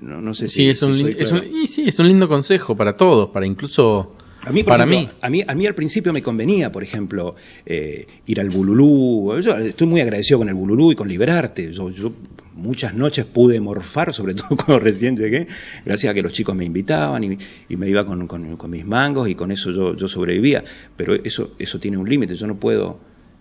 No, 0.00 0.20
no 0.20 0.34
sé 0.34 0.48
si, 0.48 0.56
Sí, 0.56 0.68
es 0.68 0.82
un, 0.82 0.92
si 0.94 1.00
soy 1.00 1.12
lin- 1.14 1.22
es 1.22 1.32
un- 1.32 1.40
claro. 1.40 1.56
y 1.56 1.66
sí, 1.66 1.84
es 1.86 1.98
un 1.98 2.08
lindo 2.08 2.28
consejo 2.28 2.76
para 2.76 2.96
todos, 2.96 3.30
para 3.30 3.46
incluso 3.46 4.14
A 4.44 4.50
mí, 4.52 4.62
para 4.62 4.84
ejemplo, 4.84 5.00
mí. 5.00 5.18
A 5.22 5.30
mí, 5.30 5.42
a 5.46 5.54
mí 5.54 5.66
al 5.66 5.74
principio 5.74 6.12
me 6.12 6.22
convenía, 6.22 6.70
por 6.70 6.82
ejemplo, 6.82 7.34
eh, 7.64 8.06
ir 8.26 8.40
al 8.40 8.50
Bululú. 8.50 9.40
Yo 9.40 9.56
estoy 9.56 9.86
muy 9.86 10.00
agradecido 10.00 10.38
con 10.38 10.48
el 10.48 10.54
Bululú 10.54 10.92
y 10.92 10.94
con 10.94 11.08
Liberarte. 11.08 11.72
Yo, 11.72 11.90
yo 11.90 12.12
muchas 12.54 12.94
noches 12.94 13.24
pude 13.24 13.58
morfar, 13.60 14.12
sobre 14.12 14.34
todo 14.34 14.48
cuando 14.56 14.78
recién 14.78 15.16
llegué, 15.16 15.46
gracias 15.84 16.10
a 16.10 16.14
que 16.14 16.22
los 16.22 16.32
chicos 16.32 16.54
me 16.54 16.64
invitaban 16.64 17.24
y, 17.24 17.38
y 17.68 17.76
me 17.76 17.88
iba 17.88 18.04
con, 18.06 18.26
con- 18.26 18.56
con 18.56 18.70
mis 18.70 18.84
mangos 18.86 19.28
y 19.28 19.34
con 19.34 19.50
eso 19.50 19.70
yo, 19.72 19.96
yo 19.96 20.06
sobrevivía. 20.08 20.62
Pero 20.96 21.14
eso, 21.14 21.52
eso 21.58 21.78
tiene 21.80 21.96
un 21.96 22.08
límite. 22.08 22.34
Yo 22.34 22.46
no 22.46 22.56
puedo. 22.56 22.98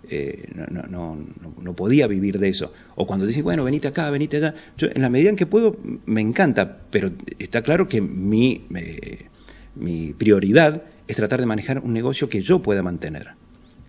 Eh, 0.10 0.50
no, 0.54 0.84
no, 0.84 1.18
no, 1.62 1.74
podía 1.76 2.08
vivir 2.08 2.40
de 2.40 2.50
eso. 2.50 2.74
O 2.96 3.06
cuando 3.08 3.26
dicen, 3.26 3.44
bueno, 3.44 3.64
venite 3.64 3.88
acá, 3.88 4.10
venite 4.10 4.38
allá. 4.38 4.56
Yo, 4.78 4.88
en 4.94 5.02
la 5.02 5.10
medida 5.10 5.30
en 5.30 5.36
que 5.36 5.46
puedo, 5.46 5.78
me 6.06 6.22
encanta, 6.22 6.80
pero 6.90 7.12
está 7.40 7.62
claro 7.62 7.88
que 7.88 8.02
mi, 8.02 8.66
mi 9.76 10.14
prioridad 10.14 10.84
es 11.08 11.16
tratar 11.16 11.40
de 11.40 11.46
manejar 11.46 11.80
un 11.80 11.94
negocio 11.94 12.30
que 12.30 12.42
yo 12.42 12.62
pueda 12.62 12.84
mantener 12.84 13.30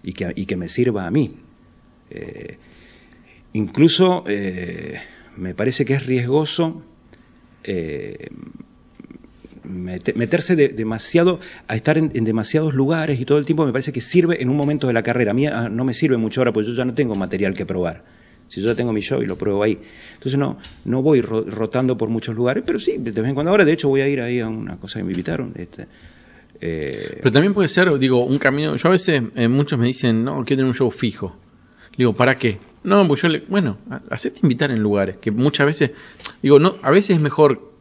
y 0.03 0.13
que, 0.13 0.33
y 0.35 0.47
que 0.47 0.57
me 0.57 0.69
sirva 0.69 1.07
a 1.07 1.11
mí. 1.11 1.37
Eh, 2.11 2.59
incluso 3.53 4.25
eh, 4.27 5.01
me 5.37 5.55
parece 5.55 5.85
que 5.85 5.95
es 5.95 6.07
riesgoso 6.07 6.83
meterse 9.67 10.57
de- 10.57 10.69
demasiado, 10.69 11.41
a 11.69 11.77
estar 11.77 11.99
en, 11.99 12.11
demasiados 12.25 12.75
lugares 12.75 13.21
y 13.21 13.25
todo 13.25 13.39
el 13.39 13.45
tiempo 13.47 13.65
me 13.67 13.73
parece 13.73 13.93
que 13.93 14.01
sirve 14.01 14.41
en 14.43 14.49
un 14.51 14.57
momento 14.57 14.87
de 14.87 14.93
la 14.93 15.03
carrera. 15.03 15.33
A 15.33 15.35
mí 15.35 15.47
ah, 15.47 15.69
no 15.69 15.85
me 15.85 15.95
sirve 15.95 16.17
mucho 16.17 16.41
ahora 16.41 16.53
porque 16.53 16.69
yo 16.69 16.75
ya 16.75 16.85
no 16.85 16.95
tengo 16.95 17.15
material 17.15 17.55
que 17.55 17.67
probar. 17.67 18.05
Si 18.49 18.61
yo 18.61 18.69
ya 18.69 18.75
tengo 18.77 18.93
mi 18.93 19.01
show 19.01 19.21
y 19.23 19.27
lo 19.27 19.37
pruebo 19.37 19.63
ahí. 19.65 19.77
Entonces 20.15 20.39
no, 20.39 20.57
no 20.85 21.03
voy 21.03 21.21
ro- 21.21 21.43
rotando 21.45 21.99
por 21.99 22.09
muchos 22.09 22.35
lugares, 22.37 22.63
pero 22.65 22.79
sí, 22.79 22.97
de 22.99 23.11
vez 23.11 23.29
en 23.29 23.35
cuando 23.35 23.51
ahora, 23.51 23.65
de 23.65 23.73
hecho, 23.73 23.89
voy 23.89 24.03
a 24.03 24.09
ir 24.09 24.21
ahí 24.21 24.39
a 24.39 24.49
una 24.49 24.77
cosa 24.77 25.01
que 25.01 25.05
me 25.05 25.11
invitaron. 25.11 25.53
Este, 25.57 25.87
eh, 26.61 27.19
Pero 27.19 27.33
también 27.33 27.53
puede 27.55 27.69
ser, 27.69 27.99
digo, 27.99 28.25
un 28.25 28.39
camino. 28.39 28.77
Yo 28.77 28.89
a 28.89 28.93
veces, 28.93 29.23
eh, 29.35 29.49
muchos 29.49 29.79
me 29.79 29.87
dicen, 29.87 30.25
no, 30.25 30.35
quiero 30.45 30.47
tener 30.61 30.65
un 30.67 30.75
show 30.75 30.91
fijo. 30.91 31.37
Digo, 31.99 32.15
¿para 32.15 32.37
qué? 32.37 32.59
No, 32.85 33.07
pues 33.09 33.23
yo 33.23 33.29
le. 33.29 33.41
Bueno, 33.49 33.79
ha- 33.91 34.01
hacete 34.11 34.41
invitar 34.43 34.71
en 34.71 34.81
lugares. 34.81 35.17
Que 35.17 35.31
muchas 35.33 35.67
veces. 35.67 35.91
Digo, 36.41 36.59
no, 36.61 36.77
a 36.83 36.91
veces 36.93 37.17
es 37.17 37.23
mejor. 37.23 37.73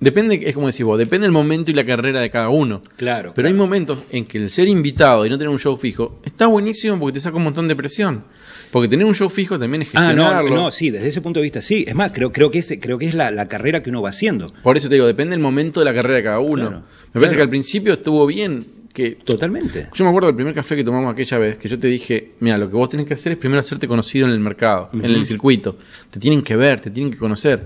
Depende, 0.00 0.40
es 0.44 0.54
como 0.54 0.68
decís 0.68 0.84
vos, 0.84 0.96
depende 0.96 1.26
el 1.26 1.32
momento 1.32 1.70
y 1.72 1.74
la 1.74 1.84
carrera 1.84 2.20
de 2.20 2.30
cada 2.30 2.50
uno. 2.50 2.82
Claro, 2.96 3.32
Pero 3.34 3.48
hay 3.48 3.54
momentos 3.54 3.98
en 4.10 4.26
que 4.26 4.38
el 4.38 4.48
ser 4.50 4.68
invitado 4.68 5.26
y 5.26 5.28
no 5.30 5.36
tener 5.36 5.48
un 5.48 5.58
show 5.58 5.76
fijo 5.76 6.20
está 6.24 6.46
buenísimo 6.46 6.98
porque 7.00 7.14
te 7.14 7.20
saca 7.20 7.36
un 7.36 7.42
montón 7.44 7.66
de 7.66 7.74
presión. 7.74 8.22
Porque 8.70 8.86
tener 8.88 9.04
un 9.06 9.14
show 9.14 9.28
fijo 9.28 9.58
también 9.58 9.82
es 9.82 9.88
Ah, 9.94 10.12
no, 10.14 10.22
gestionarlo. 10.24 10.54
no, 10.54 10.70
sí, 10.70 10.90
desde 10.90 11.08
ese 11.08 11.20
punto 11.20 11.40
de 11.40 11.44
vista 11.44 11.60
sí. 11.60 11.84
Es 11.88 11.96
más, 11.96 12.12
creo, 12.12 12.30
creo 12.32 12.50
que, 12.50 12.58
ese, 12.58 12.78
creo 12.78 12.96
que 12.98 13.06
es 13.06 13.14
la, 13.14 13.30
la 13.32 13.48
carrera 13.48 13.82
que 13.82 13.90
uno 13.90 14.00
va 14.02 14.10
haciendo. 14.10 14.52
Por 14.62 14.76
eso 14.76 14.88
te 14.88 14.94
digo, 14.94 15.06
depende 15.06 15.32
del 15.32 15.40
momento 15.40 15.80
de 15.80 15.86
la 15.86 15.94
carrera 15.94 16.14
de 16.16 16.22
cada 16.22 16.38
uno. 16.38 16.68
Claro, 16.68 16.82
Me 17.06 17.12
parece 17.14 17.30
claro. 17.30 17.36
que 17.36 17.42
al 17.42 17.48
principio 17.50 17.92
estuvo 17.94 18.24
bien 18.26 18.64
que 18.92 19.12
Totalmente. 19.12 19.88
Yo 19.94 20.04
me 20.04 20.10
acuerdo 20.10 20.26
del 20.28 20.34
primer 20.36 20.54
café 20.54 20.74
que 20.74 20.82
tomamos 20.82 21.12
aquella 21.12 21.38
vez, 21.38 21.58
que 21.58 21.68
yo 21.68 21.78
te 21.78 21.86
dije, 21.86 22.32
mira, 22.40 22.58
lo 22.58 22.68
que 22.68 22.74
vos 22.76 22.88
tenés 22.88 23.06
que 23.06 23.14
hacer 23.14 23.32
es 23.32 23.38
primero 23.38 23.60
hacerte 23.60 23.86
conocido 23.86 24.26
en 24.26 24.32
el 24.32 24.40
mercado, 24.40 24.90
en 24.92 25.04
el 25.04 25.24
circuito. 25.26 25.76
Te 26.10 26.18
tienen 26.18 26.42
que 26.42 26.56
ver, 26.56 26.80
te 26.80 26.90
tienen 26.90 27.12
que 27.12 27.18
conocer. 27.18 27.64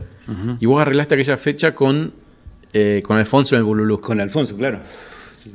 Y 0.60 0.66
vos 0.66 0.80
arreglaste 0.80 1.14
aquella 1.14 1.36
fecha 1.36 1.74
con, 1.74 2.12
eh, 2.72 3.02
con 3.04 3.16
Alfonso 3.16 3.54
en 3.54 3.60
el 3.60 3.64
Bululú. 3.64 4.00
Con 4.00 4.20
Alfonso, 4.20 4.56
claro. 4.56 4.80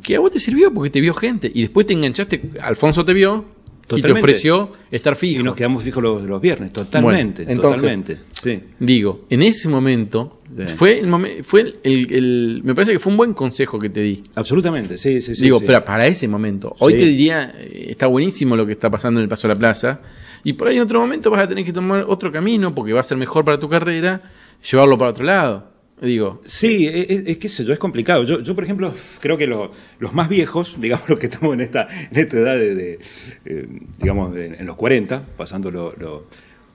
Que 0.03 0.15
a 0.15 0.19
vos 0.19 0.32
te 0.32 0.39
sirvió 0.39 0.73
porque 0.73 0.89
te 0.89 0.99
vio 1.01 1.13
gente. 1.13 1.49
Y 1.53 1.62
después 1.62 1.86
te 1.88 1.93
enganchaste, 1.93 2.41
Alfonso 2.62 3.06
te 3.06 3.13
vio 3.13 3.45
y 3.47 3.80
te 3.82 3.88
Totalmente. 3.95 4.19
ofreció 4.19 4.73
estar 4.91 5.15
fijo. 5.15 5.39
Y 5.39 5.43
nos 5.43 5.56
quedamos 5.56 5.82
fijos 5.82 6.03
los, 6.03 6.21
los 6.23 6.41
viernes, 6.41 6.73
totalmente, 6.73 7.43
Bueno, 7.45 7.51
entonces- 7.56 7.82
totalmente. 7.82 8.17
Sí. 8.32 8.63
Digo, 8.80 9.25
en 9.30 9.41
ese 9.43 9.69
momento, 9.69 10.41
Sí. 10.58 10.73
fue 10.75 10.99
el 10.99 11.08
momento, 11.08 11.43
fue 11.43 11.62
el, 11.62 11.75
el- 11.84 12.13
el- 12.13 12.62
me 12.65 12.75
parece 12.75 12.91
que 12.93 12.99
fue 12.99 13.12
un 13.12 13.17
buen 13.17 13.34
consejo 13.34 13.80
que 13.80 13.89
te 13.89 14.01
di. 14.01 14.21
Absolutamente, 14.36 14.97
sí, 14.97 15.21
sí, 15.21 15.36
sí. 15.36 15.43
Digo, 15.45 15.60
sí. 15.60 15.63
pero 15.65 15.84
para 15.86 16.06
ese 16.06 16.27
momento. 16.27 16.75
Hoy 16.80 16.93
te 16.93 17.06
diría, 17.06 17.53
eh, 17.58 17.88
está 17.91 18.08
buenísimo 18.08 18.58
lo 18.58 18.65
que 18.65 18.73
está 18.73 18.89
pasando 18.89 19.21
en 19.21 19.23
el 19.23 19.30
Paso 19.30 19.47
a 19.47 19.49
la 19.53 19.56
Plaza. 19.56 20.01
Y 20.43 20.53
por 20.53 20.67
ahí 20.67 20.75
en 20.75 20.82
otro 20.82 20.99
momento 20.99 21.32
vas 21.32 21.43
a 21.43 21.47
tener 21.47 21.63
que 21.63 21.71
tomar 21.73 22.03
otro 22.10 22.30
camino 22.32 22.75
porque 22.75 22.91
va 22.91 22.99
a 22.99 23.03
ser 23.03 23.17
mejor 23.17 23.45
para 23.45 23.58
tu 23.60 23.69
carrera, 23.69 24.21
llevarlo 24.69 24.97
para 24.97 25.12
otro 25.12 25.23
lado. 25.23 25.77
Digo, 26.00 26.42
Sí, 26.46 26.86
es, 26.88 27.06
es- 27.10 27.28
es 27.28 27.38
que 27.40 27.50
sé 27.50 27.66
yo, 27.66 27.74
es 27.74 27.80
complicado. 27.80 28.24
Yo, 28.24 28.40
yo 28.42 28.54
por 28.54 28.64
ejemplo, 28.64 28.94
creo 29.20 29.38
que 29.38 29.48
lo- 29.48 29.72
los 30.00 30.14
más 30.14 30.30
viejos, 30.30 30.78
digamos 30.82 31.10
los 31.10 31.18
que 31.20 31.26
estamos 31.26 31.54
en 31.56 31.62
esta, 31.62 31.88
en 32.12 32.18
esta 32.20 32.38
edad 32.38 32.56
de, 32.58 33.00
eh, 33.45 33.68
digamos, 33.98 34.36
en, 34.38 34.56
en 34.56 34.66
los 34.66 34.76
40, 34.76 35.24
pasando 35.38 35.72
lo, 35.72 35.93
lo- 35.98 36.28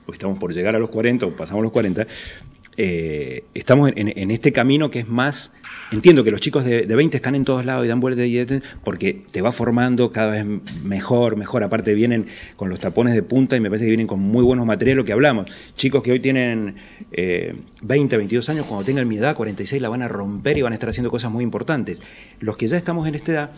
o 0.05 0.11
estamos 0.11 0.37
por 0.37 0.53
llegar 0.53 0.75
a 0.75 0.79
los 0.79 0.89
40 0.89 1.25
o 1.27 1.31
pasamos 1.35 1.63
los 1.63 1.71
40, 1.71 2.05
eh, 2.77 3.43
estamos 3.53 3.91
en, 3.95 4.31
este 4.31 4.51
camino 4.51 4.89
que 4.89 4.99
es 4.99 5.07
más 5.07 5.53
Entiendo 5.93 6.23
que 6.23 6.31
los 6.31 6.41
chicos 6.41 6.65
de, 6.65 6.87
de 6.87 6.95
20 6.95 7.15
están 7.15 7.35
en 7.35 7.45
todos 7.45 7.65
lados 7.65 7.85
y 7.85 7.87
dan 7.87 7.99
vueltas 7.99 8.25
y 8.25 8.43
porque 8.83 9.25
te 9.31 9.43
va 9.43 9.51
formando 9.51 10.11
cada 10.11 10.31
vez 10.31 10.45
mejor, 10.83 11.35
mejor. 11.35 11.63
Aparte 11.63 11.93
vienen 11.93 12.25
con 12.55 12.69
los 12.69 12.79
tapones 12.79 13.13
de 13.13 13.21
punta 13.21 13.55
y 13.55 13.59
me 13.59 13.69
parece 13.69 13.85
que 13.85 13.89
vienen 13.89 14.07
con 14.07 14.19
muy 14.19 14.43
buenos 14.43 14.65
materiales, 14.65 14.97
lo 14.97 15.05
que 15.05 15.13
hablamos. 15.13 15.51
Chicos 15.75 16.01
que 16.01 16.11
hoy 16.11 16.19
tienen 16.19 16.77
eh, 17.11 17.55
20, 17.83 18.17
22 18.17 18.49
años, 18.49 18.65
cuando 18.65 18.83
tengan 18.83 19.07
mi 19.07 19.17
edad, 19.17 19.35
46, 19.35 19.79
la 19.79 19.89
van 19.89 20.01
a 20.01 20.07
romper 20.07 20.57
y 20.57 20.63
van 20.63 20.73
a 20.73 20.75
estar 20.75 20.89
haciendo 20.89 21.11
cosas 21.11 21.31
muy 21.31 21.43
importantes. 21.43 22.01
Los 22.39 22.57
que 22.57 22.67
ya 22.67 22.77
estamos 22.77 23.07
en 23.07 23.13
esta 23.13 23.31
edad, 23.31 23.51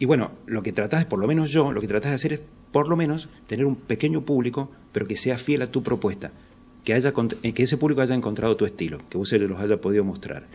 y 0.00 0.06
bueno, 0.06 0.32
lo 0.46 0.64
que 0.64 0.72
tratás, 0.72 1.04
por 1.04 1.20
lo 1.20 1.28
menos 1.28 1.50
yo, 1.50 1.72
lo 1.72 1.80
que 1.80 1.86
tratás 1.86 2.10
de 2.10 2.16
hacer 2.16 2.32
es 2.32 2.40
por 2.72 2.88
lo 2.88 2.96
menos 2.96 3.28
tener 3.46 3.66
un 3.66 3.76
pequeño 3.76 4.22
público, 4.22 4.68
pero 4.90 5.06
que 5.06 5.16
sea 5.16 5.38
fiel 5.38 5.62
a 5.62 5.70
tu 5.70 5.84
propuesta. 5.84 6.32
Que, 6.84 6.94
haya, 6.94 7.12
que 7.12 7.62
ese 7.62 7.76
público 7.76 8.00
haya 8.00 8.14
encontrado 8.14 8.56
tu 8.56 8.64
estilo, 8.64 9.00
que 9.10 9.18
vos 9.18 9.28
se 9.28 9.38
los 9.38 9.60
haya 9.60 9.78
podido 9.80 10.04
mostrar. 10.04 10.46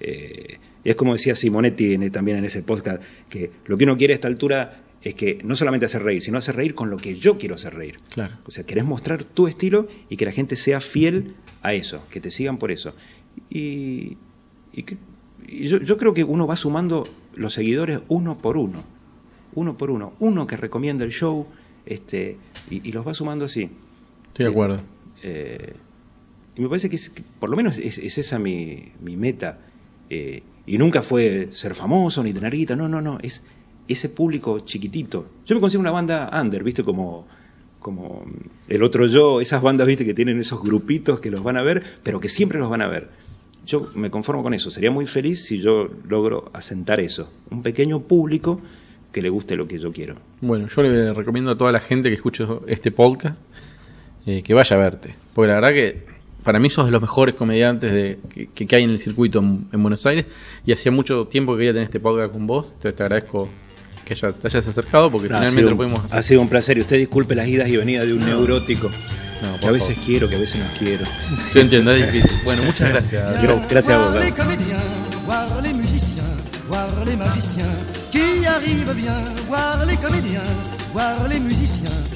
Eh, 0.00 0.58
es 0.84 0.96
como 0.96 1.12
decía 1.12 1.34
Simonetti 1.34 2.10
también 2.10 2.38
en 2.38 2.44
ese 2.44 2.62
podcast, 2.62 3.02
que 3.28 3.50
lo 3.66 3.76
que 3.76 3.84
uno 3.84 3.96
quiere 3.96 4.14
a 4.14 4.16
esta 4.16 4.28
altura 4.28 4.82
es 5.02 5.14
que 5.14 5.38
no 5.44 5.54
solamente 5.54 5.86
hacer 5.86 6.02
reír, 6.02 6.22
sino 6.22 6.38
hacer 6.38 6.56
reír 6.56 6.74
con 6.74 6.90
lo 6.90 6.96
que 6.96 7.14
yo 7.14 7.38
quiero 7.38 7.54
hacer 7.54 7.74
reír. 7.74 7.96
Claro. 8.10 8.34
O 8.44 8.50
sea, 8.50 8.64
querés 8.64 8.84
mostrar 8.84 9.22
tu 9.22 9.46
estilo 9.46 9.88
y 10.08 10.16
que 10.16 10.24
la 10.24 10.32
gente 10.32 10.56
sea 10.56 10.80
fiel 10.80 11.34
a 11.62 11.74
eso, 11.74 12.02
que 12.10 12.20
te 12.20 12.30
sigan 12.30 12.58
por 12.58 12.72
eso. 12.72 12.94
Y, 13.50 14.16
yo, 15.48 15.96
creo 15.96 16.12
que 16.12 16.24
uno 16.24 16.46
va 16.46 16.56
sumando 16.56 17.08
los 17.34 17.54
seguidores 17.54 18.00
uno 18.08 18.38
por 18.38 18.56
uno, 18.56 18.82
uno 19.54 19.78
por 19.78 19.90
uno, 19.90 20.12
uno 20.18 20.46
que 20.46 20.56
recomienda 20.56 21.04
el 21.04 21.12
show, 21.12 21.46
este, 21.86 22.36
y, 22.68 22.90
los 22.90 23.06
va 23.06 23.14
sumando 23.14 23.44
así. 23.44 23.70
Estoy 24.28 24.44
de 24.44 24.50
acuerdo. 24.50 24.80
Eh, 25.26 25.72
y 26.54 26.60
me 26.62 26.68
parece 26.68 26.88
que, 26.88 26.98
por 27.38 27.50
lo 27.50 27.56
menos 27.56 27.78
es, 27.78 27.98
esa 27.98 28.38
mi, 28.38 28.92
mi 29.02 29.16
meta. 29.16 29.58
Eh, 30.08 30.42
y 30.66 30.78
nunca 30.78 31.02
fue 31.02 31.48
ser 31.50 31.74
famoso 31.74 32.22
ni 32.22 32.32
tener 32.32 32.54
guita, 32.54 32.76
no, 32.76 32.88
no, 32.88 33.02
no, 33.02 33.18
es 33.22 33.44
ese 33.88 34.08
público 34.08 34.60
chiquitito. 34.60 35.26
Yo 35.44 35.54
me 35.54 35.60
considero 35.60 35.80
una 35.80 35.90
banda 35.90 36.30
under, 36.40 36.62
¿viste? 36.62 36.82
Como, 36.82 37.26
como 37.80 38.24
el 38.68 38.82
otro 38.82 39.06
yo, 39.06 39.40
esas 39.40 39.62
bandas, 39.62 39.86
¿viste? 39.86 40.04
Que 40.04 40.14
tienen 40.14 40.38
esos 40.38 40.62
grupitos 40.62 41.20
que 41.20 41.30
los 41.30 41.42
van 41.42 41.56
a 41.56 41.62
ver, 41.62 41.84
pero 42.02 42.20
que 42.20 42.28
siempre 42.28 42.58
los 42.58 42.70
van 42.70 42.82
a 42.82 42.88
ver. 42.88 43.10
Yo 43.66 43.90
me 43.94 44.10
conformo 44.10 44.42
con 44.42 44.54
eso. 44.54 44.70
Sería 44.70 44.92
muy 44.92 45.06
feliz 45.06 45.44
si 45.44 45.58
yo 45.58 45.88
logro 46.08 46.50
asentar 46.52 47.00
eso. 47.00 47.30
Un 47.50 47.62
pequeño 47.62 48.00
público 48.00 48.60
que 49.12 49.22
le 49.22 49.28
guste 49.28 49.56
lo 49.56 49.66
que 49.66 49.78
yo 49.78 49.92
quiero. 49.92 50.16
Bueno, 50.40 50.68
yo 50.68 50.82
le 50.82 51.12
recomiendo 51.12 51.50
a 51.50 51.56
toda 51.56 51.72
la 51.72 51.80
gente 51.80 52.08
que 52.08 52.14
escuche 52.14 52.44
este 52.66 52.92
podcast 52.92 53.38
eh, 54.26 54.42
que 54.42 54.54
vaya 54.54 54.76
a 54.76 54.78
verte. 54.78 55.14
Porque 55.32 55.48
la 55.48 55.54
verdad 55.54 55.70
que 55.70 56.04
para 56.42 56.58
mí 56.58 56.70
sos 56.70 56.86
de 56.86 56.92
los 56.92 57.00
mejores 57.00 57.34
comediantes 57.34 57.92
de, 57.92 58.18
que, 58.54 58.76
hay 58.76 58.84
en 58.84 58.90
el 58.90 59.00
circuito 59.00 59.38
en, 59.38 59.82
Buenos 59.82 60.04
Aires 60.06 60.26
y 60.64 60.72
hacía 60.72 60.92
mucho 60.92 61.26
tiempo 61.26 61.52
que 61.52 61.58
quería 61.58 61.72
tener 61.72 61.84
este 61.84 62.00
podcast 62.00 62.32
con 62.32 62.46
vos. 62.46 62.74
Te, 62.80 62.92
te 62.92 63.02
agradezco 63.02 63.48
que 64.04 64.14
te 64.14 64.46
hayas 64.46 64.66
acercado 64.68 65.10
porque 65.10 65.26
finalmente 65.26 65.62
lo 65.62 65.76
pudimos 65.76 66.04
hacer. 66.04 66.18
Ha 66.18 66.22
sido 66.22 66.40
un 66.40 66.48
placer 66.48 66.78
y 66.78 66.82
usted 66.82 66.98
disculpe 66.98 67.34
las 67.34 67.48
idas 67.48 67.68
y 67.68 67.76
venidas 67.76 68.06
de 68.06 68.12
un 68.12 68.20
neurótico. 68.20 68.88
que 69.60 69.66
a 69.66 69.70
veces 69.72 69.98
quiero, 70.04 70.28
que 70.28 70.36
a 70.36 70.38
veces 70.38 70.60
no 70.60 70.66
quiero. 70.78 71.04
Sí, 71.48 71.58
entiendo, 71.58 71.90
es 71.92 72.12
difícil. 72.12 72.38
Bueno, 72.44 72.62
muchas 72.62 72.90
gracias. 72.90 73.42
Gracias 73.68 73.98
a 73.98 74.10
vos. 74.10 74.14
voir 80.96 81.28
les 81.28 81.40
musiciens, 81.40 82.15